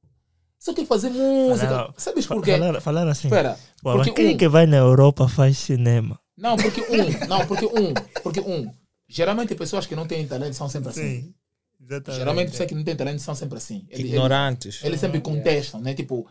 [0.59, 1.67] só quer fazer música.
[1.69, 2.53] Falaram- Sabes Fa- por quê?
[2.53, 3.29] Falaram, falaram assim.
[3.29, 3.59] Espera.
[3.83, 6.19] Pô, mas porque quem um- que vai na Europa faz cinema?
[6.37, 6.87] Não, porque um,
[7.29, 8.73] não, porque um, porque um.
[9.09, 11.35] Geralmente pessoas que não têm talento são sempre assim.
[11.81, 12.19] Exatamente.
[12.19, 13.85] Geralmente pessoas que não têm talento são sempre assim.
[13.91, 14.83] Eles, Ignorantes.
[14.83, 15.93] eles sempre contestam, né?
[15.95, 16.27] Tipo,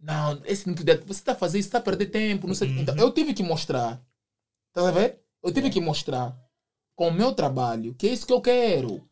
[0.00, 2.72] não, esse não podia, você está a fazer isso, está a perder tempo, não sei.
[2.72, 2.80] quê.
[2.80, 4.00] Então, eu tive que mostrar,
[4.82, 5.20] tá a ver?
[5.42, 6.36] Eu tive que mostrar
[6.94, 9.08] com o meu trabalho que é isso que eu quero.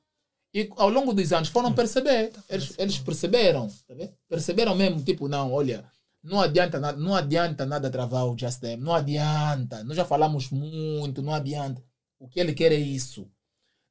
[0.55, 3.94] E ao longo dos anos foram perceber, eles, eles perceberam, tá?
[4.28, 5.84] Perceberam mesmo, tipo, não, olha,
[6.22, 10.51] não adianta nada, não adianta nada travar o Just Them, não adianta, nós já falamos
[10.51, 11.82] muito, não adianta.
[12.18, 13.28] O que ele quer é isso.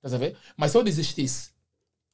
[0.01, 0.37] Tá a ver?
[0.57, 1.51] Mas se eu desistisse,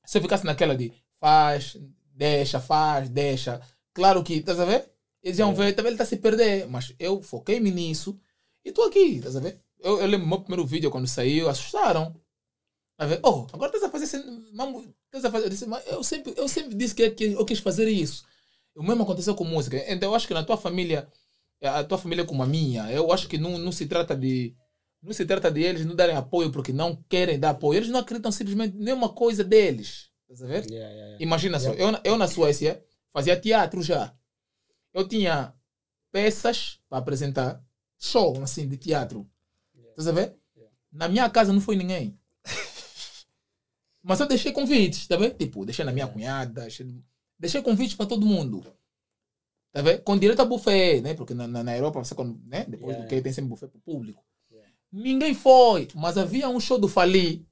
[0.06, 1.78] se eu ficasse naquela de faz,
[2.14, 3.62] deixa, faz, deixa,
[3.94, 4.92] claro que, estás a ver?
[5.24, 8.20] Eles iam ver, também ele está a se perder, mas eu foquei-me nisso
[8.64, 9.60] e estou aqui, estás a ver?
[9.80, 12.16] Eu, eu lembro meu primeiro vídeo quando saiu, assustaram.
[12.98, 14.24] A ver, oh, agora estás a fazer
[14.54, 17.60] mambo, estás a fazer, eu, disse, eu sempre, eu sempre disse que, que eu quis
[17.60, 18.24] fazer isso.
[18.76, 19.84] O mesmo aconteceu com música.
[19.92, 21.12] Então eu acho que na tua família,
[21.62, 24.56] a tua família como a minha, eu acho que não, não se trata de
[25.02, 27.78] não se trata de eles não darem apoio porque não querem dar apoio.
[27.78, 30.12] Eles não acreditam simplesmente em nenhuma coisa deles.
[30.30, 30.70] Estás a ver?
[30.70, 31.18] Yeah, yeah, yeah.
[31.24, 34.16] Imagina só, eu, eu na Suécia fazia teatro já.
[34.94, 35.54] Eu tinha
[36.12, 37.64] peças para apresentar,
[38.02, 39.30] show assim de teatro.
[39.90, 40.36] Estás a ver?
[40.92, 42.20] Na minha casa não foi ninguém.
[44.04, 45.36] Mas eu deixei convites, tá vendo?
[45.36, 46.88] Tipo, deixei na minha cunhada, deixei,
[47.38, 48.66] deixei convites para todo mundo.
[49.72, 50.02] Tá vendo?
[50.02, 51.14] Com direito a buffet, né?
[51.14, 52.66] Porque na, na, na Europa, você, quando, né?
[52.68, 54.22] depois do que tem sempre buffet para o público.
[54.92, 57.48] Ninguém foi, mas havia um show do Fali,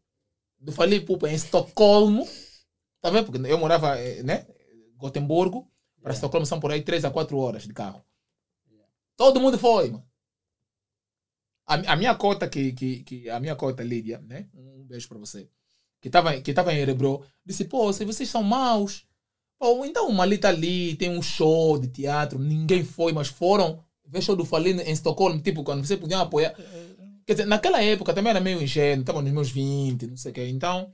[0.60, 2.28] do Fali Pupa em Estocolmo.
[3.00, 3.32] Tá vendo?
[3.32, 4.46] Porque eu morava, eh, né?
[4.98, 5.72] Gotemburgo.
[6.02, 6.14] Para.
[6.14, 8.04] Estocolmo são por aí 3 a 4 horas de carro.
[9.16, 10.09] Todo mundo foi, mano.
[11.70, 14.48] A, a minha cota, que, que, que, a minha cota, Lídia, né?
[14.56, 15.48] Um beijo para você.
[16.02, 19.06] Que estava que tava em Erebro, disse: pô, se vocês são maus,
[19.60, 23.84] pô, então uma ali tá ali, tem um show de teatro, ninguém foi, mas foram
[24.08, 26.56] ver show do Fali em Estocolmo, tipo, quando você podia apoiar.
[27.26, 30.34] Quer dizer, naquela época também era meio ingênuo, estava nos meus 20, não sei o
[30.34, 30.48] quê.
[30.48, 30.92] Então,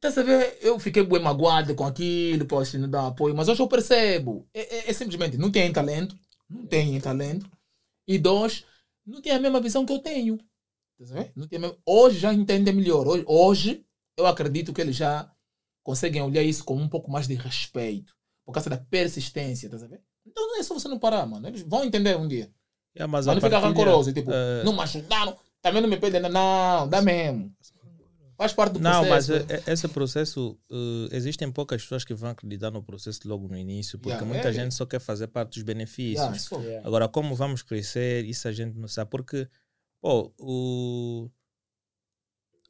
[0.00, 3.62] tá a ver, eu fiquei bem magoado com aquilo, poxa, não dá apoio, mas hoje
[3.62, 4.46] eu percebo.
[4.52, 6.16] É, é- é simplesmente, não tem talento,
[6.48, 7.48] não tem talento.
[8.08, 8.64] E dois,
[9.10, 10.38] não tem a mesma visão que eu tenho.
[10.38, 11.32] Tá ver?
[11.34, 13.06] Não tem a mesma- Hoje já entendem melhor.
[13.06, 15.30] Hoje, hoje, eu acredito que eles já
[15.82, 18.14] conseguem olhar isso com um pouco mais de respeito.
[18.44, 20.02] Por causa da persistência, tá a ver?
[20.26, 21.46] Então não é só você não parar, mano.
[21.48, 22.50] Eles vão entender um dia.
[22.96, 25.88] Yeah, mas Mas a não fica partilha, rancoroso, tipo, eh, não me ajudaram, também não
[25.88, 27.54] me pedem, não, dá mesmo.
[28.40, 29.52] Faz parte do Não, mas processo.
[29.52, 33.54] é- é- esse processo, eh, existem poucas pessoas que vão acreditar no processo logo no
[33.54, 34.52] início, porque Yeah, muita é.
[34.54, 36.14] gente só quer fazer parte dos benefícios.
[36.20, 36.54] Yeah, isso.
[36.58, 36.88] Yeah.
[36.88, 39.46] Agora, como vamos crescer, isso a gente não sabe, porque,
[40.00, 41.28] pô, o...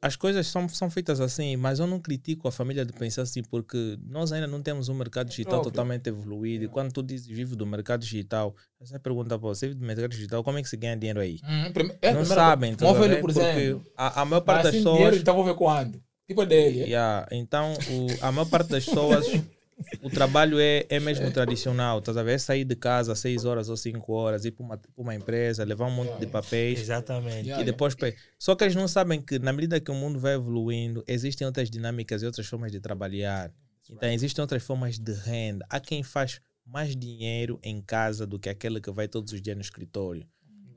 [0.01, 3.43] as coisas são, são feitas assim, mas eu não critico a família de pensar assim,
[3.43, 5.71] porque nós ainda não temos um mercado digital próprio.
[5.71, 6.65] totalmente evoluído.
[6.65, 10.09] E quando tu dizes vive do mercado digital, você pergunta, pô, você vive do mercado
[10.09, 11.39] digital, como é que se ganha dinheiro aí?
[11.43, 13.85] Hum, prime- é, não sabem, tá Móvel, por Porque exemplo.
[13.95, 14.95] a, a maior parte das assim, pessoas...
[14.97, 16.01] dinheiro, então vou ver quando.
[16.27, 16.81] Tipo é dele.
[16.81, 16.87] é?
[16.87, 19.25] Yeah, Então, o- a maior parte das pessoas,
[20.01, 21.99] o trabalho é, é mesmo tradicional.
[21.99, 22.33] Estás a ver?
[22.33, 25.15] É sair de casa às 6 horas ou 5 horas, ir para uma, pra uma
[25.15, 26.79] empresa, levar um monte de papéis.
[26.79, 27.49] Exatamente.
[27.49, 27.95] E depois,
[28.37, 31.69] só que eles não sabem que na medida que o mundo vai evoluindo, existem outras
[31.69, 33.51] dinâmicas e outras formas de trabalhar.
[33.89, 35.65] Então, existem outras formas de renda.
[35.69, 39.55] Há quem faz mais dinheiro em casa do que aquele que vai todos os dias
[39.55, 40.25] no escritório.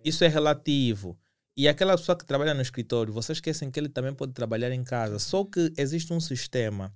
[0.05, 1.19] Isso é relativo.
[1.57, 4.83] E aquela pessoa que trabalha no escritório, vocês esquecem que ele também pode trabalhar em
[4.83, 5.21] casa.
[5.21, 6.93] Só que existe um sistema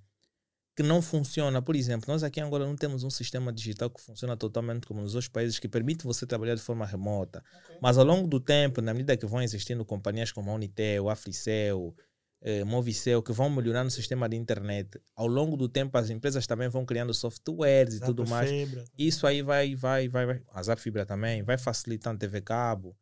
[0.79, 1.61] que não funciona.
[1.61, 5.01] Por exemplo, nós aqui em Angola não temos um sistema digital que funciona totalmente como
[5.01, 7.43] nos outros países, que permite você trabalhar de forma remota.
[7.83, 11.97] Mas ao longo do tempo, na medida que vão existindo companhias como a Unitel, Africel,
[12.41, 16.47] eh, Movicel, que vão melhorando o sistema de internet, ao longo do tempo as empresas
[16.47, 18.49] também vão criando softwares e tudo mais.
[18.49, 18.85] Fibra.
[18.97, 20.43] Isso aí vai, vai, vai, vai.
[20.53, 22.97] A Zap Fibra também vai facilitando TV cabo,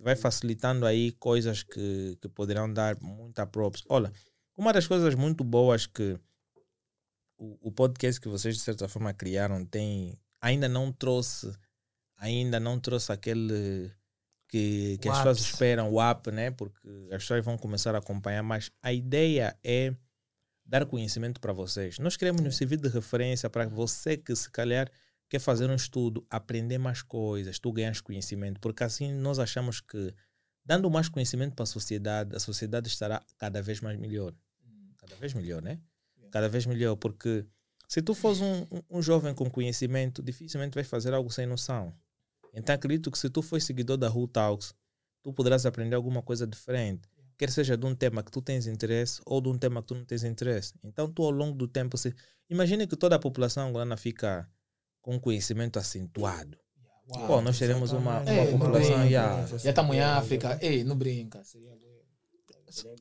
[0.00, 3.84] vai facilitando aí coisas que, que poderão dar muita props.
[3.86, 4.10] Olha,
[4.56, 6.18] uma das coisas muito boas que
[7.42, 11.52] o, o podcast que vocês de certa forma criaram tem ainda não trouxe
[12.16, 13.90] ainda não trouxe aquele
[14.48, 16.50] que, que as pessoas esperam o app, né?
[16.50, 19.92] Porque as pessoas vão começar a acompanhar, mas a ideia é
[20.64, 21.98] dar conhecimento para vocês.
[21.98, 24.88] Nós queremos nos servir de referência para você que se calhar
[25.28, 30.14] quer fazer um estudo, aprender mais coisas, tu ganhas conhecimento, porque assim nós achamos que
[30.64, 34.32] dando mais conhecimento para a sociedade, a sociedade estará cada vez mais melhor.
[34.98, 35.80] Cada vez melhor, né?
[36.32, 37.44] Cada vez melhor, porque
[37.86, 41.94] se tu fores um, um- um jovem com conhecimento, dificilmente vais fazer algo sem noção.
[42.54, 44.74] Então acredito que se tu fores seguidor da Who Talks,
[45.22, 47.02] tu poderás aprender alguma coisa diferente.
[47.38, 49.94] Quer seja de um tema que tu tens interesse ou de um tema que tu
[49.94, 50.74] não tens interesse.
[50.82, 52.14] Então tu ao longo do tempo, se...
[52.48, 54.48] imagine que toda a população angolana fica
[55.00, 56.56] com conhecimento acentuado.
[57.08, 57.26] Uau.
[57.26, 58.98] Pô, nós teremos uma, uma É, população...
[58.98, 59.46] não yeah.
[59.58, 60.58] Já estamos em África.
[60.62, 61.42] Ei, não brinca.
[61.44, 61.70] Seria.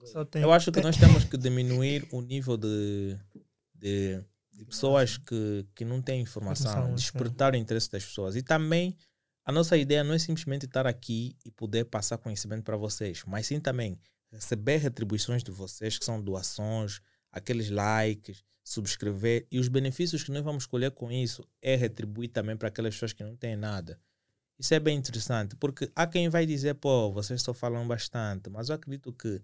[0.08, 3.18] Só tem, Eu acho que tem- nós temos que diminuir o nível de,
[3.74, 8.36] de, de pessoas que, que não têm informação, Informação, despertar o interesse das pessoas.
[8.36, 8.96] E também,
[9.46, 13.48] a nossa ideia não é simplesmente estar aqui e poder passar conhecimento para vocês, mas
[13.48, 13.98] sim também
[14.32, 19.46] receber retribuições de vocês, que são doações, aqueles likes, subscrever.
[19.52, 23.14] E os benefícios que nós vamos colher com isso é retribuir também para aquelas pessoas
[23.14, 24.00] que não têm nada.
[24.60, 28.70] Isso é bem interessante, porque há quem vai dizer, pô, vocês só falam bastante, mas
[28.70, 29.42] eu acredito que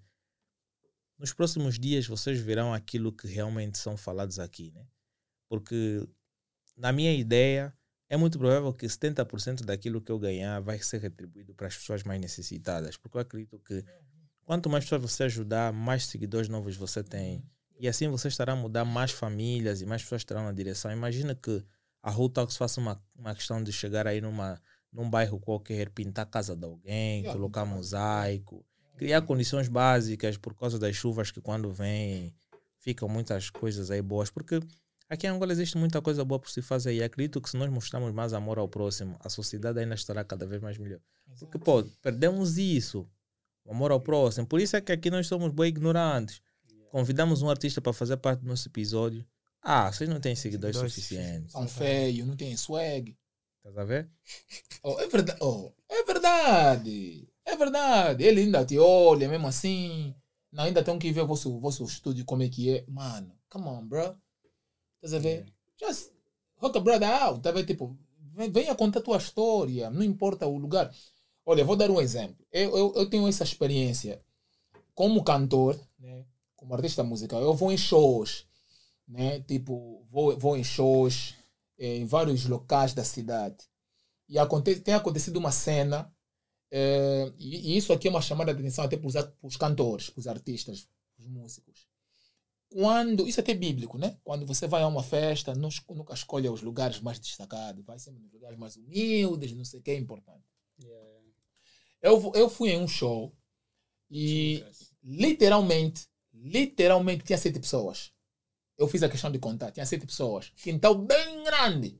[1.18, 4.86] nos próximos dias vocês verão aquilo que realmente são falados aqui, né?
[5.50, 6.08] Porque,
[6.76, 7.74] na minha ideia,
[8.10, 12.04] é muito provável que 70% daquilo que eu ganhar vai ser retribuído para as pessoas
[12.04, 12.98] mais necessitadas.
[12.98, 13.84] Porque eu acredito que
[14.46, 17.44] quanto mais pessoas você ajudar, mais seguidores novos você tem.
[17.80, 20.92] E assim você estará a mudar mais famílias e mais pessoas estarão na direção.
[20.92, 21.64] Imagina que
[22.02, 24.62] a Who Talks faça uma, uma questão de chegar aí numa,
[24.92, 28.66] num bairro qualquer, pintar a casa de alguém, colocar mosaico,
[28.98, 32.34] criar condições básicas por causa das chuvas que quando vêm
[32.80, 34.30] ficam muitas coisas aí boas.
[34.30, 34.60] Porque
[35.08, 37.70] aqui em Angola existe muita coisa boa por se fazer e acredito que se nós
[37.70, 41.00] mostrarmos mais amor ao próximo, a sociedade ainda estará cada vez mais melhor.
[41.40, 43.08] Porque, pô, perdemos isso,
[43.64, 44.48] o amor ao próximo.
[44.48, 46.42] Por isso é que aqui nós somos bem ignorantes.
[46.92, 49.26] convidamos um artista para fazer parte do nosso episódio.
[49.62, 51.52] Ah, vocês não têm seguidores Seguidores suficientes.
[51.52, 53.16] São feios, não tem swag.
[53.58, 54.10] Estás a ver?
[54.82, 55.40] Oh, é verdade.
[55.42, 57.27] Oh, é verdade.
[57.48, 58.26] É verdade.
[58.26, 60.14] Ele ainda te olha mesmo assim.
[60.52, 62.86] Não, ainda tem que ver o vosso, vosso estúdio como é que é.
[62.90, 64.16] Mano, come on, bro.
[64.96, 65.46] Estás a ver?
[65.80, 66.12] Just
[66.62, 67.40] hook a brother out.
[67.40, 67.66] Tá a ver?
[67.66, 67.98] Tipo,
[68.52, 69.90] venha contar a tua história.
[69.90, 70.94] Não importa o lugar.
[71.46, 72.46] Olha, vou dar um exemplo.
[72.52, 74.22] Eu, eu, eu tenho essa experiência.
[74.94, 76.26] Como cantor, né?
[76.58, 78.46] como artista musical, eu vou em shows.
[79.08, 79.40] Né?
[79.42, 81.34] Tipo, vou, vou em shows
[81.80, 83.58] eh, em vários locais da cidade.
[84.28, 86.12] E aconte tem acontecido uma cena,
[86.72, 89.48] eh, e, e isso aqui é uma chamada de atenção até para os, a- para
[89.48, 91.88] os cantores, para os artistas, para os músicos.
[92.70, 94.18] Quando, isso é até bíblico, né?
[94.24, 98.22] Quando você vai a uma festa, não nunca escolha os lugares mais destacados, vai sempre
[98.24, 100.44] nos lugares mais humildes, não sei o que é importante.
[102.02, 103.36] Eu, fu- eu fui em um show
[104.12, 104.64] e
[105.04, 108.12] literalmente, literalmente tinha sete pessoas.
[108.78, 110.52] Eu fiz a questão de contar, tinha sete pessoas.
[110.58, 112.00] Quintal bem grande,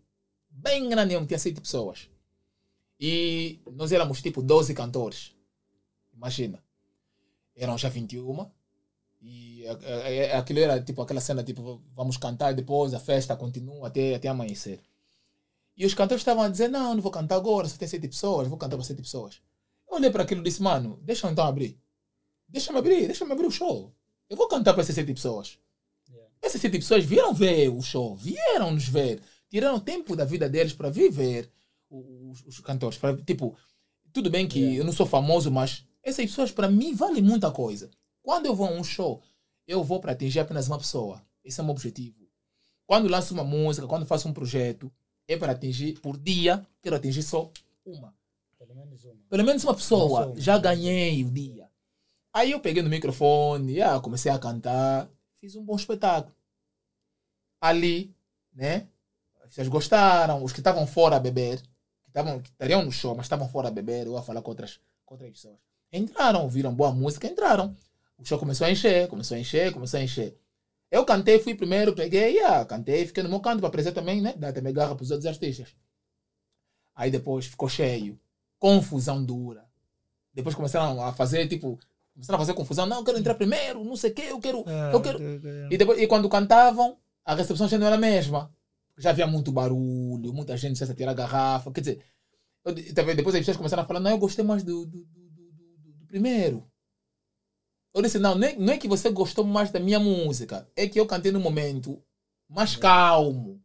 [0.50, 2.10] bem grande, mesmo, tinha sete pessoas.
[3.00, 5.36] E nós éramos tipo 12 cantores.
[6.14, 6.64] Imagina.
[7.56, 8.50] Eram já 21.
[9.22, 9.66] E
[10.34, 14.80] aquilo era tipo aquela cena, tipo, vamos cantar depois a festa continua até, até amanhecer.
[15.76, 18.48] E os cantores estavam a dizer, não, não vou cantar agora, só tem sete pessoas,
[18.48, 19.42] vou cantar para sete pessoas.
[19.88, 21.80] Eu olhei para aquilo e disse, mano, deixa eu então abrir.
[22.48, 23.94] Deixa-me abrir, deixa-me abrir o show.
[24.30, 25.60] Eu vou cantar para essas sete pessoas.
[26.42, 30.74] Essas sete pessoas vieram ver o show, vieram nos ver, tiraram tempo da vida deles
[30.74, 31.52] para vir ver
[31.90, 32.98] os, os cantores.
[32.98, 33.58] Pra, tipo,
[34.14, 37.90] tudo bem que eu não sou famoso, mas essas pessoas para mim valem muita coisa.
[38.22, 39.22] Quando eu vou a um show,
[39.68, 41.22] eu vou para atingir apenas uma pessoa.
[41.44, 42.28] Esse é o meu objetivo.
[42.86, 44.92] Quando lanço uma música, quando faço um projeto,
[45.28, 47.52] é para atingir, por dia, quero atingir só
[47.86, 48.16] uma.
[48.58, 49.24] Pelo menos uma.
[49.30, 50.24] Pelo menos uma pessoa.
[50.24, 50.40] Sou.
[50.40, 51.70] Já ganhei o dia.
[52.34, 56.36] Aí eu peguei no microfone, ah, comecei a cantar, fiz um bom espetáculo.
[57.60, 58.16] Ali,
[58.54, 58.88] né?
[59.42, 61.62] As pessoas gostaram, os que estavam fora a beber,
[62.12, 65.16] que, estariam no show, mas estavam fora a beber, eu a falar com outras, com
[65.16, 65.58] outras pessoas.
[65.92, 67.76] Entraram, ouviram boa música, entraram.
[68.18, 70.38] O show começou a encher, começou a encher, começou a encher.
[70.90, 74.34] Eu cantei, fui primeiro, peguei, ah, cantei, fiquei no meu canto para aparecer também, né?
[74.38, 75.76] Dar também garra para os outros artistas.
[76.96, 78.20] Aí depois ficou cheio.
[78.58, 79.66] Confusão dura.
[80.34, 81.78] Depois começaram a fazer, tipo,
[82.14, 82.86] começaram a fazer confusão.
[82.86, 84.64] Não, eu quero entrar primeiro, não sei o quê, eu quero.
[84.92, 85.20] Eu quero.
[85.70, 88.52] E, depois, e quando cantavam, a recepção já não era a mesma.
[88.98, 91.72] Já havia muito barulho, muita gente já se tirar a garrafa.
[91.72, 92.06] Quer dizer,
[92.66, 92.74] eu,
[93.16, 95.52] depois as pessoas começaram a falar: não, eu gostei mais do, do, do, do-
[96.02, 96.68] do- primeiro.
[97.94, 100.88] Eu disse: não, não é, não é que você gostou mais da minha música, é
[100.88, 102.02] que eu cantei num momento
[102.50, 103.62] mais calmo.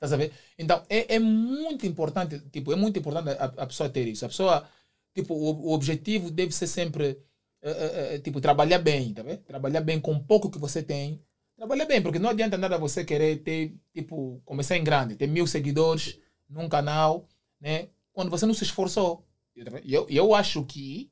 [0.00, 0.34] Tá sabendo?
[0.58, 4.24] Então, é, é muito importante, tipo, é muito importante a, a pessoa ter isso.
[4.26, 4.68] A pessoa,
[5.14, 7.18] tipo, o, o objetivo deve ser sempre,
[7.62, 9.42] eh, eh, eh, tipo, trabalhar bem, tá vendo?
[9.44, 11.22] Trabalhar bem com o pouco que você tem.
[11.58, 15.46] Trabalhar bem, porque não adianta nada você querer ter, tipo, começar em grande, ter mil
[15.46, 16.16] seguidores
[16.48, 17.28] num canal,
[17.60, 17.88] né?
[18.12, 19.26] Quando você não se esforçou.
[19.84, 21.10] eu, eu acho que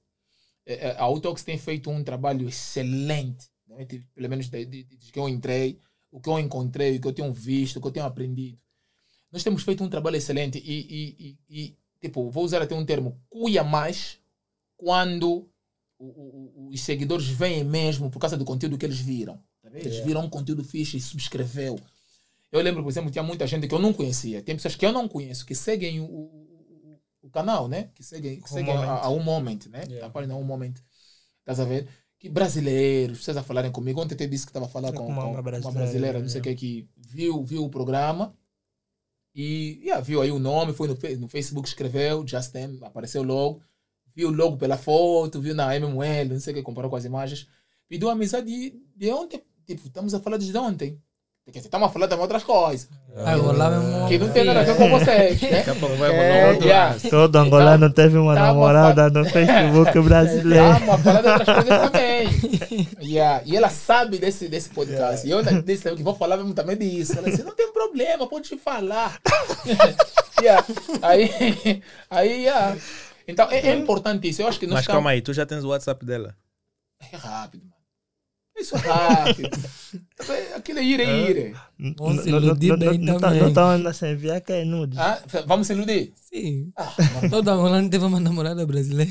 [0.66, 3.86] eh, eh, a Autox tem feito um trabalho excelente, né?
[4.14, 5.80] Pelo menos desde de, de que eu entrei,
[6.12, 8.58] o que eu encontrei, o que eu tenho visto, o que eu tenho aprendido.
[9.32, 13.20] Nós temos feito um trabalho excelente e, e, e, tipo, vou usar até um termo,
[13.28, 14.18] cuia mais
[14.76, 15.48] quando
[15.98, 19.42] o- o- os seguidores vêm mesmo por causa do conteúdo que eles viram.
[19.80, 21.78] Eles viram um conteúdo fixe e subscreveu.
[22.50, 24.42] Eu lembro, por exemplo, tinha muita gente que eu não conhecia.
[24.42, 27.90] Tem pessoas que eu não conheço, que seguem o, o, o- canal, né?
[27.94, 29.84] Que seguem, que Um seguem a, a um moment, né?
[29.88, 30.06] Yeah.
[30.06, 30.74] A página um moment.
[31.40, 31.88] Estás a ver?
[32.18, 34.00] Que brasileiros, vocês a falarem comigo.
[34.00, 36.20] Ontem até disse que estava a falar É com, com uma com uma brasileira, brasileira,
[36.20, 38.34] não sei o que, que viu, viu o programa
[39.34, 43.60] e yeah, viu aí o nome, foi no, no Facebook, escreveu, Justin, apareceu logo,
[44.14, 47.46] viu logo pela foto, viu na MML, não sei o que, comparou com as imagens,
[47.86, 50.98] pediu amizade de, de ontem, tipo, estamos a falar desde ontem.
[51.46, 52.88] Quer dizer, estamos a falar também outras coisas,
[53.24, 54.08] Ah, vou lá mesmo.
[54.08, 55.64] que não tem nada a ver com vocês, né?
[56.12, 56.96] É, yeah.
[57.08, 60.72] Todo angolano teve uma tava namorada no Facebook brasileiro.
[60.72, 62.88] Estamos a falar de outras coisas também.
[63.00, 63.42] Yeah.
[63.46, 65.24] E ela sabe desse, desse podcast.
[65.24, 67.16] E eu disse que vou falar mesmo também disso.
[67.16, 69.16] Ela disse, não tem problema, pode te falar.
[70.42, 70.66] yeah.
[71.00, 71.80] Aí,
[72.10, 72.76] aí yeah.
[73.28, 74.42] Então, é, é importante isso.
[74.42, 76.34] Eu acho que Mas calma aí, tu já tens o WhatsApp dela.
[77.12, 77.75] É rápido, mano.
[78.58, 79.50] Isso é rápido.
[80.56, 81.56] Aquilo é ire, ire.
[81.98, 83.40] Vamos se Não- não- iludir não- bem não- também.
[83.52, 84.98] Não estão enviar que é nude.
[84.98, 86.12] Ah, vamos se iludir?
[86.16, 86.72] Sim.
[86.76, 86.94] Ah.
[87.30, 89.10] Todo angolano teve uma namorada brasileira.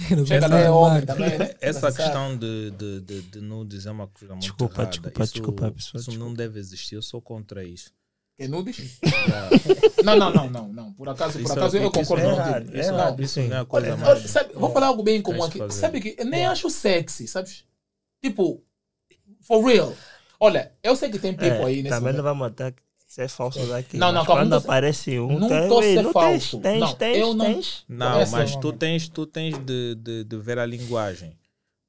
[0.50, 1.56] Lá é essa homem também, né?
[1.62, 1.98] Essa sabe.
[1.98, 4.90] questão de, de, de, de nudes é uma coisa muito Desculpa, errada.
[4.90, 7.92] desculpa, isso, desculpa, pessoal, Isso não deve existir, eu sou contra isso.
[8.38, 9.00] Que nudes?
[10.04, 10.94] Não, não, não, não, não.
[10.94, 13.00] Por acaso, por Isso é- acaso eu isso concordo é errado, é Isso não.
[13.00, 13.24] errado.
[13.24, 14.30] Isso não é a coisa olha, mais...
[14.30, 15.60] sabe, vou falar algo bem comum aqui.
[15.72, 17.64] Sabe que eu nem acho sexy, sabes?
[18.24, 18.62] Tipo,
[19.48, 19.94] for real.
[20.40, 22.18] Olha, eu sei que tem people É, aí nesse também momento.
[22.18, 22.74] não vamos até
[23.08, 23.98] ser falso daqui.
[23.98, 26.60] Não, não, mas calma, Quando não aparece um, não tem, tô "Ei, ser não falso.
[26.60, 27.86] tens, tens, Não, tens, eu não- tens.
[27.88, 31.38] Não, Essa mas é tu tens, tu tens de, de, de ver a linguagem.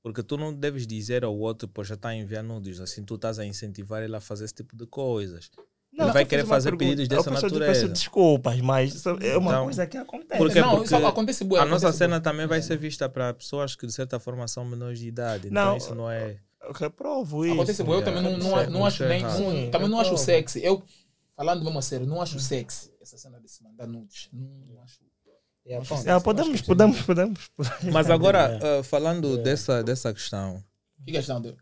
[0.03, 3.17] Porque tu não deves dizer ao outro, pô, já está a enviar nudes, assim tu
[3.17, 5.51] estás a incentivar ele a fazer esse tipo de coisas.
[5.99, 6.91] Ele vai querer fazer pergunta.
[6.91, 7.73] pedidos dessa peço- eu natureza.
[7.81, 10.39] peço desculpas, mas é uma Então, coisa que acontece.
[10.39, 13.75] Porque- não, porque isso acontece bué, a nossa cena também vai ser vista para pessoas
[13.75, 15.49] que de certa forma são menores de idade.
[15.49, 16.37] Então Não, isso não é.
[16.67, 17.55] Eu reprovo isso.
[17.55, 19.31] Acontece bué, eu também não, não, é- não acho é nem.
[19.31, 20.65] Sim, também não acho sexy.
[20.65, 20.83] Eu,
[21.37, 24.29] falando mesmo a sério, não acho sexy essa cena de se mandar nudes.
[24.33, 25.01] Não, não acho.
[25.81, 26.03] Acho bom.
[26.03, 27.93] que É, podemos, podemos, podemos, podemos.
[27.93, 30.63] Mas agora, ah, falando dessa, dessa questão,
[31.05, 31.57] Que questão de.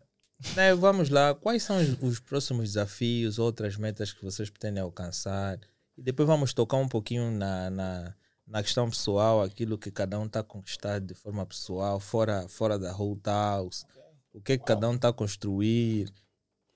[0.55, 5.59] né, vamos lá, quais são os, os próximos desafios, outras metas que vocês pretendem alcançar?
[5.97, 8.15] E depois vamos tocar um pouquinho na, na,
[8.45, 12.77] na questão pessoal, aquilo que cada um está a conquistar de forma pessoal, fora, fora
[12.77, 13.85] da whole house,
[14.35, 16.11] o que, é que cada um está a construir,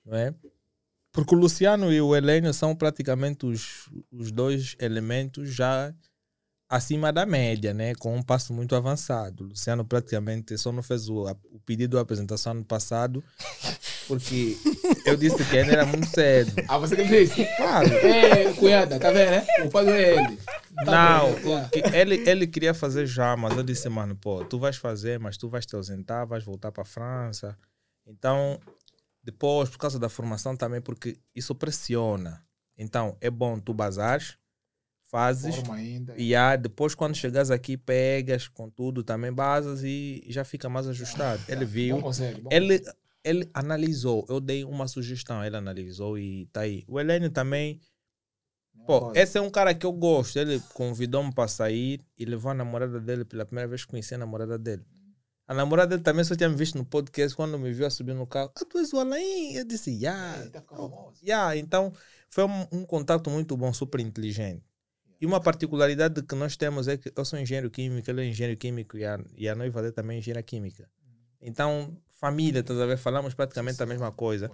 [0.02, 0.34] não é?
[1.12, 5.94] Porque o Luciano e o Helênio são praticamente os, os dois elementos já
[6.70, 7.94] acima da média, né?
[7.96, 9.44] Com um passo muito avançado.
[9.44, 13.22] O Luciano praticamente só não fez o, o pedido de apresentação ano passado
[14.06, 14.56] porque
[15.04, 16.52] eu disse que ainda era muito cedo.
[16.68, 17.44] Ah, você que disse?
[17.56, 17.88] Claro.
[17.88, 19.46] É, cunhada, tá vendo, né?
[19.64, 20.36] O pai é ele.
[20.84, 21.94] Tá Não, vendo?
[21.94, 25.48] Ele, ele queria fazer já, mas eu disse, mano, pô, tu vais fazer, mas tu
[25.48, 27.56] vais te ausentar, vais voltar para a França.
[28.06, 28.60] Então,
[29.22, 32.42] depois, por causa da formação também, porque isso pressiona.
[32.76, 34.36] Então, é bom tu bazares,
[35.10, 36.14] fazes, Forma ainda.
[36.16, 40.86] e aí, depois quando chegas aqui, pegas com tudo, também basas e já fica mais
[40.86, 41.42] ajustado.
[41.48, 42.42] Ele viu, Bom conselho.
[42.42, 42.80] Bom ele,
[43.24, 46.84] ele analisou, eu dei uma sugestão, ele analisou e tá aí.
[46.86, 47.80] O Helênio também,
[48.86, 50.38] pô, esse é um cara que eu gosto.
[50.38, 54.18] Ele convidou-me para sair e levou a namorada dele pela primeira vez que conheci a
[54.18, 54.84] namorada dele.
[55.46, 58.14] A namorada dele também só tinha me visto no podcast quando me viu a subir
[58.14, 58.52] no carro.
[58.54, 59.54] Ah, tu és o Alain?
[59.54, 60.44] Eu disse, yeah.
[60.44, 60.62] É, tá.
[61.20, 61.92] Yeah, então
[62.28, 64.62] foi um, um contato muito bom, super inteligente.
[65.20, 68.58] E uma particularidade que nós temos é que eu sou engenheiro químico, ele é engenheiro
[68.58, 70.88] químico e a, e a noiva dele também é engenheira química.
[71.40, 72.96] Então, família, estás a ver?
[72.96, 74.50] Falamos praticamente a mesma coisa.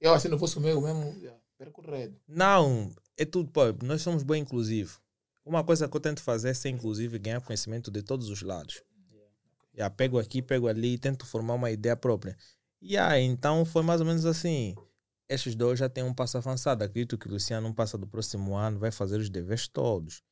[0.00, 2.16] Eu, assim, não fosse comigo mesmo, yeah, percorrido.
[2.28, 5.00] Não, é tudo, pô, nós somos bem inclusivos.
[5.44, 8.42] Uma coisa que eu tento fazer é ser inclusivo e ganhar conhecimento de todos os
[8.42, 8.82] lados.
[9.74, 12.36] Já pego aqui, pego ali, tento formar uma ideia própria.
[12.80, 14.76] E aí, então foi mais ou menos assim.
[15.28, 16.84] Estes dois já têm um passo avançado.
[16.84, 20.22] Acredito que o Luciano, no passa do próximo ano, vai fazer os deveres todos.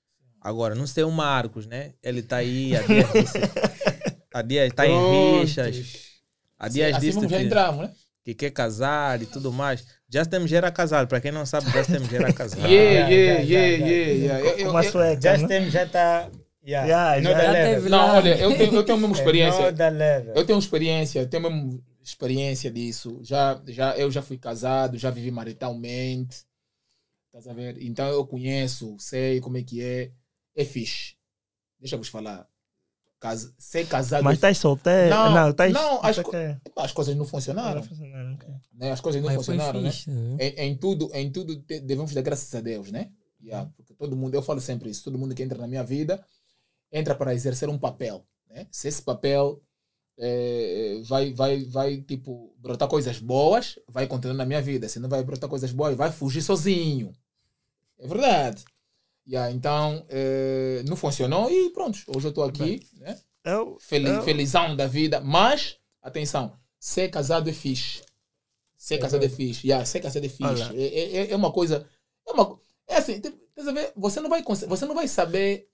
[0.41, 1.93] Agora, não sei o Marcos, né?
[2.03, 3.39] Ele tá aí, há dias, disse,
[4.47, 5.87] dias tá em rixas.
[6.59, 7.93] Há dias assim disse mesmo já que- entramos, né?
[8.23, 9.85] que quer casar e tudo mais.
[10.09, 12.67] Já temos era casado, para quem não sabe, já temos era casado.
[12.67, 14.79] Yeah, já, yeah, já, yeah, já, yeah, yeah.
[14.79, 15.49] A eu- sueca, Just né?
[15.49, 16.31] Tem já está.
[16.67, 17.75] Yeah, Yeah, another já level.
[17.77, 19.61] teve Não, olha, eu tenho, eu tenho mesmo experiência.
[19.69, 20.35] Another level.
[20.37, 23.19] Eu tenho experiência, eu tenho mesmo experiência disso.
[23.23, 26.45] Já, já, eu já fui casado, já vivi maritalmente.
[27.27, 27.81] Estás a ver?
[27.83, 30.11] Então eu conheço, sei como é que é.
[30.57, 31.15] É fixe.
[31.79, 32.47] Deixa eu vos falar.
[33.21, 34.25] Cas ser casado.
[34.25, 35.11] Mas estás solteiro?
[35.11, 35.73] Não, Não, estás.
[35.73, 37.83] não, as tá co- que- As coisas não funcionaram.
[37.83, 38.49] Não, ok.
[38.73, 38.91] Né?
[38.93, 39.91] As coisas não Mas funcionaram, né?
[39.93, 40.11] fixe.
[40.11, 40.37] né?
[40.41, 43.11] Em, em tudo, em tudo te- devemos dar graças a Deus, né?
[43.43, 46.23] Yeah, porque todo mundo, eu falo sempre isso, todo mundo que entra na minha vida
[46.93, 48.67] entra para exercer um papel, né?
[48.71, 49.63] Se esse papel
[50.19, 54.89] eh, vai, vai, vai, tipo, brotar coisas boas, vai continuar na minha vida.
[54.89, 57.13] Se não vai brotar coisas boas, vai fugir sozinho.
[57.99, 58.65] É verdade.
[59.29, 61.99] Yeah, então, eh, não funcionou e pronto.
[62.09, 63.19] Hoje eu estou aqui, né?
[63.45, 65.21] Eu, Feliz, eu- felizão da vida.
[65.21, 68.03] Mas, atenção, ser casado é fixe.
[68.77, 69.67] Ser casado é fixe.
[69.67, 70.63] Yeah, ser casado é fixe.
[70.77, 71.87] É, é- é- é uma coisa.
[72.27, 72.59] É, uma,
[72.89, 73.21] é assim,
[73.95, 75.69] você não vai você não vai saber.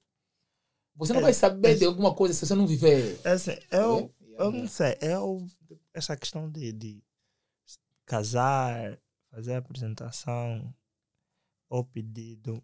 [0.97, 3.19] Você não É, vai saber é- de alguma coisa se você não viver.
[3.25, 4.16] é assim, eu, É?
[4.39, 4.97] Eu não sei.
[5.01, 5.47] Eu,
[5.95, 7.03] essa questão de, de
[8.05, 8.99] casar,
[9.31, 10.73] fazer a apresentação,
[11.69, 12.63] ou pedido.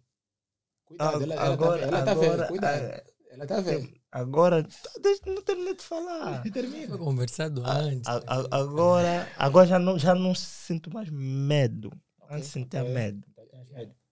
[0.85, 2.47] Cuidado, ela, ela, agora, tá, ela tá agora, vendo.
[2.47, 2.83] Cuidado.
[2.83, 3.93] é, Ela tá vendo.
[4.11, 4.67] agora,
[5.01, 6.43] deixa, não terminei de falar.
[6.51, 6.97] Termina.
[6.97, 8.07] conversado antes.
[8.07, 8.25] A- né?
[8.27, 11.91] a- agora, agora já não, já não sinto mais medo.
[12.29, 12.93] Antes sentia Ok.
[12.93, 13.23] medo.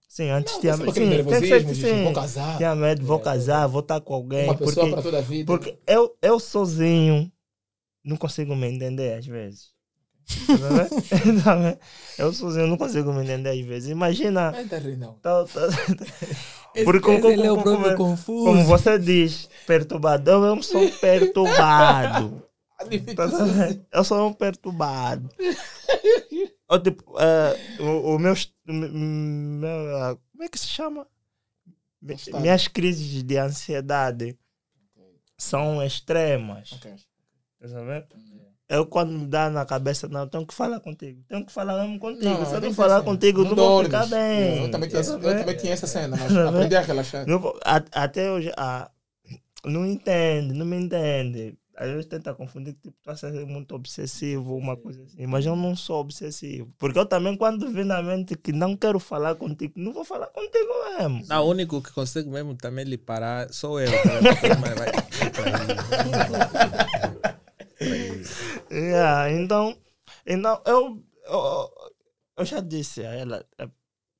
[0.07, 0.91] Sim, antes Não, tinha medo.
[0.93, 2.57] Sim, tem que ser- sim, vou casar.
[2.57, 4.43] tinha medo, vou casar, vou estar com alguém.
[4.43, 5.45] Uma pessoa Porque, para toda a vida.
[5.45, 7.31] porque eu, eu sozinho
[8.03, 9.69] não consigo me entender às vezes.
[10.47, 11.41] Tá vendo?
[11.43, 11.77] Tá
[12.17, 13.89] eu sozinho não consigo me entender às vezes.
[13.89, 14.51] Imagina.
[14.51, 15.13] Não tá rindo, não.
[15.15, 15.67] tá- tá-
[16.85, 18.45] Porque como- é o como- como- confuso.
[18.45, 22.43] como você diz, perturbador, eu sou perturbado.
[23.91, 25.29] Eu sou um perturbado.
[26.67, 28.33] Ou, tipo, eh, o, o meu,
[28.65, 31.05] meu, ah, Como é que se chama?
[32.41, 34.35] Minhas crises de ansiedade
[35.37, 36.71] são extremas.
[37.61, 37.69] Ok.
[37.69, 38.05] Tá sabendo?
[38.69, 41.21] eu quando me dá na cabeça, não, tenho que falar contigo.
[41.27, 42.23] Tenho que falar mesmo contigo.
[42.29, 43.05] Não, Se eu não falar assim.
[43.05, 44.63] contigo, não, Não vou ficar bem.
[44.63, 47.27] Eu também, tinha, Tá eu também tinha essa cena, mas Tá aprendi a relaxar.
[47.27, 48.89] Não a- até hoje, ah,
[49.65, 51.57] não entende, não me entende.
[51.75, 55.25] Às vezes tenta confundir que tipo, tu a ser muito obsessivo, uma coisa assim.
[55.25, 56.71] Mas eu não sou obsessivo.
[56.77, 60.27] Porque eu também, quando vem na mente que não quero falar contigo, não vou falar
[60.27, 61.23] contigo mesmo.
[61.27, 63.91] Não, o único que consegue mesmo também lhe parar sou eu.
[64.03, 64.21] cara.
[64.61, 64.91] Mas vai-
[68.71, 69.77] Yeah, então,
[70.25, 71.91] então eu, eu,
[72.37, 73.69] eu já disse a ela, é,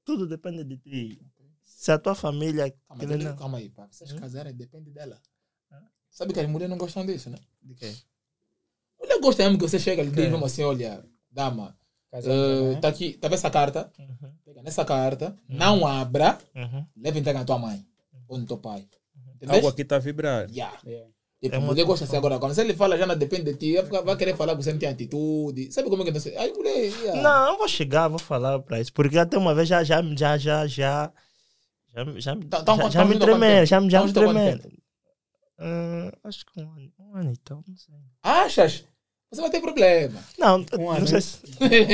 [0.04, 1.22] tudo depende de ti.
[1.64, 2.70] Se a tua família.
[2.88, 3.88] Calma, calma, não- calma aí, pá.
[3.90, 5.20] Vocês casarem, depende dela.
[6.10, 7.38] Sabe que as mulheres não gostam disso, né?
[7.62, 7.96] De quê?
[9.00, 11.76] Mulher gosta mesmo que você chega e diz assim, olha, dama,
[12.12, 12.80] né?
[12.82, 13.92] tá aqui, tá vendo essa carta?
[13.98, 16.86] Uhum, Pega nessa carta, não abra, uhum.
[16.98, 17.84] leva e entrega na tua mãe
[18.28, 18.82] ou no teu pai.
[19.16, 19.68] Algo Entendeu?
[19.70, 20.50] aqui está a vibrar.
[20.52, 20.78] Yeah.
[20.86, 21.10] Yeah.
[21.42, 22.38] Tipo, É mulher gosta assim agora.
[22.38, 24.80] Quando você lhe fala, já não depende de ti, vai, querer falar que você não
[24.80, 25.72] tem atitude.
[25.72, 26.38] Sabe como é que não sei?
[26.38, 26.76] Aí, mulher.
[27.02, 27.20] yeah.
[27.22, 28.94] Não, eu vou chegar, vou falar para isso.
[28.94, 31.12] Porque até uma vez já, já, já, já, já.
[31.94, 33.66] Já, já, Tá- tá um já, já tá me tremendo, tempo?
[33.66, 34.72] já, me- já Tá me tremendo.
[35.58, 37.96] Ah, acho que um ano, um ano então, não sei.
[38.24, 38.84] Achas?
[39.32, 40.20] Você vai ter problema.
[40.38, 41.22] Não, Um não ano, sei né?
[41.22, 41.40] se.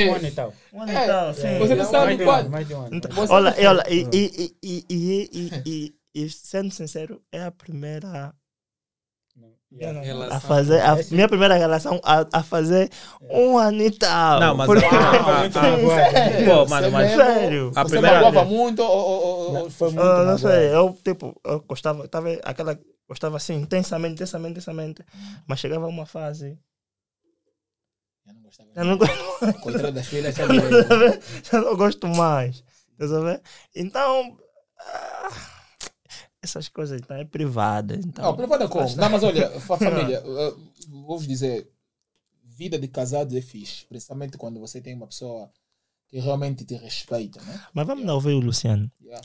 [0.08, 0.54] Um ano e tal.
[0.72, 1.58] Um ano É, então, sim.
[1.58, 2.50] Você não sabe quando.
[2.50, 2.94] mais de um ano.
[2.96, 7.22] Então, olha, não e, olha, e, e, e, e, e, e, e, e sendo sincero,
[7.32, 8.34] é a primeira
[9.70, 10.34] Yeah.
[10.34, 12.90] a fazer, a minha primeira relação a, a fazer
[13.30, 14.40] um ano e tal.
[14.40, 16.46] Não, mas Porque- ah, ah, ah, Sério?
[16.46, 17.14] Pô, mano, Você mas-?
[17.16, 17.72] Sério.
[17.76, 18.88] A Você primeira- magoava muito ou,
[19.20, 20.38] ou, Não, Foi muito não magoado.
[20.38, 25.04] sei, eu tipo, eu gostava, tava aquela, gostava assim, intensamente, intensamente, intensamente,
[25.46, 26.58] mas chegava uma fase,
[28.26, 28.68] Eu não gostava.
[28.74, 29.14] eu não, gosto-
[29.62, 30.44] Coitada das filhas, já
[31.58, 32.62] eu não gosto mais,
[32.98, 33.40] tá?
[33.76, 34.36] Então,
[34.80, 35.28] ah,
[36.42, 38.24] essas coisas então, é privada, então.
[38.24, 38.94] Não, privada como?
[38.96, 40.22] Não, mas olha, fa- família,
[40.88, 41.70] vou dizer,
[42.44, 45.50] vida de casados é fixe, principalmente quando você tem uma pessoa
[46.08, 47.62] que realmente te respeita, né?
[47.74, 48.90] Mas vamos lá ouvir o Luciano.
[49.00, 49.20] Yeah.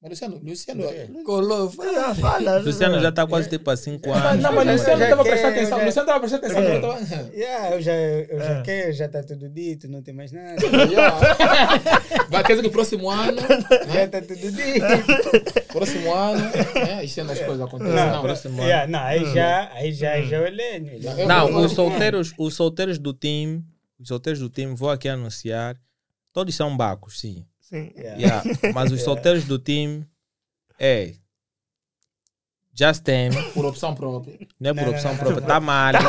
[0.00, 1.72] Mas Luciano, Luciano, Colou.
[1.98, 4.42] Ah, fala, Luciano já está quase tipo há 5 Mas, anos.
[4.44, 5.84] não, mas Luciano estava prestando atenção.
[5.84, 6.62] Luciano estava prestando atenção.
[6.62, 6.76] É.
[6.76, 8.62] eu tava- Yeah, eu já, eu já É.
[8.62, 10.54] quero, já está tudo dito, não tem mais nada.
[10.88, 11.18] Yeah.
[12.30, 13.40] Vai quer dizer que próximo ano,
[13.92, 15.66] já está tudo dito.
[15.72, 17.94] próximo ano, né, as cenas as coisas acontecem.
[17.96, 18.68] Não, Não, próximo ano.
[18.68, 21.00] Yeah, não, aí já, aí já, aí já é o Helene.
[21.26, 23.64] Não, os solteiros, os solteiros do time,
[23.98, 25.76] os solteiros do time, vou aqui anunciar,
[26.32, 27.44] todos são bacos, sim.
[27.68, 27.90] Sim.
[27.96, 28.16] Yeah.
[28.20, 28.72] Yeah.
[28.74, 30.06] Mas os solteiros do time
[30.78, 31.12] é
[32.74, 34.38] Just Tem, por opção própria.
[34.60, 35.48] não é por Não, opção não, não, própria, não.
[35.48, 35.92] tá mal.
[35.92, 36.00] Não,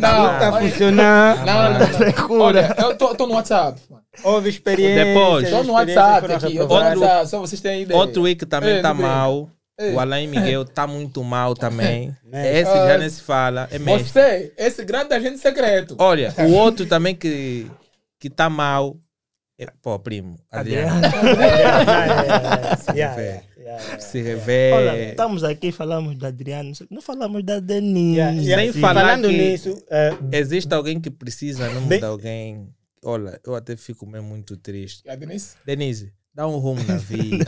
[0.00, 1.44] Tá olha- funcionando.
[1.44, 2.40] Não, não, não.
[2.40, 3.80] Olha, eu tô, tô no WhatsApp.
[4.24, 5.04] Houve experiência.
[5.04, 5.50] Depois.
[5.50, 6.56] Tô no WhatsApp aqui.
[6.56, 7.98] Eu Outro- WhatsApp, só vocês terem ideia.
[7.98, 9.50] Outro week também Ei, tá mal.
[9.78, 9.92] Ei.
[9.94, 12.14] O Alain Miguel tá muito mal também.
[12.24, 12.60] Né?
[12.60, 14.06] Esse já nem se fala, é mesmo.
[14.06, 15.96] Você, esse grande agente secreto.
[15.98, 17.66] Olha, o outro também que,
[18.20, 18.96] que tá mal.
[19.62, 21.02] É, pô, primo, Adriano.
[24.00, 24.72] Se revê.
[24.72, 28.16] Olha, estamos aqui, falamos da Adriana, não falamos da Denise.
[28.16, 28.62] Yeah, yeah.
[28.62, 32.68] Sem E falar falando que- nisso, eh, Existe alguém que precisa não de alguém.
[33.04, 35.08] Olha, eu até fico mesmo muito triste.
[35.08, 35.50] A Denise?
[35.64, 37.44] Denise, dá um rumo na vida.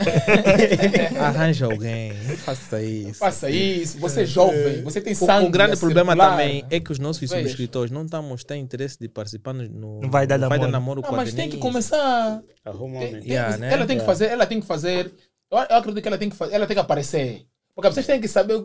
[1.19, 2.13] Arranja alguém.
[2.27, 3.19] Não faça isso.
[3.19, 3.97] Faça isso.
[3.99, 5.47] Você é jovem, você tem sangue.
[5.47, 6.31] o grande problema circular.
[6.31, 7.35] também é que os nossos Veja.
[7.41, 10.67] subscritores não estão a mostrar interesse de participar no, no Não vai dar namoro.
[10.71, 12.41] namoro Não, com a mas tem que começar.
[12.65, 13.73] arruma um Tem- tem- Yeah, né?
[13.73, 15.11] Ela tem que fazer, ela tem que fazer.
[15.51, 17.45] Eu, eu acredito que ela tem que fazer, ela tem que aparecer.
[17.75, 18.63] Porque vocês têm que saber,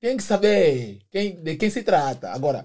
[0.00, 2.30] tem que saber quem, de quem se trata.
[2.30, 2.64] Agora,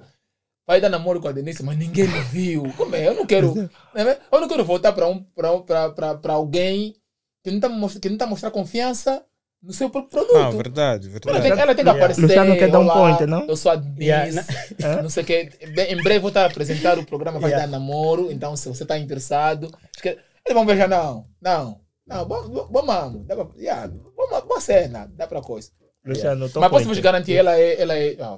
[0.67, 2.63] vai dar namoro com a Denise, mas ninguém me viu.
[2.77, 3.07] Como é?
[3.07, 3.53] Eu não quero,
[3.93, 4.17] né?
[4.31, 6.95] eu não quero voltar para um, para um, para- para- para alguém
[7.43, 9.23] que não está mostra, que não tá mostrando confiança
[9.61, 10.35] no seu pro- produto.
[10.37, 11.41] Ah, verdade, Ela verdade.
[11.41, 11.99] tem, ela tem que Yeah.
[11.99, 12.21] aparecer.
[12.21, 13.45] Luciano quer dar um point, não?
[13.47, 14.03] Eu sou a Denise.
[14.03, 14.45] Yeah,
[14.83, 15.01] Hã?
[15.01, 15.49] Não sei o que.
[15.73, 17.65] Bem, Em breve vou estar a apresentar o programa Vai Yeah.
[17.71, 18.31] Dar Namoro.
[18.31, 19.71] Então, se você está interessado.
[20.03, 20.19] Eles
[20.53, 21.27] vão beijar, não.
[21.41, 21.81] Não.
[22.07, 23.23] Não, bom, bom, bom mamo.
[23.23, 25.11] Dá pra, yeah, boa, boa cena.
[25.15, 25.71] Dá pra coisa.
[26.05, 27.81] Luciano, Mas posso vos garantir, ela é.
[27.81, 28.37] Ela é ó,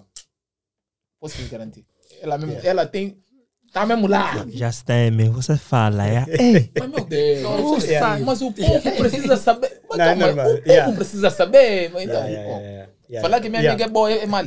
[1.19, 1.85] posso vos garantir.
[2.21, 2.69] Ela, mesmo, Yeah.
[2.69, 3.17] ela tem.
[3.71, 4.45] Tá mesmo lá.
[4.49, 6.25] Já teme, você fala, é?
[6.39, 7.41] Ei, Mas, meu Deus.
[7.43, 7.85] Nossa.
[7.87, 8.25] Yeah.
[8.25, 9.81] Mas o povo precisa saber.
[9.89, 10.45] Mas, Não, é calma, normal.
[10.47, 10.95] o povo Yeah.
[10.95, 11.85] precisa saber.
[11.87, 13.21] Então, Yeah, yeah, yeah, yeah, yeah.
[13.27, 13.73] falar que minha Yeah.
[13.73, 14.45] amiga é boa é, é mal.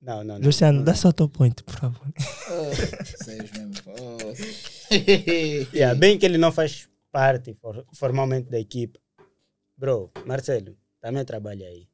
[0.00, 0.44] Não, não, não.
[0.46, 2.12] Luciano, dá só teu point, por favor.
[2.50, 2.64] Oh,
[3.04, 3.72] Vocês mesmo.
[3.86, 4.32] Oh.
[5.72, 8.98] Yeah, bem que ele não faz parte for- formalmente da equipe.
[9.76, 11.86] Bro, Marcelo, também trabalha aí.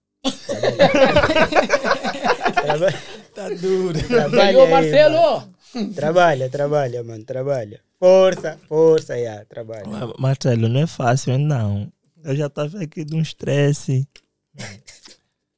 [2.63, 3.03] Trabalha.
[3.35, 3.99] Tá duro.
[4.07, 5.21] trabalha aí, Marcelo.
[5.21, 5.95] mano.
[5.95, 7.81] Trabalha, trabalha, mano, trabalha.
[7.99, 9.85] Força, força, yeah, trabalha.
[10.19, 11.91] Marcelo, não é fácil, não.
[12.25, 14.09] Eu já estava aqui de um estresse.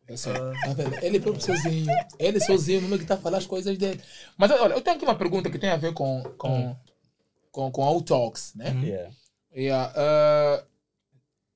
[0.07, 0.95] É só, tá vendo?
[1.03, 1.87] Ele próprio sozinho.
[2.19, 4.01] Ele sozinho, mesmo que tá a falar as coisas dele.
[4.37, 6.77] Mas olha, eu tenho aqui uma pergunta que tem a ver com, com,
[7.53, 8.75] com, com All Talks, né?
[8.83, 9.15] Yeah.
[9.55, 10.65] Yeah, ah,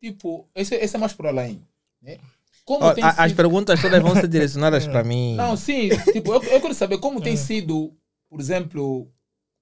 [0.00, 1.60] tipo, esse, esse é mais por além.
[2.00, 2.18] Né?
[2.64, 5.34] Como Ó, tem a- as sido- perguntas todas vão ser direcionadas para mim.
[5.36, 7.94] Não, sim, tipo, eu, eu quero saber como tem sido,
[8.28, 9.12] por exemplo,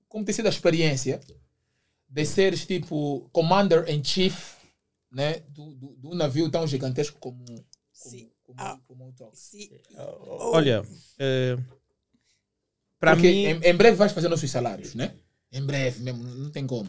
[0.09, 1.21] como tem sido a experiência
[2.09, 4.55] de seres tipo Commander in Chief
[5.11, 8.31] né, do, do, do navio tão gigantesco como, como, Sim.
[8.45, 8.79] como, Ah.
[8.87, 9.39] como o Talks.
[9.41, 9.71] Sim.
[9.97, 10.83] Olha,
[11.19, 11.59] é,
[13.01, 15.13] para mim, em, em breve vais fazer nossos salários, né?
[15.51, 16.89] Em breve mesmo, não, tem como.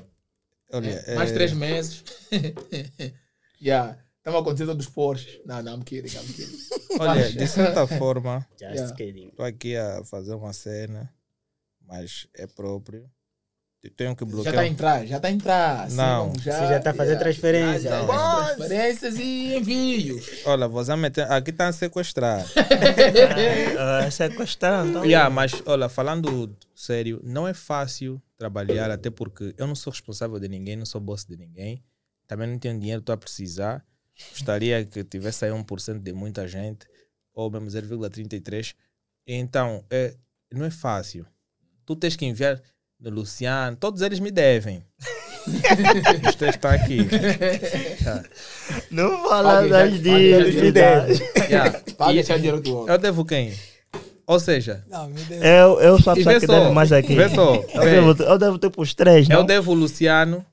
[0.72, 1.15] olha, né?
[1.15, 2.03] Mais é, três meses.
[3.61, 3.98] yeah.
[4.23, 5.41] Estamos acontecendo dos Porsches.
[5.45, 6.57] Não, não, I'm kidding, I'm kidding.
[6.97, 8.95] olha, de certa forma, Just Yeah.
[8.95, 9.27] kidding.
[9.27, 11.13] estou aqui a fazer uma cena,
[11.85, 13.05] mas é próprio.
[13.83, 14.53] Eu Tenho que Já bloquear.
[14.53, 15.89] está a entrar, já está a entrar.
[15.91, 16.33] Não.
[16.35, 17.19] Sigam Você já está a fazer yeah.
[17.25, 17.89] transferência.
[17.89, 20.25] Já, já, transferências e envios.
[20.45, 22.45] Olha, você meter, aqui está a sequestrar.
[23.77, 25.03] Ah, sequestrando.
[25.03, 30.39] yeah, mas olha, falando sério, não é fácil trabalhar, até porque eu não sou responsável
[30.39, 31.83] de ninguém, não sou boss de ninguém.
[32.25, 33.85] Também não tenho dinheiro, estou a precisar.
[34.31, 36.85] Gostaria que tivesse aí 1% de muita gente,
[37.34, 38.73] ou mesmo 0,33.
[39.27, 40.14] Então, é,
[40.52, 41.26] não é fácil.
[41.85, 42.61] Tu tens que enviar
[42.99, 44.84] no Luciano, todos eles me devem.
[46.38, 46.99] Três estão aqui.
[48.02, 48.23] Yeah.
[48.90, 51.19] Não fala Pague, das dívidas.
[51.49, 51.81] Yeah.
[51.98, 52.94] Paga esse dinheiro do outro.
[52.94, 53.53] eu devo quem?
[54.26, 55.11] Ou seja, Não.
[55.41, 57.14] Eu, eu sou a E pessoa que só, deve mais aqui.
[57.14, 59.45] vê só, Eu devo, eu devo ter pros três, eu não?
[59.45, 60.45] devo o Luciano,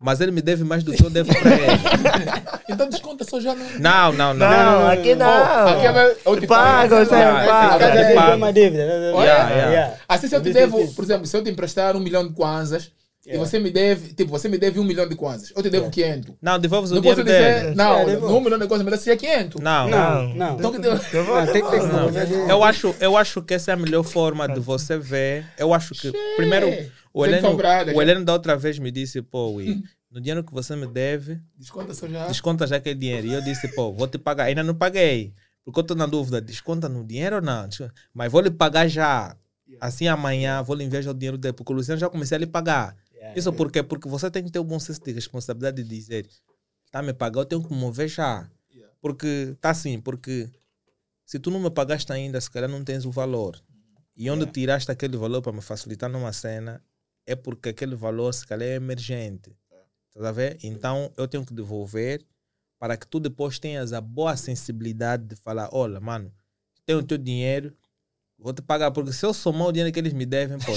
[0.00, 2.46] mas ele me deve mais do que eu devo para ele.
[2.68, 3.64] Então desconta só já não.
[3.78, 4.50] Não, não, não.
[4.50, 5.68] Não, aqui não.
[5.68, 7.04] aqui é- eu te Paga, pago.
[7.06, 7.78] você Ah, paga.
[7.78, 8.82] Cada é- uma dívida.
[8.82, 9.94] Yeah, yeah.
[10.08, 12.90] Assim, se eu te devo, por exemplo, se eu te emprestar um milhão de kwanzas
[13.26, 15.90] e você me deve, tipo, você me deve um milhão de kwanzas, eu te devo
[15.90, 16.34] 500.
[16.40, 17.74] Não, devolves o Não posso dinheiro dizer, dele.
[17.76, 18.32] não, Yeah, devolve.
[18.34, 19.60] no um milhão de kwanzas me dá seja 500.
[19.60, 20.54] Não, Não, não.
[20.56, 21.00] Então que devo...
[21.12, 22.48] Não, Não.
[22.48, 25.44] Eu acho, eu acho que essa é a melhor forma de você ver.
[25.58, 26.68] Eu acho que, primeiro,
[27.12, 27.48] o Heleno,
[27.94, 28.02] o.
[28.02, 31.94] Heleno da outra vez me disse, pô, Will, no dinheiro que você me deve, Desconta
[31.94, 32.26] só já.
[32.26, 33.26] desconta já aquele dinheiro.
[33.26, 34.44] E eu disse, pô, vou te pagar.
[34.44, 35.32] Ainda não paguei.
[35.64, 37.68] Porque eu estou na dúvida, desconta no dinheiro ou não?
[38.14, 39.34] Mas vou lhe pagar já.
[39.80, 41.52] Assim amanhã vou lhe enviar já o dinheiro dele.
[41.54, 42.94] Porque o Luciano já comecei a lhe pagar.
[43.34, 43.82] Isso por quê?
[43.82, 46.28] Porque você tem que ter o bom senso de responsabilidade de dizer,
[46.90, 48.50] tá me pagar, eu tenho que mover já.
[49.00, 50.50] Porque tá assim, porque
[51.24, 53.62] se tu não me pagaste ainda, se calhar não tens o valor.
[54.16, 56.82] E onde tiraste aquele valor para me facilitar numa cena,
[57.26, 59.54] é porque aquele valor se calhar é emergente.
[60.12, 60.58] Tá a ver?
[60.62, 62.24] Então eu tenho que devolver
[62.78, 66.32] para que tu depois tenhas a boa sensibilidade de falar, olha, mano,
[66.86, 67.76] tenho o teu dinheiro,
[68.46, 70.70] vou te pagar, porque se eu somar o dinheiro que eles me devem, pô,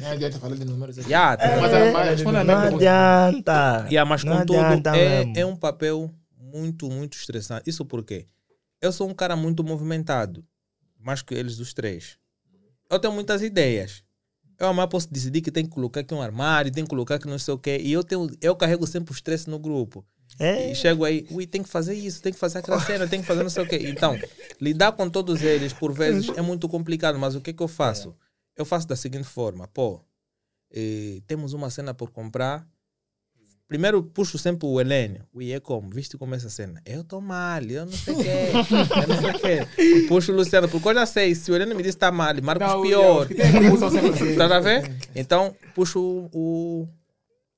[0.00, 1.10] Não adianta falar de números aqui.
[1.10, 3.86] já, tá Mas, É, mas responde a minha não adianta.
[3.90, 5.38] Yeah, mas Não contudo, adianta é, mesmo.
[5.38, 7.68] é um papel muito, muito estressante.
[7.68, 8.26] Isso porque
[8.80, 10.42] eu sou um cara muito movimentado,
[10.98, 12.16] mais que eles os três.
[12.90, 14.02] Eu tenho muitas ideias.
[14.58, 17.26] Eu amanhã posso decidir que tem que colocar aqui um armário, tem que colocar aqui
[17.26, 17.78] não sei o quê.
[17.82, 20.04] E eu, tenho, eu carrego sempre o estresse no grupo.
[20.38, 23.20] É, E chego aí, ui, tem que fazer isso, tem que fazer aquela cena, tem
[23.20, 23.78] que fazer não sei o quê.
[23.84, 24.18] Então,
[24.60, 27.18] lidar com todos eles, por vezes, é muito complicado.
[27.18, 28.14] Mas o que, que eu faço?
[28.56, 30.00] Eu faço da seguinte forma: pô,
[30.72, 32.66] eh, temos uma cena por comprar.
[33.66, 35.22] Primeiro puxo sempre o Helene.
[35.32, 35.88] Ui, é como?
[35.88, 36.82] Viste como é essa cena?
[36.84, 38.30] Eu tô mal, eu não sei o quê.
[38.52, 39.82] Eu não sei o quê.
[39.82, 42.12] E puxo o Luciano, porque eu já sei, se o Helene me disse que tá
[42.12, 43.26] mal, Marcos Não, pior.
[44.36, 44.94] Tá a ver?
[45.14, 46.88] Então, puxo o, o,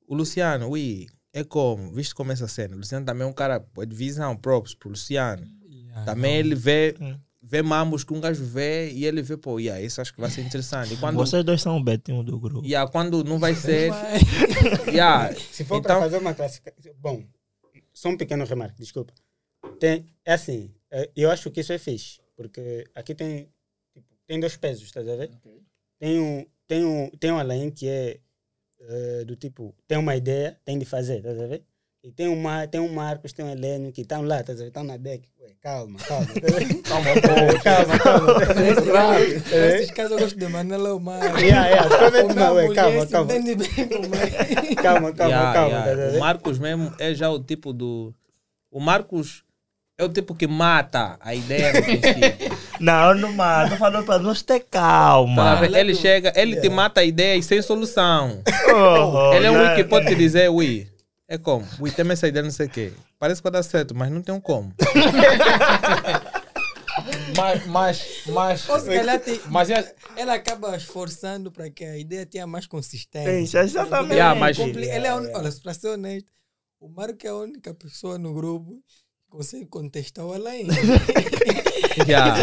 [0.07, 0.69] o Luciano.
[0.71, 1.07] Ui,
[1.41, 1.93] é como?
[1.93, 2.75] Viste como é essa cena?
[2.75, 5.47] O Luciano também é um cara de visão, props pro Luciano.
[5.69, 7.19] Yeah, Também ele vê, Hum.
[7.43, 10.31] vê mambos que um gajo vê e ele vê, pô, yeah, isso acho que vai
[10.31, 10.95] ser interessante.
[10.95, 12.67] E quando, vocês dois são o Betinho do grupo.
[12.67, 13.91] yeah, quando não vai ser.
[14.89, 16.93] Yeah, Se for Então- para fazer uma classificação.
[16.99, 17.25] Bom,
[17.93, 19.13] só um pequeno remarque, desculpa.
[19.79, 23.49] Tem, é assim, é, eu acho que isso é fixe, porque aqui tem,
[23.93, 25.31] tipo, tem dois pesos, estás a ver?
[25.99, 28.19] Tem um, tem um, tem um Alain que é
[28.81, 31.62] eh, do tipo, tem uma ideia, tem de fazer, estás a ver?
[32.05, 34.69] E tem, uma, tem um Marcos, tem um Heleno que estão lá, estás a ver?
[34.69, 35.28] Estão na deck.
[35.43, 36.27] Ué, calma, calma.
[36.86, 37.65] Calma um pouco.
[37.65, 39.19] calma, calma.
[39.19, 41.20] Nesses casos eu gosto de Manela Omar.
[41.43, 43.32] Yeah, yeah, somente Uma não, ué, calma, calma.
[43.32, 44.74] é.
[44.77, 45.69] Calma, calma, yeah, calma.
[45.69, 45.90] yeah.
[45.90, 46.20] a O?
[46.20, 48.15] Marcos mesmo é já o tipo do.
[48.70, 49.43] O Marcos
[49.98, 52.56] é o tipo que mata a ideia no princípio.
[52.81, 53.70] Não, não mata.
[53.70, 55.57] Tô falando pra nós ter Tá calma.
[55.57, 55.74] ver?
[55.74, 58.43] ele chega, ele te mata a ideia e sem solução.
[58.74, 60.86] Oh, Ele é o não- único que pode te dizer, ui,
[61.28, 61.66] é como?
[61.81, 62.93] Ui, tem essa ideia, não sei o quê.
[63.19, 64.73] Parece que vai dar certo, mas não tem um como.
[67.36, 71.98] Mas, mas, mas, Ou se calhar tem- mas é, ela acaba esforçando para que a
[71.98, 73.61] ideia tenha mais consistência.
[73.61, 74.15] Sim, exatamente.
[74.15, 76.27] Yeah, mas- Ele é un- Olha, para ser honesto,
[76.81, 78.82] o Marco é a única pessoa no grupo
[79.37, 80.67] consegue contestar o Alain.
[82.07, 82.37] Yeah.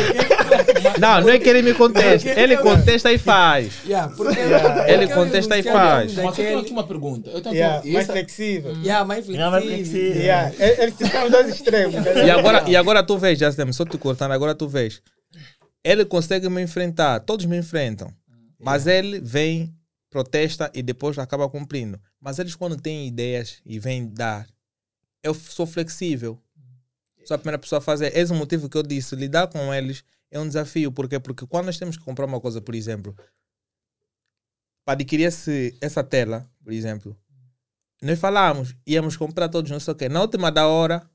[1.00, 2.28] Não, não é que ele me contesta.
[2.28, 3.72] Ele contesta e faz.
[3.86, 4.40] yeah, porque
[4.88, 6.16] Ele contesta e faz.
[6.16, 7.30] Mas eu tenho aqui uma pergunta.
[7.30, 8.72] Eu tenho Yeah, e mais essa- flexível.
[8.82, 9.52] Yeah, mais flexível.
[9.52, 10.22] Mais flexível.
[10.22, 11.96] Yeah, e- Eles estão dois extremos.
[12.26, 15.04] E agora, e agora tu vês, Justin, só te cortando, agora tu vês.
[15.84, 18.12] Ele consegue me enfrentar, todos me enfrentam.
[18.60, 19.72] Mas ele vem,
[20.10, 22.00] protesta e depois acaba cumprindo.
[22.20, 24.48] Mas eles, quando têm ideias e vêm dar,
[25.24, 26.40] eu sou flexível.
[27.26, 28.16] Sou a primeira pessoa a fazer.
[28.18, 30.92] Esse é o motivo que eu disse: lidar com eles é um desafio.
[30.92, 31.20] Por quê?
[31.20, 33.16] Porque quando nós temos que comprar uma coisa, por exemplo,
[34.86, 37.18] para adquirir esse, essa tela, por exemplo,
[38.02, 40.10] nós falamos, íamos comprar todos, não sei o quê.
[40.10, 41.10] Na última da hora,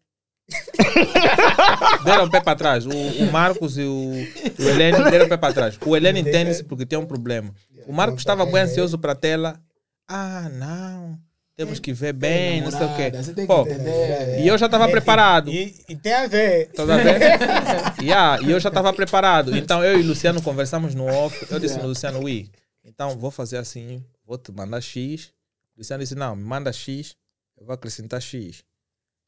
[2.04, 2.86] deram o pé para trás.
[2.86, 4.12] O, o Marcos e o,
[4.58, 5.78] o Helene deram o pé para trás.
[5.84, 7.54] O Helene entende-se porque tem um problema.
[7.86, 9.60] O Marcos estava bem ansioso para a tela.
[10.08, 11.27] Ah, não.
[11.58, 13.10] Temos que ver bem, não sei o quê.
[13.10, 14.38] Você tem que Pô, entender.
[14.38, 15.50] E eu já estava preparado.
[15.50, 16.68] E, e tem a ver.
[16.68, 18.00] Tá vendo?
[18.00, 19.56] yeah, e eu já estava preparado.
[19.56, 21.44] Então eu e o Luciano conversamos no off.
[21.50, 22.48] Eu disse no Luciano, ui,
[22.84, 25.32] então vou fazer assim, vou te mandar X.
[25.74, 27.16] O Luciano disse, não, me manda X,
[27.56, 28.60] eu vou acrescentar X.
[28.60, 28.62] O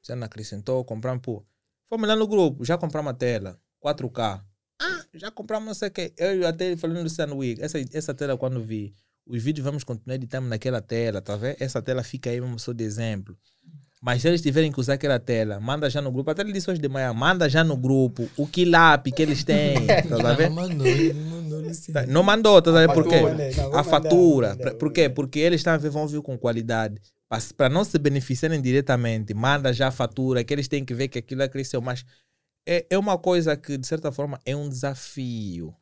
[0.00, 1.44] Luciano acrescentou, compramos, pô.
[1.88, 4.40] Fomos lá no grupo, já compramos a tela, 4K.
[4.80, 6.12] Ah, já compramos não sei o quê.
[6.16, 8.94] Eu até falei no Luciano, ui, essa, essa tela quando vi,
[9.30, 11.56] os vídeos vamos continuar editando naquela tela, tá vendo?
[11.60, 13.36] Essa tela fica aí mesmo só de exemplo.
[14.02, 16.30] Mas se eles tiverem que usar aquela tela, manda já no grupo.
[16.30, 19.76] Até ele disse hoje de manhã, manda já no grupo o quilap que eles têm.
[20.08, 20.54] Tá Não, vendo?
[20.54, 21.62] mandou, mandou.
[21.92, 22.94] Tá, Não mandou, tá vendo?
[22.94, 23.20] Por quê?
[23.20, 23.50] né?
[23.74, 24.50] A fatura.
[24.50, 25.08] mandar, Por quê?
[25.10, 26.98] Porque eles estão a ver, vão vir com qualidade.
[27.56, 31.18] Para não se beneficiarem diretamente, manda já a fatura, que eles têm que ver que
[31.18, 31.80] aquilo é cresceu.
[31.82, 32.02] Mas
[32.66, 35.74] é, é uma coisa que, de certa forma, é um desafio.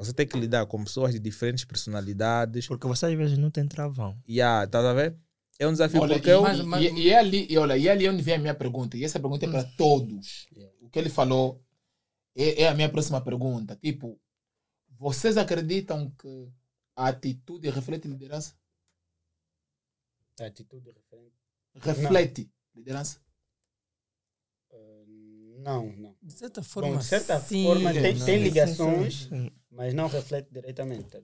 [0.00, 2.66] Você tem que lidar com pessoas de diferentes personalidades.
[2.66, 4.18] Porque você às vezes não tem travão.
[4.26, 5.14] E ah, tá a ver?
[5.58, 6.40] É um desafio Olha, porque e, eu.
[6.42, 8.38] Mas- e- mas- e- e é ali, e olha, e é ali onde vem a
[8.38, 8.96] minha pergunta.
[8.96, 10.46] E essa pergunta é para todos.
[10.80, 11.62] O que ele falou
[12.34, 13.76] é, é a minha próxima pergunta.
[13.76, 14.18] Tipo,
[14.98, 16.48] vocês acreditam que
[16.96, 18.54] a atitude reflete liderança?
[20.40, 21.36] A atitude referente.
[21.74, 23.18] Reflete liderança?
[24.72, 25.04] eh,
[25.58, 26.16] Não, não.
[26.22, 28.38] De certa forma, Bom, de certa sim, forma, tem, não tem é?
[28.38, 29.50] ligações, Sim.
[29.70, 31.04] Mas não reflete diretamente.
[31.10, 31.20] Tá?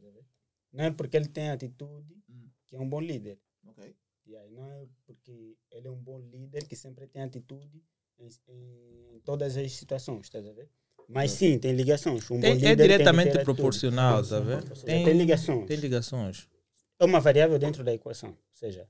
[0.73, 2.49] Não é porque ele tem atitude Hum.
[2.67, 3.39] que é um bom líder.
[3.67, 3.95] Ok.
[4.27, 7.83] E aí não é porque ele é um bom líder que sempre tem atitude
[8.19, 8.29] em,
[9.15, 10.69] em todas as situações, a ver?
[11.09, 12.29] Mas sim, tem ligações.
[12.31, 13.45] Um bom É, líder é tem ter diretamente atitude.
[13.45, 14.75] proporcional, tá vendo?
[14.75, 15.67] Seja, tem ligações.
[15.69, 16.49] Tem ligações.
[16.99, 18.31] É uma variável dentro da equação.
[18.31, 18.89] Ou seja,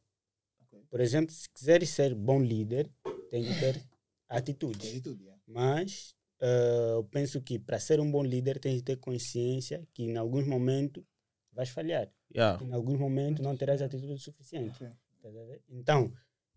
[0.88, 2.90] por exemplo, se quiseres ser bom líder,
[3.28, 3.82] tem que ter
[4.30, 4.88] atitude.
[4.88, 5.34] Atitude, é.
[5.46, 10.04] Mas eh, eu penso que para ser um bom líder, tem que ter consciência que
[10.04, 11.02] em alguns momentos
[11.52, 12.10] vais falhar.
[12.34, 12.62] Yeah.
[12.62, 14.82] em alguns momentos não terás atitude suficiente.
[14.82, 14.88] Ok.
[15.22, 15.58] Tá?
[15.68, 16.12] Então,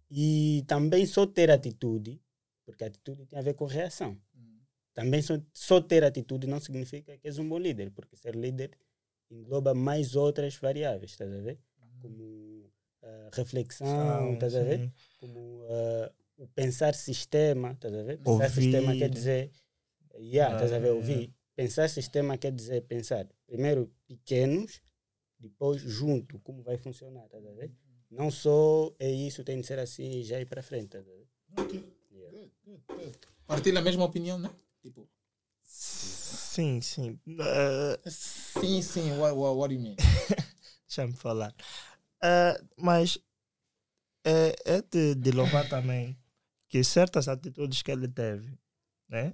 [0.09, 2.21] e também só ter atitude,
[2.65, 4.19] porque atitude tem a ver com reação.
[4.35, 4.59] Hum.
[4.93, 8.71] Também só, só ter atitude não significa que és um bom líder, porque ser líder
[9.29, 11.59] engloba mais outras variáveis, estás a ver?
[12.01, 12.69] Como
[13.03, 14.91] ah, reflexão, estás a ver?
[15.19, 18.17] Como ah, o pensar sistema, estás a ver?
[18.17, 18.61] Pensar Ouvir.
[18.61, 19.51] sistema quer dizer,
[20.19, 20.89] yeah, estás a ver?
[20.89, 21.33] Ah, Ouvir.
[21.55, 24.81] Pensar sistema quer dizer pensar, primeiro pequenos,
[25.37, 27.71] depois junto, como vai funcionar, estás a ver?
[28.09, 31.11] Não só é isso, tem de ser assim e já ir para frente, estás a
[31.11, 31.27] ver?
[33.45, 34.49] Partilha a mesma opinião, né?
[34.81, 35.09] Tipo,
[35.63, 37.19] Sim, sim.
[37.27, 39.95] Eh, sim, sim, what, what, what do you mean?
[40.87, 41.53] Deixa-me falar.
[42.23, 43.19] Eh, mas
[44.25, 46.17] é, é de, de louvar também
[46.67, 48.57] que certas atitudes que ele teve,
[49.07, 49.33] né?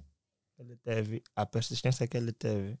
[0.58, 2.78] Ele teve, a persistência que ele teve,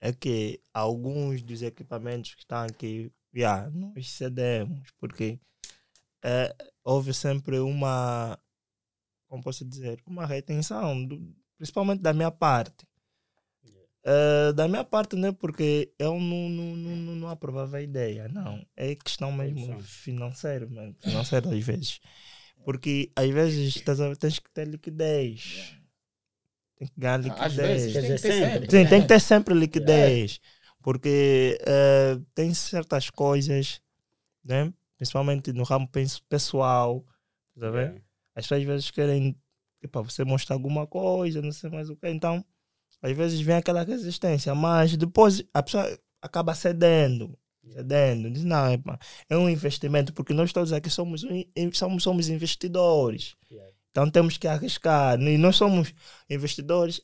[0.00, 5.38] é que alguns dos equipamentos que estão aqui, já, nós cedemos, porque
[6.22, 6.54] eh,
[6.84, 8.38] houve sempre uma,
[9.28, 12.86] como posso dizer, uma retenção, do- principalmente da minha parte.
[14.04, 18.28] Eh, da minha parte, não é porque eu não, não, não, não, aprovava a ideia,
[18.28, 18.66] não.
[18.76, 22.00] É questão mesmo financeira, mesmo, financeira às vezes.
[22.64, 25.76] Porque às vezes a- tens que ter liquidez.
[26.76, 27.54] Tem que ganhar Às liquidez.
[27.54, 28.50] vezes, tem que ter sempre.
[28.50, 28.70] sempre.
[28.70, 30.40] Sim, tem que ter sempre liquidez.
[30.82, 33.80] Porque eh, tem certas coisas,
[34.44, 34.72] né?
[34.96, 35.88] principalmente no ramo
[36.28, 37.04] pessoal,
[37.58, 37.76] tá vendo?
[37.76, 38.00] Yeah.
[38.34, 39.36] As pessoas às vezes querem
[39.90, 42.08] para você mostrar alguma coisa, não sei mais o que.
[42.08, 42.44] Então,
[43.00, 47.36] às vezes vem aquela resistência, mas depois a pessoa acaba cedendo.
[47.64, 48.78] Cedendo, diz, não, é,
[49.28, 51.24] é um investimento, porque nós todos aqui somos,
[52.00, 53.34] somos investidores.
[53.50, 53.71] Yeah.
[53.92, 55.20] Então temos que arriscar.
[55.20, 55.92] E nós somos
[56.28, 57.00] investidores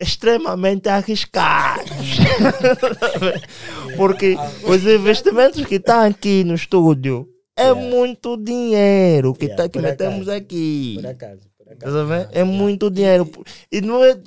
[0.00, 1.90] extremamente arriscados.
[3.96, 7.80] Porque os investimentos que estão aqui no estúdio é Yeah.
[7.90, 10.38] muito dinheiro que, Yeah, tá, que metemos acaso.
[10.44, 10.94] aqui.
[10.96, 11.96] Por acaso, por acaso.
[12.32, 13.30] É muito dinheiro.
[13.70, 14.18] E não é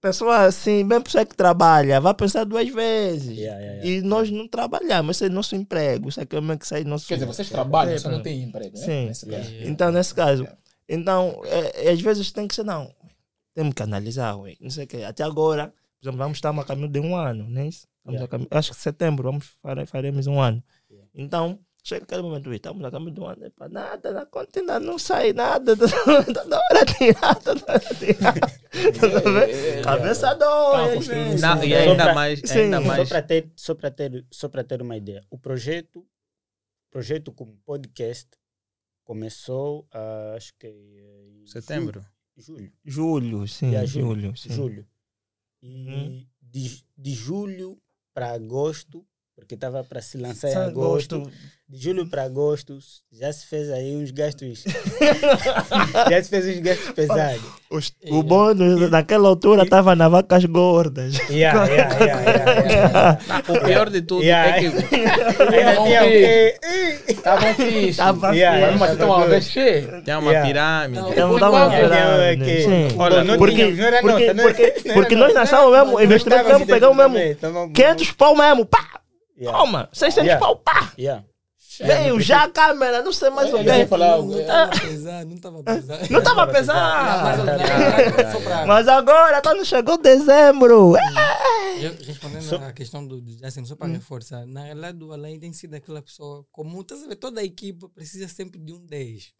[0.00, 3.38] pessoa assim, bem pessoa que trabalha, vai pensar duas vezes.
[3.38, 3.88] Yeah, yeah, yeah.
[3.88, 7.06] E nós não trabalhamos, esse é nosso emprego, isso é que é que sai nosso.
[7.06, 8.84] Quer dizer, vocês trabalham, É, só não têm emprego, né?
[8.84, 9.06] Sim.
[9.06, 9.26] Nesse.
[9.62, 10.44] Então, nesse caso,
[10.88, 12.94] então, é, é, às vezes tem que ser, não,
[13.54, 15.02] temos que analisar, ué, não sei o quê.
[15.04, 17.66] Até agora, por exemplo, vamos estar a caminho de um ano, né?
[17.68, 18.24] Estamos Yeah.
[18.24, 20.62] a caminho, acho que setembro vamos fare, faremos um ano.
[21.14, 24.58] Então, chega aquele momento, ué, estamos a caminho de um ano, epa, nada, na conta
[24.60, 28.34] ainda não sai nada, toda hora tirar, toda hora tirar.
[29.84, 30.98] Cabeça dói.
[31.40, 33.08] Não, e ainda pra- mais, sim, ainda só Só mais.
[33.08, 36.04] para ter, só para ter, só para ter uma ideia, o projeto,
[36.90, 38.28] projeto como podcast
[39.04, 42.04] começou, ah, acho que em Setembro.
[42.36, 44.52] julho, Julho, sim, Yeah, julho, julho, sim.
[44.52, 44.88] julho.
[45.62, 47.80] E de, de julho
[48.14, 51.32] para agosto, porque estava para se lançar em agosto, gosto-
[51.68, 52.78] de julho para agosto
[53.10, 54.62] já se fez aí uns gastos,
[56.10, 57.40] já se fez uns gastos pesados.
[57.70, 61.16] Os- o bônus naquela altura estava nas vacas gordas.
[61.32, 63.42] Yeah, yeah, yeah, yeah, yeah.
[63.48, 64.56] O pior de tudo Yeah.
[64.56, 64.66] é que
[65.56, 66.58] Ainda tinha o quê?
[67.08, 67.96] Estavam fixe.
[67.96, 70.02] Tava Yeah, Mas assim estão a ver cheio.
[70.04, 70.46] tem uma Yeah.
[70.46, 71.10] pirâmide.
[71.10, 71.70] Então, dá uma qual?
[71.70, 72.88] virada, Aqui, sim.
[72.98, 75.40] Olha, Porque- porque- não porque- porque nós nossa.
[75.52, 79.00] nascemos mesmo, investimento mesmo, pegamos dentro mesmo também, então vamos- 500 pau mesmo, pá!
[79.42, 79.58] Yeah.
[79.58, 80.44] Toma, 600 Yeah.
[80.46, 80.92] pau, pá!
[80.98, 81.24] Yeah.
[81.80, 83.86] Veio já a câmera, não sei mais o Ele ia quê.
[83.86, 84.18] falar.
[84.18, 86.10] Não estava a pesar, não estava a pesar.
[86.10, 86.46] Não estava a
[88.66, 90.94] Mas, agora, quando chegou dezembro,
[91.80, 95.74] Eu, respondendo à questão do, Justin, só para reforçar, na realidade o Alain tem sido
[95.74, 99.32] aquela pessoa comum, tá toda a equipe precisa sempre de um 10.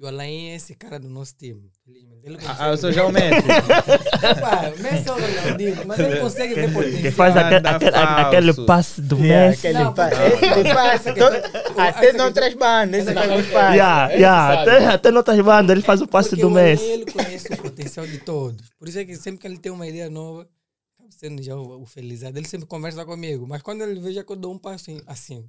[0.00, 2.20] E o Alain é esse cara do nosso time, felizmente.
[2.24, 3.42] Ele Ah, eu sou já o Messi.
[4.40, 7.02] Pá, o Messi é o Ronaldinho, mas ele consegue ver potencial.
[7.02, 8.26] que faz aquele, falso.
[8.26, 9.66] aquele passe do Yeah, Messi.
[9.68, 13.74] aquele Não, pa- porque- esse passa, to- Até não outras bandas, esse faz os passos.
[13.74, 16.82] Yeah, É, yeah, até, até noutras bandas ele faz o passe do Messi.
[16.84, 18.70] ele conhece o potencial de todos.
[18.78, 20.48] Por isso é que sempre que ele tem uma ideia nova,
[20.98, 22.38] acaba sendo já o, o felizado.
[22.38, 23.46] Ele sempre conversa comigo.
[23.46, 25.44] Mas quando ele veja que eu dou um passo em- assim,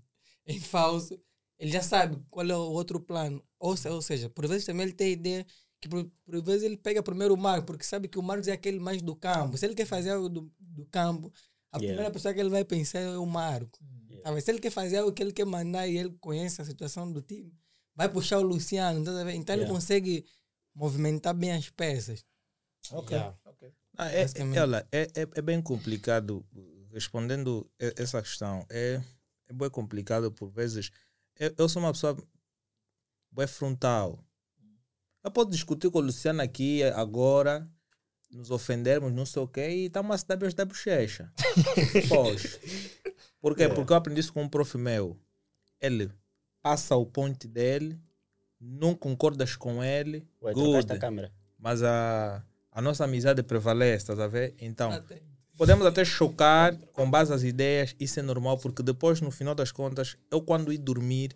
[0.46, 1.18] em falso,
[1.62, 3.42] ele já sabe qual é o outro plano.
[3.60, 5.46] Ou, ou seja, por vezes também ele tem ideia
[5.80, 8.52] que por, por vezes ele pega primeiro o Marcos, porque sabe que o Marcos é
[8.52, 9.56] aquele mais do campo.
[9.58, 11.32] Se ele quer fazer algo do, do campo,
[11.72, 11.88] a Yeah.
[11.94, 13.80] primeira pessoa que ele vai pensar é o Marco.
[14.08, 14.42] Vendo?
[14.42, 17.22] Se ele quer fazer algo que ele quer mandar e ele conhece a situação do
[17.22, 17.54] time,
[17.96, 19.04] vai puxar o Luciano.
[19.06, 19.12] tá?
[19.34, 19.68] Então ele Yeah.
[19.74, 20.26] consegue
[20.76, 22.26] movimentar bem as peças.
[22.92, 23.16] Ok.
[23.16, 23.38] Yeah.
[23.46, 23.72] ok.
[23.98, 26.44] Ah, é, é, olha, é, é, é bem complicado
[26.92, 28.66] respondendo essa questão.
[28.70, 29.00] É,
[29.48, 30.90] é bem complicado por vezes.
[31.42, 32.16] Eu, eu sou uma pessoa
[33.32, 34.24] bem frontal.
[35.24, 37.68] Eu posso discutir com o Luciano aqui agora,
[38.30, 41.34] nos ofendermos, não sei o quê, e estamos a se dar da bochecha.
[42.10, 42.60] Pois.
[43.40, 43.68] Por quê?
[43.68, 45.20] Porque eu aprendi isso com um prof meu.
[45.80, 46.12] Ele
[46.62, 48.00] passa o ponto dele,
[48.60, 50.94] não concordas com ele, Ué, good.
[50.94, 51.34] a câmera.
[51.58, 54.54] mas a, a nossa amizade prevalece, estás a ver?
[54.60, 55.24] Então, Até-
[55.58, 59.72] podemos até chocar com base nas ideias, isso é normal, porque depois, no final das
[59.72, 61.36] contas, eu quando ir dormir,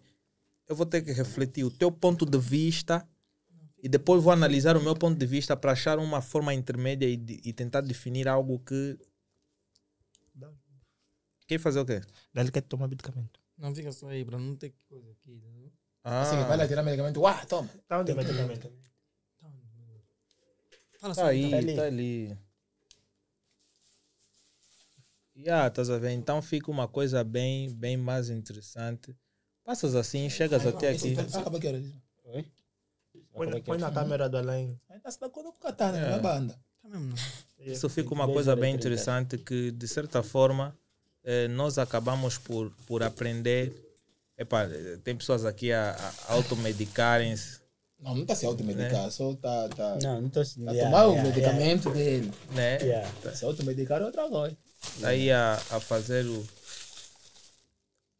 [0.67, 3.07] eu vou ter que refletir o teu ponto de vista
[3.83, 7.15] e depois vou analisar o meu ponto de vista para achar uma forma intermédia e,
[7.15, 8.97] de- e tentar definir algo que...
[11.47, 12.01] Quer fazer o quê?
[12.33, 13.39] Ele quer tomar medicamento.
[13.57, 15.31] Não fica só aí, para não ter coisa aqui.
[15.39, 15.69] né?
[16.03, 17.19] Ah, Assim, vai lá tirar medicamento.
[17.21, 17.69] Uau, toma.
[17.87, 18.71] Tá onde é medicamento?
[20.99, 21.57] Fala tá aí, então.
[21.59, 21.75] ali.
[21.75, 22.37] tá ali.
[25.37, 26.11] Yeah, estás a ver?
[26.11, 29.15] Então fica uma coisa bem, bem mais interessante.
[29.63, 31.15] Passas assim, chegas até aqui.
[31.33, 32.01] Acaba que era isso.
[32.25, 32.45] Oi?
[33.33, 33.81] Põe, é põe é?
[33.81, 34.79] na câmera do além.
[34.89, 36.09] Aí tá se dando conta com o Katana É.
[36.11, 36.53] na banda.
[36.81, 36.89] Tá?
[37.59, 40.77] Isso fica uma coisa horas bem interessante que, de certa forma,
[41.23, 43.73] eh, nós acabamos por, por aprender.
[44.37, 44.67] Epá,
[45.03, 45.95] tem pessoas aqui a,
[46.27, 47.61] a automedicarem-se,
[47.99, 52.31] Não, não tá se automedicar, só tá, tá, Não, tá a tomar o medicamento dele.
[52.51, 52.77] né?
[52.81, 53.09] Yeah.
[53.33, 54.57] Se automedicar é outra coisa.
[54.99, 56.45] Tá aí a, a fazer o.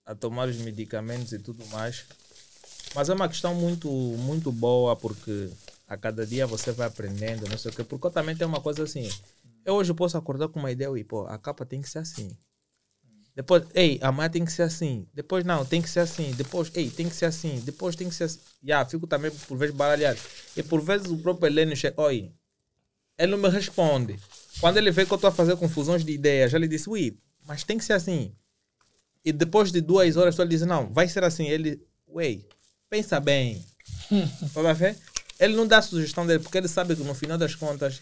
[0.06, 2.06] a tomar os medicamentos e tudo mais.
[2.94, 5.50] Mas é uma questão muito, muito boa porque
[5.88, 7.84] a cada dia você vai aprendendo, não sei o quê.
[7.84, 9.10] Porque eu também tenho uma coisa assim.
[9.66, 12.36] Eu hoje posso acordar com uma ideia e, pô, a capa tem que ser assim.
[13.36, 15.06] Depois, ei, amanhã tem que ser assim.
[15.14, 16.32] Depois, não, tem que ser assim.
[16.32, 17.60] Depois, ei, tem que ser assim.
[17.66, 18.40] Depois tem que ser assim.
[18.64, 20.20] Já, fico também por vezes baralhado.
[20.56, 22.32] E por vezes o próprio Heleno chega, oi,
[23.18, 24.18] ele não me responde.
[24.60, 27.64] Quando ele vê que eu estou a fazer confusões de ideias, ele disse, ui, mas
[27.64, 28.34] tem que ser assim.
[29.24, 31.48] E depois de duas horas, ele diz, não, vai ser assim.
[31.48, 32.40] Ele, ué,
[32.90, 33.66] pensa bem.
[34.54, 34.98] Vai ver?
[35.40, 38.02] Ele não dá a sugestão dele, porque ele sabe que no final das contas,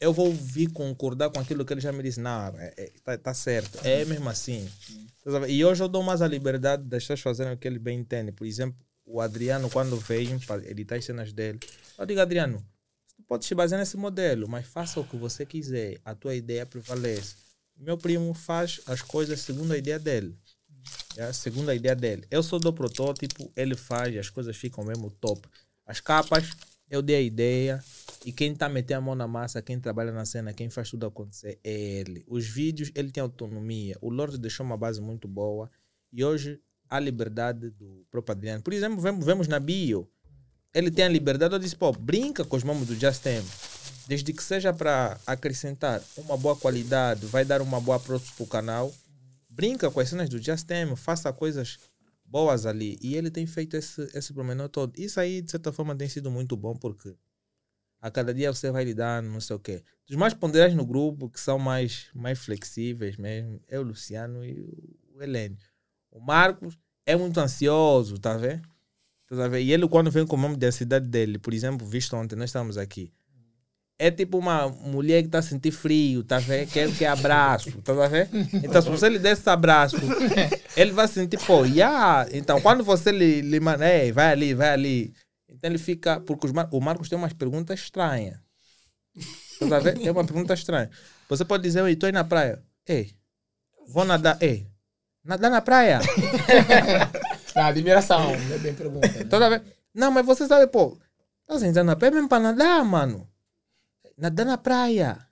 [0.00, 2.20] eu vou vir concordar com aquilo que ele já me disse.
[2.20, 3.78] Não, é, é, tá, tá certo.
[3.84, 4.68] É mesmo assim.
[5.22, 5.48] Tá?
[5.48, 8.32] E hoje eu dou mais a liberdade das pessoas fazerem o que ele bem entende.
[8.32, 8.76] Por exemplo,
[9.06, 11.60] o Adriano, quando veio para editar as cenas dele,
[11.98, 12.64] eu digo, Adriano,
[13.34, 16.00] pode se basear nesse modelo, mas faça o que você quiser.
[16.04, 17.34] A tua ideia prevalece.
[17.76, 20.38] Meu primo faz as coisas segundo a ideia dele.
[21.16, 22.24] É a segunda ideia dele.
[22.30, 25.48] Eu só dou protótipo, ele faz, as coisas ficam mesmo top.
[25.84, 26.48] As capas,
[26.88, 27.84] eu dei a ideia.
[28.24, 31.04] E quem tá metendo a mão na massa, quem trabalha na cena, quem faz tudo
[31.04, 32.24] acontecer é ele.
[32.28, 33.98] Os vídeos, ele tem autonomia.
[34.00, 35.68] O Lorde deixou uma base muito boa.
[36.12, 38.62] E hoje, a liberdade do próprio Adriano.
[38.62, 40.08] Por exemplo, vemos, vemos na bio.
[40.74, 43.40] Ele tem a liberdade, eu disse, pô, brinca com os mamos do Just Tem.
[44.08, 48.92] Desde que seja para acrescentar uma boa qualidade, vai dar uma boa approach pro canal.
[49.48, 51.78] Brinca com as cenas do Just Tem, faça coisas
[52.24, 52.98] boas ali.
[53.00, 54.92] E ele tem feito esse, esse promenor todo.
[54.98, 57.14] Isso aí, de certa forma, tem sido muito bom, porque
[58.00, 59.82] a cada dia você vai lidando, não sei o quê.
[60.10, 64.60] Os mais ponderais no grupo, que são mais, mais flexíveis mesmo, é o Luciano e
[65.14, 65.56] o Helênio.
[66.10, 66.76] O Marcos
[67.06, 68.73] é muito ansioso, tá vendo?
[69.60, 72.50] E ele, quando vem com o nome da cidade dele, por exemplo, visto ontem, nós
[72.50, 73.12] estamos aqui.
[73.96, 76.68] É tipo uma mulher que está a sentir frio, tá vendo?
[76.70, 78.28] Quer que abraço, tá vendo?
[78.64, 79.96] Então, se você lhe der esse abraço,
[80.76, 82.26] ele vai sentir, pô, yeah.
[82.32, 85.14] Então, quando você lhe, lhe manda, ei, vai ali, vai ali.
[85.48, 86.18] Então, ele fica.
[86.20, 88.36] Porque Mar- o Marcos tem umas perguntas estranhas.
[89.68, 90.00] Tá vendo?
[90.00, 90.90] Tem uma pergunta estranha.
[91.28, 92.60] Você pode dizer, ei, tô aí na praia.
[92.88, 93.12] Ei,
[93.88, 94.36] vou nadar.
[94.42, 94.66] Ei,
[95.24, 96.00] nadar na praia.
[97.54, 99.08] Na admiração, é bem pergunta.
[99.08, 99.24] Né?
[99.24, 99.62] Toda vez.
[99.92, 100.98] Não, mas você sabe, pô,
[101.46, 103.28] tá sentando na praia mesmo pra nadar, mano.
[104.16, 105.26] Nadar na praia.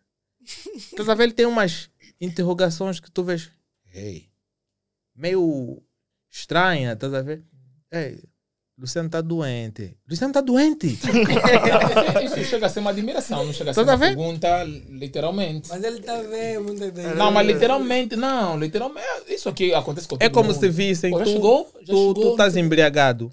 [0.96, 1.90] Toda vez ele tem umas
[2.20, 3.50] interrogações que tu vês.
[3.92, 4.28] Ei.
[5.14, 5.82] Meio
[6.30, 7.44] estranha, tá a ver?
[7.90, 8.22] Ei,
[8.78, 9.96] Luciano tá doente.
[10.08, 10.86] Luciano tá doente.
[12.24, 14.14] Isso isso chega a ser uma admiração, não chega a ser Toda uma vez?
[14.16, 15.68] pergunta literalmente.
[15.68, 17.14] Mas ele tá vendo muita ideia.
[17.14, 20.58] Não, mas literalmente, não, literalmente, isso aqui acontece com É todo como mundo.
[20.58, 21.64] se vissem Pô, já tu, chegou?
[21.74, 23.30] Já tu, chegou, tu estás embriagado.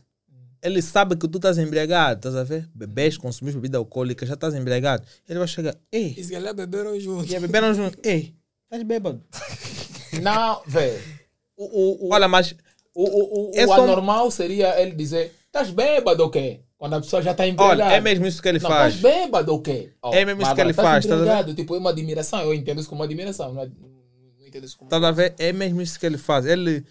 [0.61, 2.67] Ele sabe que tu estás embriagado, estás a ver?
[2.75, 5.03] Bebês, consumir bebida alcoólica, já estás embriagado.
[5.27, 7.33] Ele vai chegar, ei, se calhar beberam junto.
[7.33, 8.35] e beberam junto, ei,
[8.65, 9.23] estás bêbado.
[10.21, 10.99] Não, velho.
[11.55, 12.53] O, o, o, Olha, mas
[12.95, 16.61] o, o, o, é o só- anormal seria ele dizer: Estás bêbado ou quê?
[16.77, 17.83] Quando a pessoa já está embriagada.
[17.85, 18.95] Olha, é mesmo isso que ele não, faz.
[18.95, 19.91] Estás bêbado ou quê?
[20.01, 22.41] Ó, É mesmo isso que ele faz, tá Tipo, é uma admiração.
[22.41, 23.53] Eu entendo isso como uma admiração.
[23.53, 24.87] Não, é- não entendo isso como.
[24.87, 25.35] Estás a ver?
[25.37, 26.45] É mesmo isso que ele faz.
[26.45, 26.85] Ele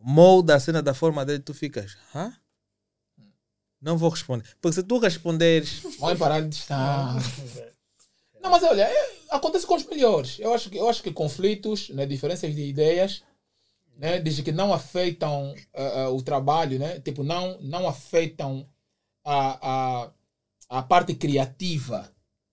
[0.00, 2.32] molda a cena da forma dele, tu ficas, hã?
[3.80, 4.44] Não vou responder.
[4.62, 7.14] Porque se tu responderes, Vamos parar de estar.
[8.42, 10.38] Não, mas olha, é- acontece com os melhores.
[10.38, 13.22] Eu acho que, eu acho que conflitos, né, diferenças de ideias,
[13.96, 18.68] né, desde que não afetam ah, ah, o trabalho, né, tipo, não, não afetam
[19.24, 20.12] a, a,
[20.68, 22.12] a parte criativa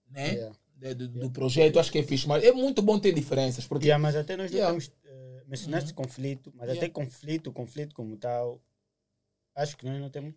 [0.09, 0.55] né, Yeah.
[0.75, 2.27] de- do, do projeto, acho que é fixe.
[2.27, 4.71] Mas é muito bom ter diferenças, porque Yeah, mas até nós Yeah.
[4.71, 4.91] temos.
[5.05, 6.79] eh, mencionaste conflito, mas Yeah.
[6.85, 8.61] até conflito, conflito como tal,
[9.55, 10.33] acho que nós não temos.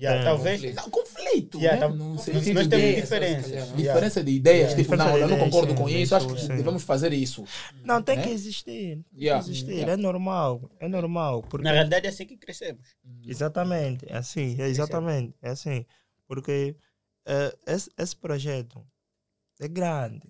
[0.00, 0.74] Yeah, talvez.
[0.74, 1.86] Não, conflito, Yeah, né?
[1.88, 3.44] tá- no nós temos ideias, diferenças.
[3.46, 3.72] se calhar, né?
[3.76, 3.92] Yeah.
[3.92, 4.82] diferença de ideias, Yeah.
[4.82, 6.48] tipo, não, Diferença eu não concordo sim, com isso, acho que sim.
[6.48, 7.44] devemos fazer isso.
[7.84, 8.22] Não, tem Né?
[8.24, 8.96] que existir.
[8.96, 9.42] Tem Yeah.
[9.44, 9.72] que existir.
[9.72, 9.92] Yeah.
[9.92, 10.70] É normal.
[10.80, 11.42] É normal.
[11.42, 12.86] Porque Na realidade é assim que crescemos.
[13.26, 15.86] Exatamente, é assim, é exatamente, é assim.
[16.26, 16.76] Porque
[17.26, 18.86] eh, esse, esse projeto
[19.60, 20.22] é grande.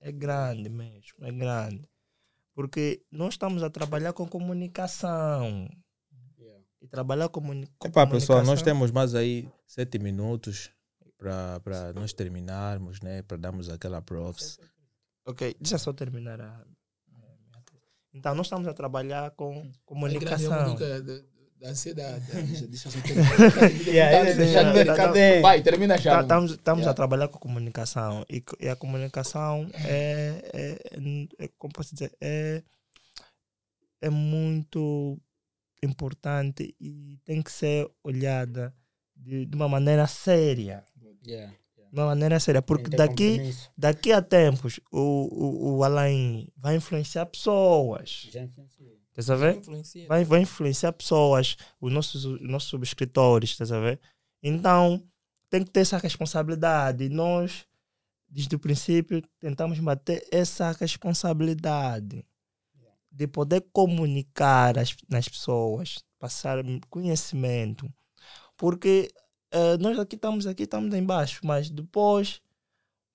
[0.00, 1.88] É grande mesmo, é grande.
[2.54, 5.68] Porque nós estamos a trabalhar com comunicação.
[6.82, 10.70] E trabalhar comuni com Epá, pessoal, nós temos mais aí sete minutos
[11.18, 13.22] para nós terminarmos, né?
[13.22, 14.58] Para darmos aquela props.
[15.26, 16.64] Ok, deixa eu só terminar a.
[18.12, 20.74] Então, nós estamos a trabalhar com É é uma comunicação.
[20.74, 20.98] da,
[21.60, 22.24] da ansiedade.
[22.32, 24.34] Deixa, deixa eu só terminar.
[24.34, 25.40] deixa eu ver, tá- cadê?
[25.42, 26.14] Vai, termina já.
[26.16, 26.90] Tá- Estamos, estamos Yeah.
[26.90, 32.62] a trabalhar com comunicação e, e a comunicação é, é, é, como posso dizer, é,
[34.00, 35.20] é muito
[35.82, 38.74] importante e tem que ser olhada
[39.16, 40.84] de, de uma maneira séria.
[41.26, 41.54] Yeah.
[41.92, 43.70] De uma maneira séria, porque daqui, compromisso.
[43.76, 48.28] daqui a tempos o, o, o Alain vai influenciar pessoas.
[48.30, 48.46] Já.
[49.08, 49.56] Estás a ver?
[49.56, 50.06] Influencia.
[50.06, 54.00] vai, vai influenciar pessoas, os nossos, os nossos subscritores, estás a ver?
[54.42, 55.02] Então,
[55.50, 57.08] tem que ter essa responsabilidade.
[57.08, 57.66] Nós,
[58.28, 62.24] desde o princípio, tentamos bater essa responsabilidade
[63.20, 66.56] de poder comunicar as, nas pessoas, passar
[66.88, 67.86] conhecimento.
[68.56, 69.10] Porque
[69.52, 72.40] eh, nós aqui estamos aqui, estamos embaixo, mas depois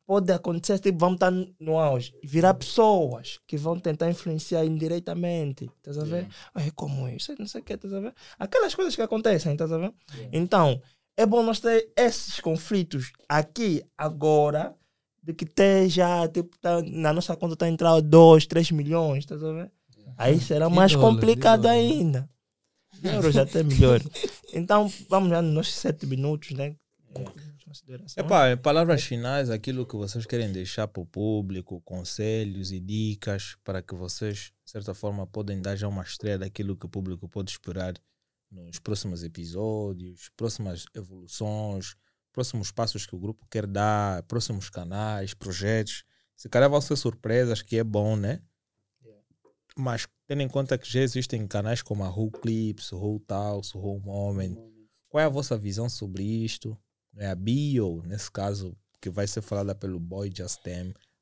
[0.05, 5.97] pode acontecer, tipo, vamos estar no- auge virar pessoas que vão tentar influenciar indiretamente, estás
[5.97, 6.27] a ver?
[6.53, 7.33] Ai, como isso?
[7.39, 8.13] Não sei o que, estás a ver?
[8.37, 9.91] Aquelas coisas que acontecem, estás a ver?
[10.31, 10.79] Então,
[11.17, 14.75] é bom nós ter esses conflitos aqui, agora,
[15.23, 19.43] de que ter já, tipo, tá, na nossa conta está entrando 2, 3 milhões, estás
[19.43, 19.71] a ver?
[20.17, 21.75] Aí será mais dólar, complicado dólar.
[21.75, 22.29] ainda.
[23.03, 24.01] Euro já até melhor.
[24.53, 26.75] Então, vamos já nos nossos 7 minutos, né?
[27.75, 28.17] considerações.
[28.17, 33.55] Epá, em palavras finais, aquilo que vocês querem deixar para o público, conselhos e dicas
[33.63, 37.27] para que vocês, de certa forma, podem dar já uma estreia daquilo que o público
[37.27, 37.93] pode esperar
[38.51, 41.95] nos próximos episódios, próximas evoluções,
[42.31, 46.03] próximos passos que o grupo quer dar, próximos canais, projetos.
[46.35, 48.41] Se calhar vão ser surpresas, que é bom, né?
[49.77, 53.99] Mas tendo em conta que já existem canais como a Who Clips, Who Talks, Who
[53.99, 54.55] Moment,
[55.09, 56.77] qual é a vossa visão sobre isto?
[57.17, 60.63] É a bio, nesse caso, que vai ser falada pelo Boy Just.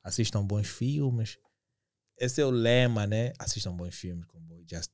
[0.04, 1.38] Assistam bons filmes.
[2.20, 3.34] Esse é o lema, né?
[3.40, 4.92] Assistam bons filmes com o Boy Just.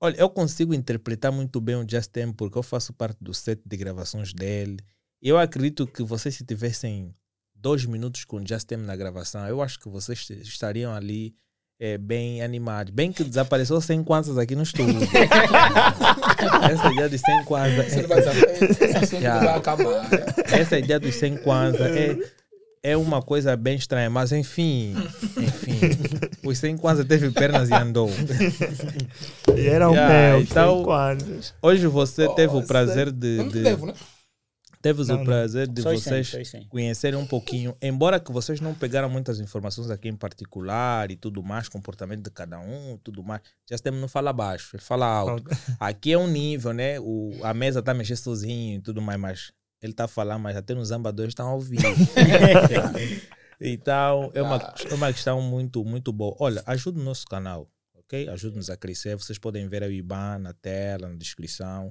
[0.00, 3.76] Olha, eu consigo interpretar muito bem o Just porque eu faço parte do set de
[3.76, 4.76] gravações dele.
[5.20, 7.14] Eu acredito que vocês, se tivessem
[7.54, 11.34] dois minutos com o Just na gravação, eu acho que vocês estariam ali
[11.84, 12.94] é, bem animados.
[12.94, 14.98] Bem que desapareceu 100 kwanzas aqui no estúdio.
[16.72, 17.92] Essa ideia de 100 kwanzas.
[17.92, 18.54] Você não vai saber,
[19.20, 19.44] Yeah.
[19.44, 20.08] vai acabar.
[20.50, 22.16] Essa ideia dos 100 kwanzas é,
[22.82, 24.94] é uma coisa bem estranha, mas enfim,
[25.36, 25.78] enfim.
[26.42, 28.10] Os 100 kwanzas teve pernas e andou.
[29.54, 30.86] E era um Yeah, meu, então-.
[31.60, 32.66] Hoje você teve o Nossa.
[32.66, 33.36] prazer de.
[33.36, 33.94] Eu não te de devo, né?
[34.84, 35.24] Teves Não, o não.
[35.24, 36.68] prazer de vocês 100, só os 100.
[36.68, 41.42] conhecerem um pouquinho, embora que vocês não pegaram muitas informações aqui em particular e tudo
[41.42, 43.40] mais, comportamento de cada um, tudo mais.
[43.66, 45.42] Já temos não fala baixo, ele fala alto.
[45.80, 47.00] Aqui é um nível, né?
[47.00, 50.74] O, a mesa tá mexendo sozinho e tudo mais, mas ele tá falando, mas até
[50.74, 51.78] nos ambadores estão a ouvir.
[53.58, 56.36] então, é uma, é uma questão muito, muito boa.
[56.38, 58.28] Olha, ajude o nosso canal, ok?
[58.28, 59.16] Ajude-nos a crescer.
[59.16, 61.90] Vocês podem ver o IBAN na tela, na descrição,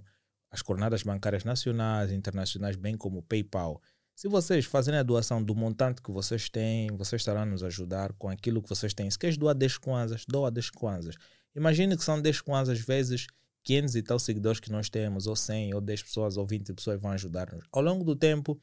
[0.53, 3.81] as coordenadas bancárias nacionais e internacionais, bem como o PayPal.
[4.15, 8.29] Se vocês fazerem a doação do montante que vocês têm, vocês estarão nos ajudar com
[8.29, 9.09] aquilo que vocês têm.
[9.09, 11.15] Se queres doar 10 kwanzas, doa 10 kwanzas.
[11.55, 13.25] Imagine que são 10 kwanzas vezes
[13.63, 17.01] 500 e tal seguidores que nós temos, ou 100, ou 10 pessoas, ou 20 pessoas
[17.01, 17.65] vão ajudar-nos.
[17.71, 18.61] Ao longo do tempo,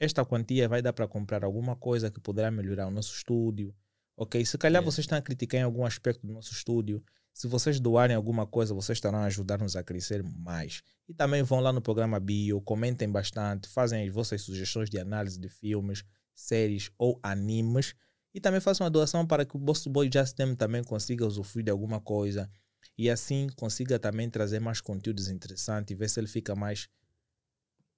[0.00, 3.74] esta quantia vai dar para comprar alguma coisa que poderá melhorar o nosso estúdio.
[4.16, 4.42] Ok?
[4.46, 4.90] Se calhar Yeah.
[4.90, 7.04] vocês estão a criticar em algum aspecto do nosso estúdio,
[7.36, 10.82] se vocês doarem alguma coisa, vocês estarão a ajudar-nos a crescer mais.
[11.06, 15.38] E também vão lá no programa Bio, comentem bastante, fazem as vossas sugestões de análise
[15.38, 16.02] de filmes,
[16.34, 17.94] séries ou animes.
[18.32, 21.66] E também façam uma doação para que o Boss Boy Just Them também consiga usufruir
[21.66, 22.50] de alguma coisa.
[22.96, 26.88] E assim consiga também trazer mais conteúdos interessantes e ver se ele fica mais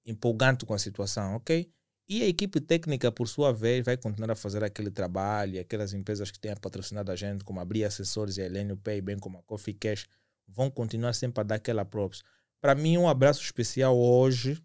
[0.05, 1.71] empolgante com a situação, ok?
[2.11, 5.55] E a equipe técnica, por sua vez, vai continuar a fazer aquele trabalho.
[5.55, 8.75] E aquelas empresas que têm patrocinado a gente, como a Bria Assessores e a Elenio
[8.75, 10.07] Pay, bem como a Coffee Cash,
[10.47, 12.23] vão continuar sempre a dar aquela props.
[12.59, 14.59] Para mim, um abraço especial hoje.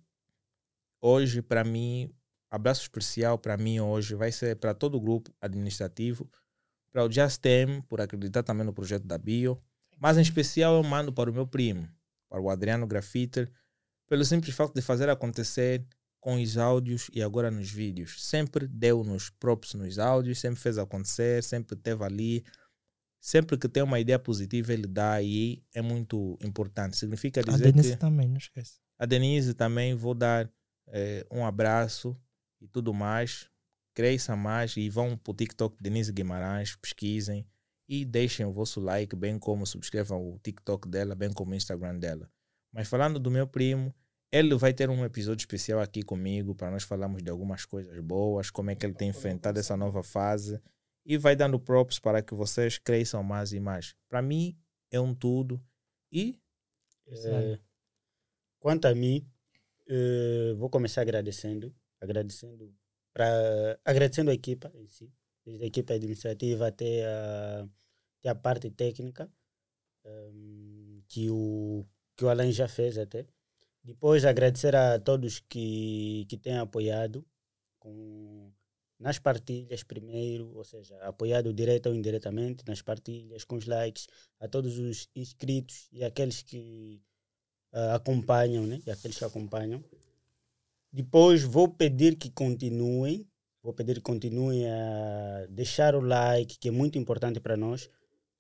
[1.03, 2.11] Hoje, para mim,
[2.51, 6.31] abraço especial para mim hoje vai ser para todo o grupo administrativo,
[6.91, 9.61] para o Justem, por acreditar também no projeto da Bio.
[9.99, 11.89] Mas em especial eu mando para o meu primo,
[12.29, 13.51] para o Adriano Graffiter,
[14.09, 15.85] pelo simples facto de fazer acontecer
[16.25, 18.25] com os áudios e agora nos vídeos.
[18.25, 22.43] Sempre deu-nos props nos áudios, sempre fez acontecer, sempre teve ali.
[23.21, 26.97] Sempre que tem uma ideia positiva, ele dá e é muito importante.
[26.97, 28.81] Significa A dizer Denise que também, não esquece.
[28.99, 30.51] a Denise também vou dar
[30.89, 32.19] eh, um abraço
[32.59, 33.51] e tudo mais.
[33.93, 37.47] Cresça mais e vão para o TikTok Denise Guimarães, pesquisem
[37.87, 41.99] e deixem o vosso like, bem como subscrevam o TikTok dela, bem como o Instagram
[41.99, 42.31] dela.
[42.73, 43.95] Mas falando do meu primo,
[44.33, 48.51] ele vai ter um episódio especial aqui comigo para nós falarmos de algumas coisas boas,
[48.51, 50.61] como é que ele tem enfrentado essa nova fase
[51.07, 53.95] e vai dando props para que vocês cresçam mais e mais.
[54.09, 54.57] Para mim
[54.91, 55.63] é um tudo
[56.11, 56.39] e
[57.07, 57.59] Eh,
[58.59, 59.27] quanto a mim,
[59.89, 62.75] eh, vou começar agradecendo, agradecendo
[63.13, 65.13] para agradecendo a equipa em si,
[65.45, 67.69] desde a equipa administrativa até a,
[68.21, 69.31] até a parte técnica
[70.05, 71.87] ehm, que o
[72.17, 73.27] que o Alain já fez até.
[73.85, 77.25] Depois agradecer a todos que que têm apoiado
[77.79, 78.51] com
[78.99, 84.07] nas partilhas primeiro, ou seja, apoiado direto ou indiretamente nas partilhas, com os likes,
[84.41, 87.03] a todos os inscritos e aqueles que
[87.73, 88.81] ah, acompanham, né?
[88.87, 89.85] E aqueles que acompanham.
[90.93, 93.29] Depois vou pedir que continuem,
[93.63, 97.91] vou pedir que continuem a deixar o like, que é muito importante para nós,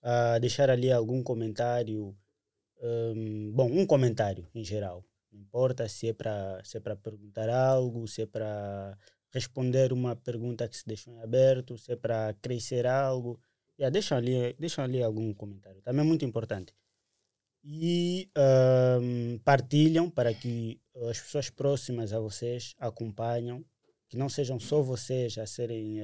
[0.03, 2.17] a deixar ali algum comentário,
[2.81, 5.05] hum, bom, um comentário em geral.
[5.35, 8.97] Não importa se é para se é para perguntar algo, se é para
[9.33, 13.41] responder uma pergunta que se deixou em aberto, se é para crescer algo.
[13.77, 15.83] Yeah, deixam, ali, deixam ali algum comentário.
[15.83, 16.73] Também é muito importante.
[17.65, 20.81] E ahm, partilham para que
[21.11, 23.65] as pessoas próximas a vocês acompanham,
[24.09, 26.01] que não sejam só vocês a serem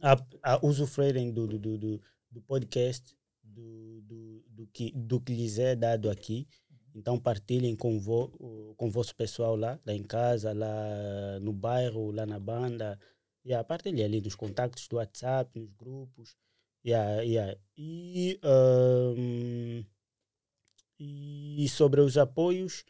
[0.00, 2.00] ah, a, a usufruírem do, do, do,
[2.30, 6.46] do podcast, do, do, do, que, do que lhes é dado aqui,
[6.94, 11.52] Então partilhem com, vo, o- com o vosso pessoal lá, lá em casa, lá no
[11.52, 12.98] bairro, lá na banda.
[13.44, 16.36] Yeah, partilhem ali nos contactos do WhatsApp, nos grupos.
[16.84, 17.58] Yeah, yeah.
[17.76, 19.84] E, ahm,
[20.98, 22.84] e sobre os apoios,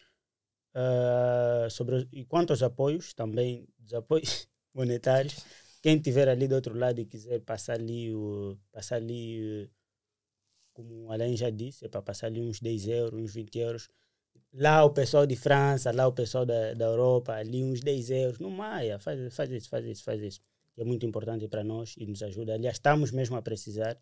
[0.74, 5.36] ah, sobre, e quanto aos apoios, também os apoios monetários,
[5.82, 9.70] quem estiver ali do outro lado e quiser passar ali, o, passar ali eh,
[10.72, 13.88] como o Alain já disse, é para passar ali uns 10 euros, uns 20 euros.
[14.52, 18.38] Lá o pessoal de França, lá o pessoal da, da Europa, ali uns 10 euros.
[18.38, 20.40] No Maia, faz, faz isso, faz isso, faz isso.
[20.76, 22.54] É muito importante para nós e nos ajuda.
[22.54, 23.98] Aliás, estamos mesmo a precisar.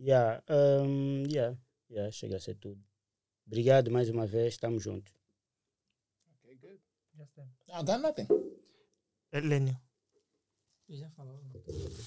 [0.00, 1.56] Yeah, um, yeah,
[1.90, 2.82] yeah, chega a ser tudo.
[3.46, 5.12] Obrigado mais uma vez, estamos juntos.
[7.72, 8.26] Ah, got nothing.
[9.32, 9.89] Helênio.
[10.90, 11.40] Já falou.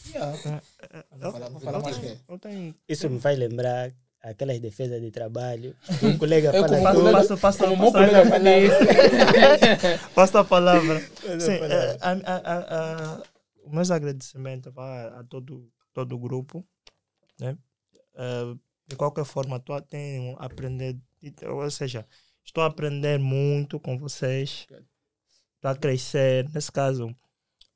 [0.09, 0.61] Yeah.
[1.21, 2.21] Eu, falar- vou falar eu mais tenho- quê?
[2.27, 2.75] eu tenho.
[2.87, 3.91] Isso me faz lembrar
[4.21, 5.75] aquelas defesas de trabalho.
[6.03, 7.11] Um colega Eu fala como tudo.
[7.11, 10.09] Passo, passo, passo, Como colega falou isso.
[10.13, 10.99] passo a palavra.
[11.21, 11.75] Passa a Sim, palavra.
[11.75, 13.23] eh, a, a, a, a,
[13.63, 16.65] o meus agradecimentos a, a todo, todo o grupo.
[17.39, 17.57] Né?
[18.15, 18.55] Eh,
[18.87, 20.97] de qualquer forma, estou a tenho aprender,
[21.47, 22.05] ou seja,
[22.43, 24.67] estou a aprender muito com vocês.
[25.55, 26.49] Estou a crescer.
[26.53, 27.15] Nesse caso,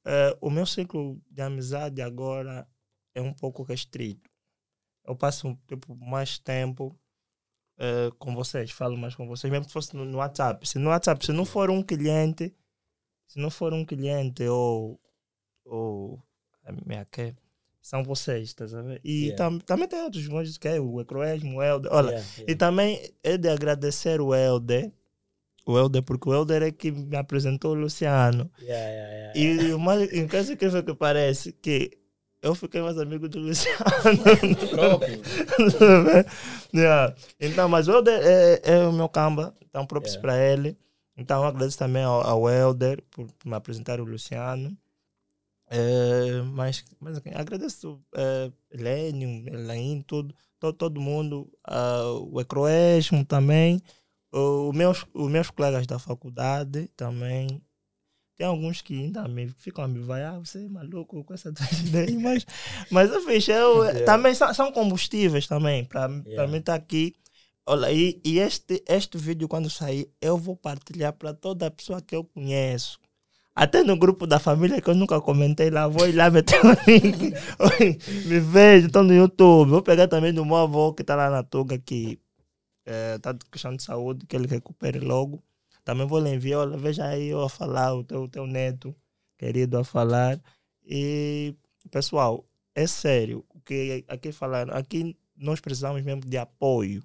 [0.08, 2.66] eh, o meu ciclo de amizade agora
[3.14, 4.30] é um pouco restrito.
[5.06, 6.98] Eu passo tipo, mais tempo
[7.78, 10.68] eh, com vocês, falo mais com vocês, mesmo que fosse no, no WhatsApp.
[10.68, 12.56] Se no WhatsApp, se não for um cliente,
[13.28, 15.00] se não for um cliente ou,
[15.66, 16.24] ou
[16.64, 17.36] a minha que
[17.82, 19.00] são vocês, tá sabendo?
[19.04, 19.38] E Yeah.
[19.38, 21.92] tam, também tem outros monges que é o Ecroesmo, o Helder.
[21.94, 22.58] Olha, Yeah, e yeah.
[22.58, 24.92] também é de agradecer o Helder,
[25.72, 28.50] o Helder, porque o Helder é que me apresentou o Luciano.
[28.62, 29.40] Yeah, yeah, yeah.
[29.40, 31.98] E o mais incrível que parece que
[32.42, 33.78] eu fiquei mais amigo do Luciano.
[34.72, 35.22] Próprio.
[36.74, 37.16] Yeah.
[37.40, 40.22] Então, mas o Helder é, é o meu camba, então próprios Yeah.
[40.22, 40.78] para ele.
[41.16, 44.78] Então, agradeço também ao, ao Helder por me apresentar o Luciano.
[45.70, 53.26] É, mas, mas assim, agradeço é, Lênio, Elaine, tudo, todo, todo mundo, ah, o Ecroesmo
[53.26, 53.82] também,
[54.38, 57.62] os meus, os meus colegas da faculdade também.
[58.38, 61.52] Tem alguns que ainda me, ficam a me vai, ah, você é maluco com essa
[61.54, 62.46] tua ideia, aí", mas,
[62.92, 64.06] mas eu fiz, eu, Yeah.
[64.06, 66.52] também são, são combustíveis também, para Yeah.
[66.52, 67.16] mim estar aqui.
[67.66, 72.16] Olha, e, e este, este vídeo, quando sair, eu vou partilhar para toda pessoa que
[72.16, 73.00] eu conheço.
[73.56, 76.70] Até no grupo da família que eu nunca comentei lá, vou ir lá meter o
[76.88, 77.34] link.
[78.28, 79.70] Me vejo, estou no YouTube.
[79.72, 82.20] Vou pegar também do meu avô que está lá na Tuga, que
[83.16, 85.44] está de questão de saúde, que ele recupere logo.
[85.84, 88.96] Também vou lhe enviar, olha, veja aí eu a falar, o teu, teu neto
[89.38, 90.42] querido a falar.
[90.84, 91.56] E,
[91.92, 92.46] pessoal,
[92.76, 97.04] é sério, o que aqui falaram, aqui nós precisamos mesmo de apoio.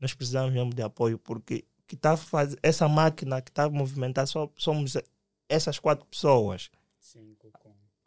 [0.00, 4.26] Nós precisamos mesmo de apoio, porque que tá faz, essa máquina que está a movimentar
[4.26, 4.96] só somos
[5.48, 6.70] essas quatro pessoas.
[6.98, 7.52] Cinco.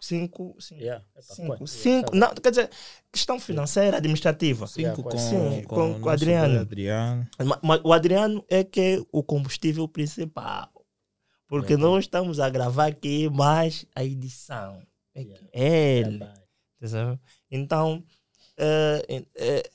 [0.07, 1.68] Cinco, cinco, Yeah, é cinco, quatro.
[1.68, 2.69] cinco não, quer dizer,
[3.11, 4.68] questão financeira, administrativa.
[4.68, 6.60] Cinco com, Sim, com, com- Adriano.
[6.60, 7.27] Adriano.
[7.84, 10.69] O Adriano é que é o combustível principal.
[11.48, 11.77] Porque É.
[11.77, 14.82] nós estamos a gravar aqui, mais a edição.
[15.14, 15.48] É Yeah.
[15.53, 16.19] ele.
[16.19, 17.19] Tá?
[17.49, 18.03] Então,
[18.57, 19.69] eh, eh,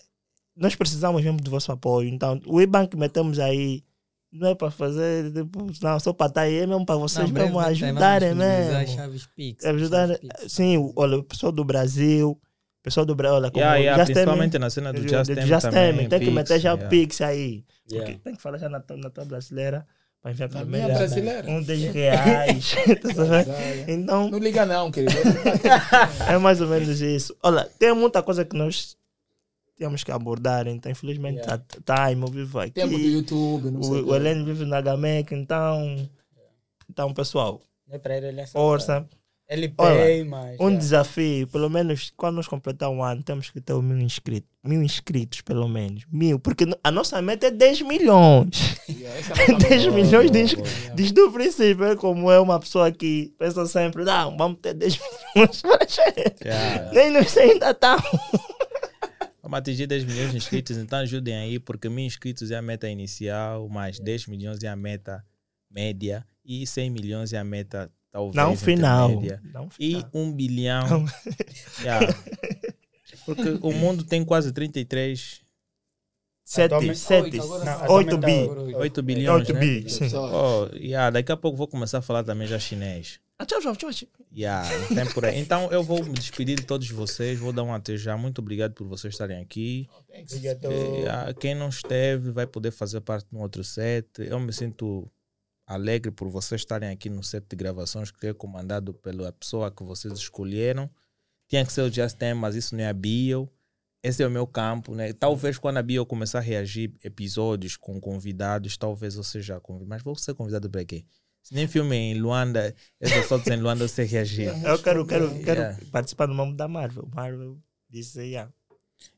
[0.55, 2.09] nós precisamos mesmo do vosso apoio.
[2.09, 3.83] Então, o IBAN que metemos aí
[4.33, 7.35] não é para fazer, tipo, não, só para estar aí, é mesmo para vocês Não,
[7.35, 8.95] mesmo breve, ajudarem mesmo.
[8.95, 9.65] Chaves Pix.
[9.65, 10.53] Ajudar, Chaves Pix.
[10.53, 12.39] sim, olha, o pessoal do Brasil, o
[12.83, 15.35] pessoal do Brasil, olha, como Yeah, yeah, já tem- principalmente na cena do Just do
[15.35, 15.97] Tem Just também.
[15.97, 16.89] Tem, tem que meter já o yeah.
[16.89, 17.65] Pix aí.
[17.89, 18.21] Porque Yeah.
[18.23, 19.85] tem que falar já na, tua- na tua brasileira
[20.23, 21.51] para enviar para minha brasileira.
[21.51, 22.75] Um 10 reais.
[23.03, 23.51] tá sabendo?
[23.91, 25.13] Então, Não liga não, querido.
[26.29, 27.35] é mais ou menos isso.
[27.43, 28.97] Olha, tem muita coisa que nós
[29.81, 31.65] temos que abordar, então infelizmente Yeah.
[31.87, 32.73] a Time, eu vivo aqui.
[32.73, 34.15] Tempo do YouTube, não sei o, o.
[34.15, 35.97] Helene vive na Gamec, então.
[36.89, 39.09] Então, pessoal, é para ele, ele é força.
[39.49, 40.61] Ele pay, mas...
[40.61, 40.79] Um yeah.
[40.79, 44.49] desafio, pelo menos quando nós completar um ano, temos que ter um mil inscritos.
[44.63, 46.05] Mil inscritos, pelo menos.
[46.13, 48.77] Mil, porque a nossa meta é 10 milhões.
[48.89, 49.97] Yeah, essa é a nossa 10 meta.
[49.97, 50.73] milhões de boa, inscritos.
[50.95, 55.01] Desde o princípio, é como é uma pessoa que pensa sempre, não, vamos ter 10
[55.35, 56.35] milhões para chegar.
[56.45, 56.93] Yeah.
[56.93, 58.05] Nem nós ainda estamos.
[59.51, 62.89] Vamos atingir 10 milhões de inscritos, então ajudem aí, porque mil inscritos é a meta
[62.89, 64.03] inicial, mais É.
[64.05, 65.25] 10 milhões é a meta
[65.69, 69.11] média e 100 milhões é a meta talvez Não final.
[69.53, 70.11] Não E final.
[70.15, 71.05] um bilhão.
[71.81, 72.07] Yeah.
[73.27, 75.41] Porque o mundo tem quase 33
[76.51, 77.93] 7, Atualmente- 7, Oito, agora Não, sim.
[77.93, 78.61] 8 atualmente bi.
[78.61, 78.79] Oito.
[78.79, 79.61] 8 bilhões, 8 né?
[79.61, 80.17] bi, sim.
[80.17, 83.21] Oh, yeah, daqui a pouco vou começar a falar também já chinês.
[83.39, 83.91] Ah, tchau, tchau.
[84.37, 85.39] Yeah, tem por aí.
[85.39, 88.17] Então eu vou me despedir de todos vocês, vou dar um até já.
[88.17, 89.89] Muito obrigado por vocês estarem aqui.
[90.09, 90.67] Obrigado.
[91.09, 94.09] Ah, quem não esteve vai poder fazer parte de um outro set.
[94.19, 95.09] Eu me sinto
[95.65, 99.85] alegre por vocês estarem aqui no set de gravações que é comandado pela pessoa que
[99.85, 100.91] vocês escolheram.
[101.49, 103.49] Tinha que ser o Just Tem, mas isso não é a bio.
[104.03, 105.13] Esse é o meu campo, né?
[105.13, 109.89] Talvez quando a bio começar a reagir episódios com convidados, talvez eu seja convidado.
[109.89, 111.05] Mas vou ser convidado para quê?
[111.43, 114.49] Se nem filme em Luanda, esses soltos em Luanda você reagir.
[114.65, 115.79] Eu quero, quero, quero Yeah.
[115.91, 117.09] participar do nome da Marvel.
[117.15, 117.59] Marvel
[117.89, 118.51] disse, yeah.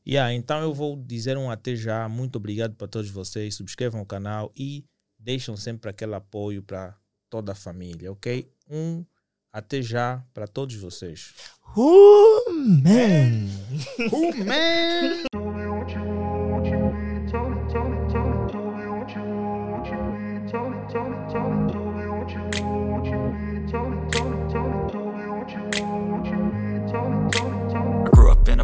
[0.07, 2.07] Yeah, então eu vou dizer um até já.
[2.07, 3.55] Muito obrigado para todos vocês.
[3.55, 4.85] Subscrevam o canal e
[5.19, 6.97] deixam sempre aquele apoio para
[7.29, 8.49] toda a família, ok?
[8.69, 9.03] Um
[9.53, 11.33] até já para todos vocês.
[11.77, 13.47] Oh, man.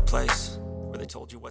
[0.09, 0.48] Place